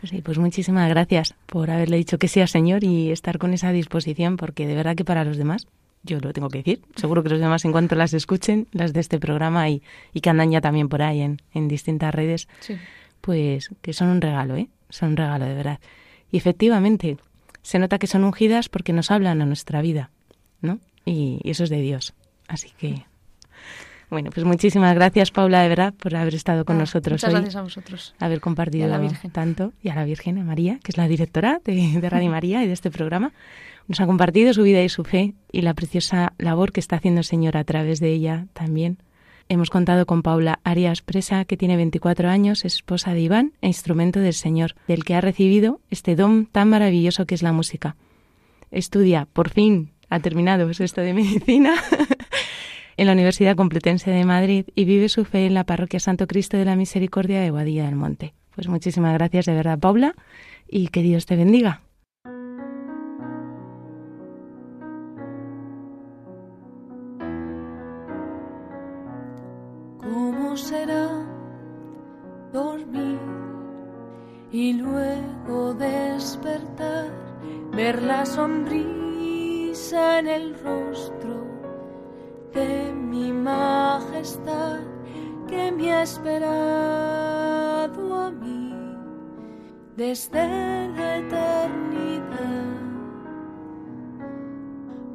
Pues 0.00 0.10
sí, 0.10 0.22
pues 0.22 0.38
muchísimas 0.38 0.88
gracias 0.88 1.34
por 1.46 1.70
haberle 1.70 1.96
dicho 1.96 2.18
que 2.18 2.28
sea 2.28 2.46
Señor 2.46 2.84
y 2.84 3.10
estar 3.10 3.38
con 3.38 3.52
esa 3.52 3.72
disposición, 3.72 4.36
porque 4.36 4.66
de 4.66 4.74
verdad 4.74 4.94
que 4.94 5.04
para 5.04 5.24
los 5.24 5.36
demás, 5.36 5.66
yo 6.04 6.20
lo 6.20 6.32
tengo 6.32 6.48
que 6.48 6.58
decir, 6.58 6.82
seguro 6.94 7.22
que 7.22 7.30
los 7.30 7.40
demás 7.40 7.64
en 7.64 7.72
cuanto 7.72 7.96
las 7.96 8.14
escuchen, 8.14 8.68
las 8.72 8.92
de 8.92 9.00
este 9.00 9.18
programa 9.18 9.68
y, 9.68 9.82
y 10.14 10.20
que 10.20 10.30
andan 10.30 10.50
ya 10.50 10.60
también 10.60 10.88
por 10.88 11.02
ahí 11.02 11.20
en, 11.20 11.42
en 11.52 11.66
distintas 11.66 12.14
redes, 12.14 12.48
pues 13.20 13.70
que 13.82 13.92
son 13.92 14.08
un 14.08 14.20
regalo, 14.20 14.56
¿eh? 14.56 14.68
Son 14.88 15.10
un 15.10 15.16
regalo 15.16 15.46
de 15.46 15.54
verdad. 15.54 15.80
Y 16.30 16.36
efectivamente, 16.36 17.16
se 17.62 17.78
nota 17.78 17.98
que 17.98 18.06
son 18.06 18.24
ungidas 18.24 18.68
porque 18.68 18.92
nos 18.92 19.10
hablan 19.10 19.42
a 19.42 19.46
nuestra 19.46 19.82
vida, 19.82 20.10
¿no? 20.60 20.78
Y, 21.04 21.40
y 21.42 21.50
eso 21.50 21.64
es 21.64 21.70
de 21.70 21.80
Dios. 21.80 22.14
Así 22.46 22.70
que 22.78 23.04
bueno, 24.10 24.30
pues 24.30 24.46
muchísimas 24.46 24.94
gracias, 24.94 25.30
Paula, 25.30 25.62
de 25.62 25.68
verdad, 25.68 25.94
por 25.94 26.14
haber 26.16 26.34
estado 26.34 26.64
con 26.64 26.76
ah, 26.76 26.80
nosotros 26.80 27.22
muchas 27.22 27.30
gracias 27.30 27.56
a 27.56 27.62
vosotros. 27.62 28.14
Haber 28.18 28.40
compartido 28.40 28.88
tanto. 29.32 29.72
Y 29.82 29.90
a 29.90 29.94
la 29.94 30.04
Virgen, 30.04 30.38
a 30.38 30.44
María, 30.44 30.78
que 30.82 30.92
es 30.92 30.96
la 30.96 31.08
directora 31.08 31.60
de, 31.64 32.00
de 32.00 32.10
Radio 32.10 32.30
María 32.30 32.64
y 32.64 32.66
de 32.66 32.72
este 32.72 32.90
programa. 32.90 33.32
Nos 33.86 34.00
ha 34.00 34.06
compartido 34.06 34.52
su 34.52 34.62
vida 34.62 34.82
y 34.82 34.88
su 34.88 35.04
fe 35.04 35.34
y 35.50 35.62
la 35.62 35.74
preciosa 35.74 36.34
labor 36.38 36.72
que 36.72 36.80
está 36.80 36.96
haciendo 36.96 37.20
el 37.20 37.24
Señor 37.24 37.56
a 37.56 37.64
través 37.64 38.00
de 38.00 38.12
ella 38.12 38.46
también. 38.52 38.98
Hemos 39.50 39.70
contado 39.70 40.04
con 40.04 40.22
Paula 40.22 40.60
Arias 40.62 41.00
Presa, 41.00 41.46
que 41.46 41.56
tiene 41.56 41.76
24 41.76 42.28
años, 42.28 42.66
es 42.66 42.74
esposa 42.74 43.14
de 43.14 43.20
Iván 43.20 43.52
e 43.62 43.68
instrumento 43.68 44.20
del 44.20 44.34
Señor, 44.34 44.74
del 44.86 45.04
que 45.04 45.14
ha 45.14 45.22
recibido 45.22 45.80
este 45.90 46.16
don 46.16 46.44
tan 46.44 46.68
maravilloso 46.68 47.24
que 47.24 47.34
es 47.34 47.42
la 47.42 47.52
música. 47.52 47.96
Estudia, 48.70 49.26
por 49.32 49.48
fin, 49.48 49.92
ha 50.10 50.20
terminado 50.20 50.68
esto 50.68 51.00
de 51.00 51.14
medicina 51.14 51.74
en 52.98 53.06
la 53.06 53.12
Universidad 53.12 53.56
Complutense 53.56 54.10
de 54.10 54.24
Madrid 54.24 54.66
y 54.74 54.84
vive 54.84 55.08
su 55.08 55.24
fe 55.24 55.46
en 55.46 55.54
la 55.54 55.64
Parroquia 55.64 56.00
Santo 56.00 56.26
Cristo 56.26 56.56
de 56.56 56.64
la 56.64 56.74
Misericordia 56.74 57.40
de 57.40 57.50
Guadilla 57.50 57.84
del 57.84 57.94
Monte. 57.94 58.34
Pues 58.54 58.66
muchísimas 58.66 59.14
gracias 59.14 59.46
de 59.46 59.54
verdad, 59.54 59.78
Paula, 59.78 60.16
y 60.68 60.88
que 60.88 61.02
Dios 61.02 61.24
te 61.24 61.36
bendiga. 61.36 61.80
¿Cómo 70.00 70.56
será 70.56 71.08
dormir 72.52 73.20
y 74.50 74.72
luego 74.72 75.72
despertar, 75.74 77.12
ver 77.76 78.02
la 78.02 78.26
sonrisa 78.26 80.18
en 80.18 80.26
el 80.26 80.54
rostro? 80.64 81.17
De 82.58 82.92
mi 82.92 83.32
majestad 83.32 84.80
que 85.46 85.72
me 85.76 85.94
ha 85.94 86.02
esperado 86.02 88.02
a 88.26 88.30
mí 88.30 88.74
desde 89.96 90.44
la 90.96 91.08
eternidad. 91.22 92.68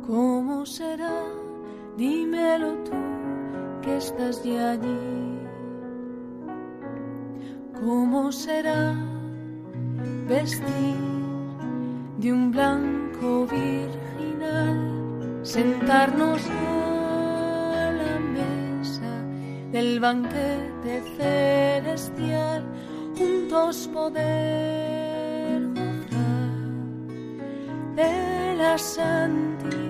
¿Cómo 0.08 0.66
será? 0.66 1.18
Dímelo 1.98 2.72
tú 2.88 3.00
que 3.82 3.98
estás 3.98 4.42
ya 4.44 4.72
allí. 4.72 5.40
¿Cómo 7.84 8.32
será 8.32 8.96
vestir 10.28 10.96
de 12.20 12.32
un 12.32 12.52
blanco 12.52 13.48
virginal, 13.48 14.78
sentarnos 15.44 16.42
del 19.74 20.00
banquete 20.00 21.02
celestial, 21.18 22.64
juntos 23.18 23.90
poder 23.92 25.68
gozar 25.70 26.54
de 27.96 28.56
la 28.56 28.78
santidad. 28.78 29.90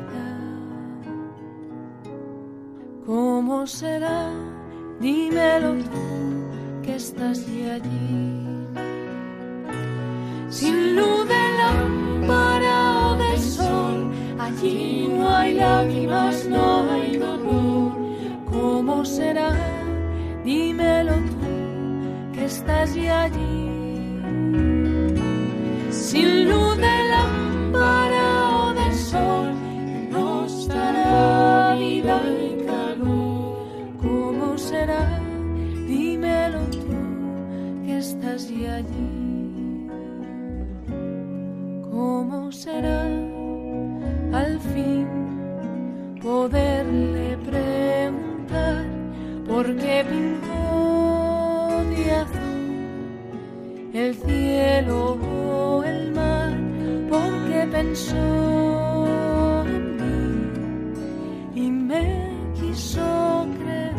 ¿Cómo 3.05 3.67
será? 3.67 4.29
Dímelo 5.01 5.73
tú 5.73 6.81
que 6.81 6.95
estás 6.95 7.45
de 7.45 7.71
allí. 7.71 8.65
Sin 10.49 10.95
luz 10.95 11.27
de 11.27 11.43
lámpara 11.61 13.07
o 13.07 13.15
de 13.17 13.37
sol, 13.37 14.11
allí 14.39 15.09
no 15.09 15.27
hay 15.27 15.55
lágrimas, 15.55 16.45
no 16.47 16.89
hay 16.89 17.17
dolor. 17.17 17.91
¿Cómo 18.49 19.03
será? 19.03 19.72
Dímelo 20.43 21.13
tú 21.13 22.33
que 22.33 22.45
estás 22.45 22.93
ya 22.93 23.23
allí. 23.23 23.69
Sin 25.91 26.49
luz 26.49 26.77
de 26.77 26.97
lámpara 27.13 28.25
o 28.57 28.73
de 28.73 28.93
sol, 28.93 29.51
nos 30.11 30.67
dará 30.67 31.75
vida 31.75 32.21
y 32.47 32.65
calor. 32.65 33.55
¿Cómo 34.01 34.57
será? 34.57 35.19
Dímelo 35.87 36.59
tú 36.71 37.85
que 37.85 37.97
estás 37.97 38.49
ya 38.49 38.75
allí. 38.75 39.87
¿Cómo 41.89 42.51
será 42.51 43.03
al 44.33 44.59
fin 44.59 45.07
poderle 46.21 47.37
preguntar? 47.37 48.93
porque 49.47 50.05
pintó 50.09 50.32
el 54.07 54.15
cielo 54.15 55.17
o 55.21 55.83
el 55.83 56.11
mar, 56.11 56.53
porque 57.09 57.67
pensó 57.71 59.65
en 59.65 59.85
mí 59.99 61.61
y 61.63 61.71
me 61.71 62.29
quiso 62.59 63.47
crear. 63.59 63.93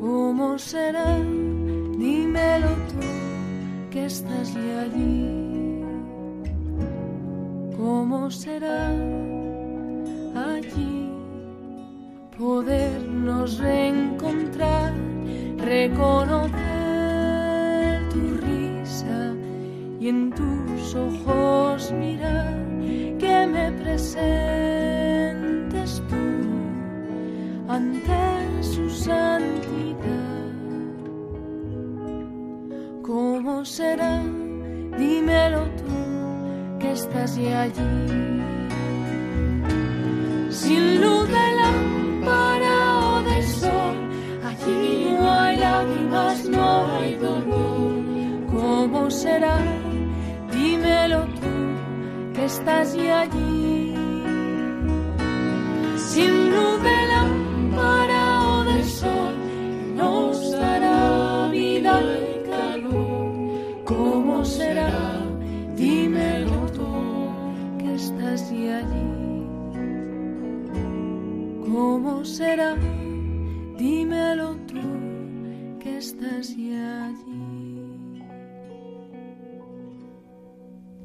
¿Cómo 0.00 0.58
será? 0.58 1.18
Dímelo 1.98 2.72
tú 2.90 3.06
que 3.90 4.06
estás 4.06 4.56
allí. 4.82 5.84
¿Cómo 7.76 8.30
será 8.30 8.88
allí? 10.54 11.00
podernos 12.38 13.58
reencontrar, 13.58 14.94
reconocer 15.58 16.69
y 20.00 20.08
en 20.08 20.30
tus 20.30 20.94
ojos 20.94 21.92
mirar 21.92 22.56
que 23.18 23.46
me 23.46 23.70
presentes 23.72 24.02
tú 26.08 26.16
ante 27.68 28.62
su 28.62 28.88
santidad. 28.88 29.60
¿Cómo 33.02 33.62
será? 33.64 34.22
Dímelo 34.98 35.64
tú 35.76 36.78
que 36.78 36.92
estás 36.92 37.36
ya 37.36 37.62
allí. 37.62 38.40
Sin 40.48 41.02
luz 41.02 41.28
de 41.28 41.52
la 41.60 41.72
para 42.24 43.22
de 43.28 43.42
sol, 43.42 43.96
allí 44.48 45.14
no 45.20 45.30
hay 45.30 45.56
lágrimas, 45.58 46.48
no 46.48 46.86
hay 46.96 47.16
dolor. 47.16 48.00
¿Cómo 48.50 49.10
será? 49.10 49.79
que 52.40 52.46
estás 52.46 52.94
allí. 52.94 53.94
Sin 56.08 56.32
luz 56.52 56.76
de 56.88 56.98
lámpara 57.12 58.22
o 58.52 58.64
de 58.64 58.82
sol, 58.84 59.34
nos 59.94 60.52
dará 60.52 61.48
vida 61.52 61.94
y 62.00 62.50
calor. 62.50 63.84
¿Cómo 63.84 64.44
será? 64.44 64.90
Dímelo 65.76 66.60
tú, 66.78 66.90
que 67.78 67.94
estás 67.94 68.50
ya 68.50 68.78
allí. 68.78 69.10
¿Cómo 71.70 72.24
será? 72.24 72.74
Dímelo 73.76 74.56
tú, 74.70 74.86
que 75.78 75.98
estás 75.98 76.48
allí. 76.56 77.29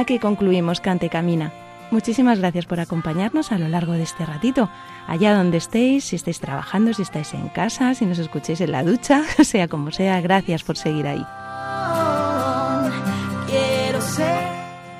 Aquí 0.00 0.18
concluimos 0.18 0.80
Cante 0.80 1.10
Camina. 1.10 1.52
Muchísimas 1.90 2.38
gracias 2.38 2.64
por 2.64 2.80
acompañarnos 2.80 3.52
a 3.52 3.58
lo 3.58 3.68
largo 3.68 3.92
de 3.92 4.02
este 4.02 4.24
ratito. 4.24 4.70
Allá 5.06 5.34
donde 5.34 5.58
estéis, 5.58 6.04
si 6.04 6.16
estáis 6.16 6.40
trabajando, 6.40 6.94
si 6.94 7.02
estáis 7.02 7.34
en 7.34 7.50
casa, 7.50 7.94
si 7.94 8.06
nos 8.06 8.18
escucháis 8.18 8.62
en 8.62 8.72
la 8.72 8.82
ducha, 8.82 9.22
sea 9.44 9.68
como 9.68 9.90
sea, 9.90 10.22
gracias 10.22 10.62
por 10.62 10.78
seguir 10.78 11.06
ahí. 11.06 11.22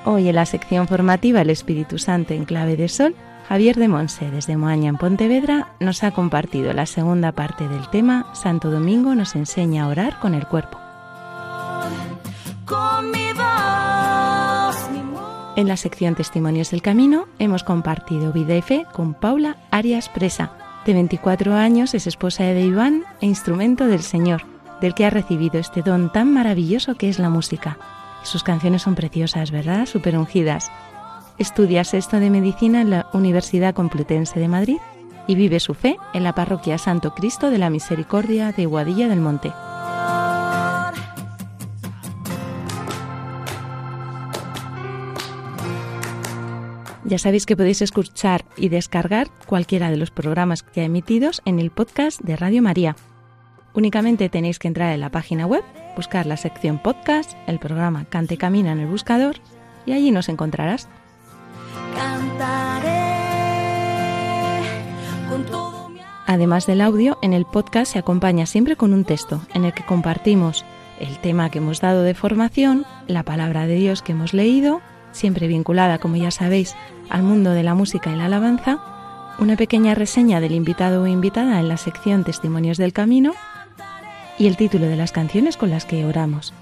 Hoy 0.05 0.28
en 0.28 0.34
la 0.34 0.44
sección 0.44 0.86
formativa 0.86 1.40
El 1.40 1.48
Espíritu 1.48 1.98
Santo 1.98 2.34
en 2.34 2.44
clave 2.44 2.76
de 2.76 2.88
sol, 2.88 3.14
Javier 3.48 3.76
de 3.76 3.88
Monse 3.88 4.30
desde 4.30 4.59
Moaña 4.59 4.90
en 4.90 4.98
Pontevedra 4.98 5.68
nos 5.80 6.05
ha 6.05 6.11
compartido 6.11 6.74
la 6.74 6.84
segunda 6.84 7.32
parte 7.32 7.66
del 7.68 7.88
tema 7.88 8.26
Santo 8.34 8.70
Domingo 8.70 9.14
nos 9.14 9.34
enseña 9.34 9.84
a 9.84 9.88
orar 9.88 10.18
con 10.20 10.34
el 10.34 10.46
cuerpo. 10.46 10.80
En 15.61 15.68
la 15.68 15.76
sección 15.76 16.14
Testimonios 16.14 16.70
del 16.70 16.80
Camino 16.80 17.26
hemos 17.38 17.64
compartido 17.64 18.32
vida 18.32 18.56
y 18.56 18.62
fe 18.62 18.86
con 18.94 19.12
Paula 19.12 19.58
Arias 19.70 20.08
Presa. 20.08 20.52
De 20.86 20.94
24 20.94 21.52
años 21.52 21.92
es 21.92 22.06
esposa 22.06 22.44
de 22.44 22.62
Iván 22.62 23.04
e 23.20 23.26
instrumento 23.26 23.86
del 23.86 24.00
Señor, 24.00 24.44
del 24.80 24.94
que 24.94 25.04
ha 25.04 25.11
recibido 25.11 25.61
este 25.61 25.82
don 25.82 26.11
tan 26.11 26.32
maravilloso 26.32 26.94
que 26.94 27.11
es 27.11 27.18
la 27.18 27.28
música. 27.28 27.76
Sus 28.22 28.42
canciones 28.42 28.80
son 28.80 28.94
preciosas, 28.94 29.50
¿verdad? 29.50 29.84
Súper 29.84 30.16
ungidas. 30.16 30.72
Estudia 31.36 31.84
sexto 31.84 32.20
de 32.20 32.30
medicina 32.30 32.80
en 32.80 32.88
la 32.88 33.08
Universidad 33.12 33.74
Complutense 33.74 34.40
de 34.40 34.48
Madrid 34.48 34.78
y 35.26 35.34
vive 35.34 35.61
su 35.61 35.74
fe 35.74 35.98
en 36.14 36.24
la 36.24 36.34
parroquia 36.34 36.78
Santo 36.78 37.14
Cristo 37.14 37.50
de 37.50 37.58
la 37.58 37.68
Misericordia 37.68 38.52
de 38.52 38.64
Guadilla 38.64 39.08
del 39.08 39.20
Monte. 39.20 39.52
Ya 47.11 47.18
sabéis 47.18 47.44
que 47.44 47.56
podéis 47.56 47.82
escuchar 47.82 48.44
y 48.56 48.68
descargar 48.68 49.30
cualquiera 49.46 49.90
de 49.90 49.96
los 49.96 50.12
programas 50.12 50.62
que 50.62 50.82
ha 50.82 50.84
emitidos 50.84 51.42
en 51.44 51.58
el 51.58 51.72
podcast 51.72 52.20
de 52.20 52.36
Radio 52.36 52.62
María. 52.62 52.94
Únicamente 53.74 54.28
tenéis 54.28 54.61
que 54.61 54.68
entrar 54.68 54.92
en 54.92 55.00
la 55.00 55.11
página 55.11 55.44
web, 55.44 55.64
buscar 55.96 56.24
la 56.26 56.36
sección 56.36 56.78
podcast, 56.78 57.32
el 57.48 57.58
programa 57.58 58.04
Cante 58.04 58.36
Camina 58.36 58.70
en 58.70 58.78
el 58.78 58.86
buscador 58.86 59.38
y 59.86 59.92
allí 59.92 60.12
nos 60.12 60.28
encontrarás. 60.28 60.88
Además 66.28 66.66
del 66.68 66.80
audio, 66.80 67.18
en 67.22 67.32
el 67.32 67.44
podcast 67.44 67.92
se 67.92 67.98
acompaña 67.98 68.46
siempre 68.46 68.76
con 68.76 68.92
un 68.92 69.02
texto 69.02 69.42
en 69.52 69.64
el 69.64 69.74
que 69.74 69.84
compartimos 69.84 70.64
el 71.00 71.18
tema 71.18 71.50
que 71.50 71.58
hemos 71.58 71.80
dado 71.80 72.04
de 72.04 72.14
formación, 72.14 72.86
la 73.08 73.24
palabra 73.24 73.66
de 73.66 73.74
Dios 73.74 74.00
que 74.00 74.12
hemos 74.12 74.32
leído, 74.32 74.80
siempre 75.12 75.48
vinculada, 75.48 75.98
como 75.98 76.16
ya 76.16 76.30
sabéis, 76.30 76.76
al 77.11 77.22
mundo 77.22 77.50
de 77.50 77.62
la 77.62 77.74
música 77.74 78.11
y 78.11 78.16
la 78.16 78.24
alabanza, 78.26 78.78
una 79.38 79.56
pequeña 79.56 79.94
reseña 79.94 80.40
del 80.40 80.52
invitado 80.52 81.02
o 81.02 81.06
invitada 81.06 81.61
en 81.61 81.68
la 81.68 81.76
sección 81.76 82.24
Testimonios 82.24 82.78
del 82.78 82.92
Camino 82.92 83.32
y 84.38 84.46
el 84.46 84.56
título 84.56 84.86
de 84.86 84.96
las 84.96 85.12
canciones 85.12 85.56
con 85.56 85.70
las 85.70 85.84
que 85.84 86.06
oramos. 86.06 86.52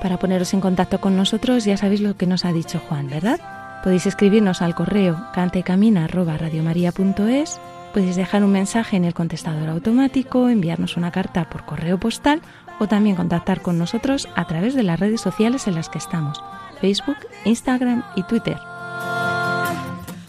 Para 0.00 0.18
poneros 0.18 0.54
en 0.54 0.60
contacto 0.60 1.00
con 1.00 1.16
nosotros 1.16 1.64
ya 1.64 1.76
sabéis 1.76 2.00
lo 2.00 2.16
que 2.16 2.26
nos 2.26 2.44
ha 2.44 2.52
dicho 2.52 2.80
Juan, 2.88 3.08
¿verdad? 3.08 3.40
Podéis 3.82 4.06
escribirnos 4.06 4.62
al 4.62 4.74
correo 4.74 5.22
cantecamina@radiomaria.es, 5.34 7.60
podéis 7.92 8.16
dejar 8.16 8.42
un 8.44 8.52
mensaje 8.52 8.96
en 8.96 9.04
el 9.04 9.14
contestador 9.14 9.68
automático, 9.68 10.48
enviarnos 10.48 10.96
una 10.96 11.12
carta 11.12 11.48
por 11.48 11.64
correo 11.64 11.98
postal 11.98 12.42
o 12.78 12.86
también 12.86 13.16
contactar 13.16 13.62
con 13.62 13.78
nosotros 13.78 14.28
a 14.34 14.46
través 14.46 14.74
de 14.74 14.82
las 14.82 15.00
redes 15.00 15.20
sociales 15.20 15.66
en 15.66 15.74
las 15.74 15.88
que 15.88 15.98
estamos, 15.98 16.42
Facebook, 16.80 17.18
Instagram 17.44 18.02
y 18.14 18.22
Twitter. 18.24 18.58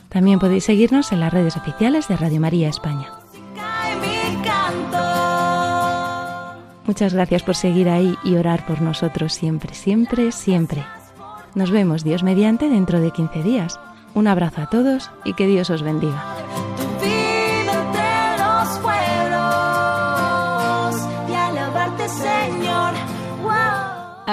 También 0.09 0.39
podéis 0.39 0.65
seguirnos 0.65 1.11
en 1.11 1.19
las 1.19 1.33
redes 1.33 1.57
oficiales 1.57 2.07
de 2.07 2.17
Radio 2.17 2.39
María 2.39 2.69
España. 2.69 3.09
Muchas 6.85 7.13
gracias 7.13 7.43
por 7.43 7.55
seguir 7.55 7.89
ahí 7.89 8.17
y 8.23 8.35
orar 8.35 8.65
por 8.65 8.81
nosotros 8.81 9.33
siempre, 9.33 9.73
siempre, 9.73 10.31
siempre. 10.31 10.85
Nos 11.53 11.69
vemos 11.69 12.03
Dios 12.03 12.23
mediante 12.23 12.69
dentro 12.69 13.01
de 13.01 13.11
15 13.11 13.43
días. 13.43 13.79
Un 14.13 14.27
abrazo 14.27 14.61
a 14.61 14.69
todos 14.69 15.11
y 15.25 15.33
que 15.33 15.47
Dios 15.47 15.69
os 15.69 15.83
bendiga. 15.83 16.23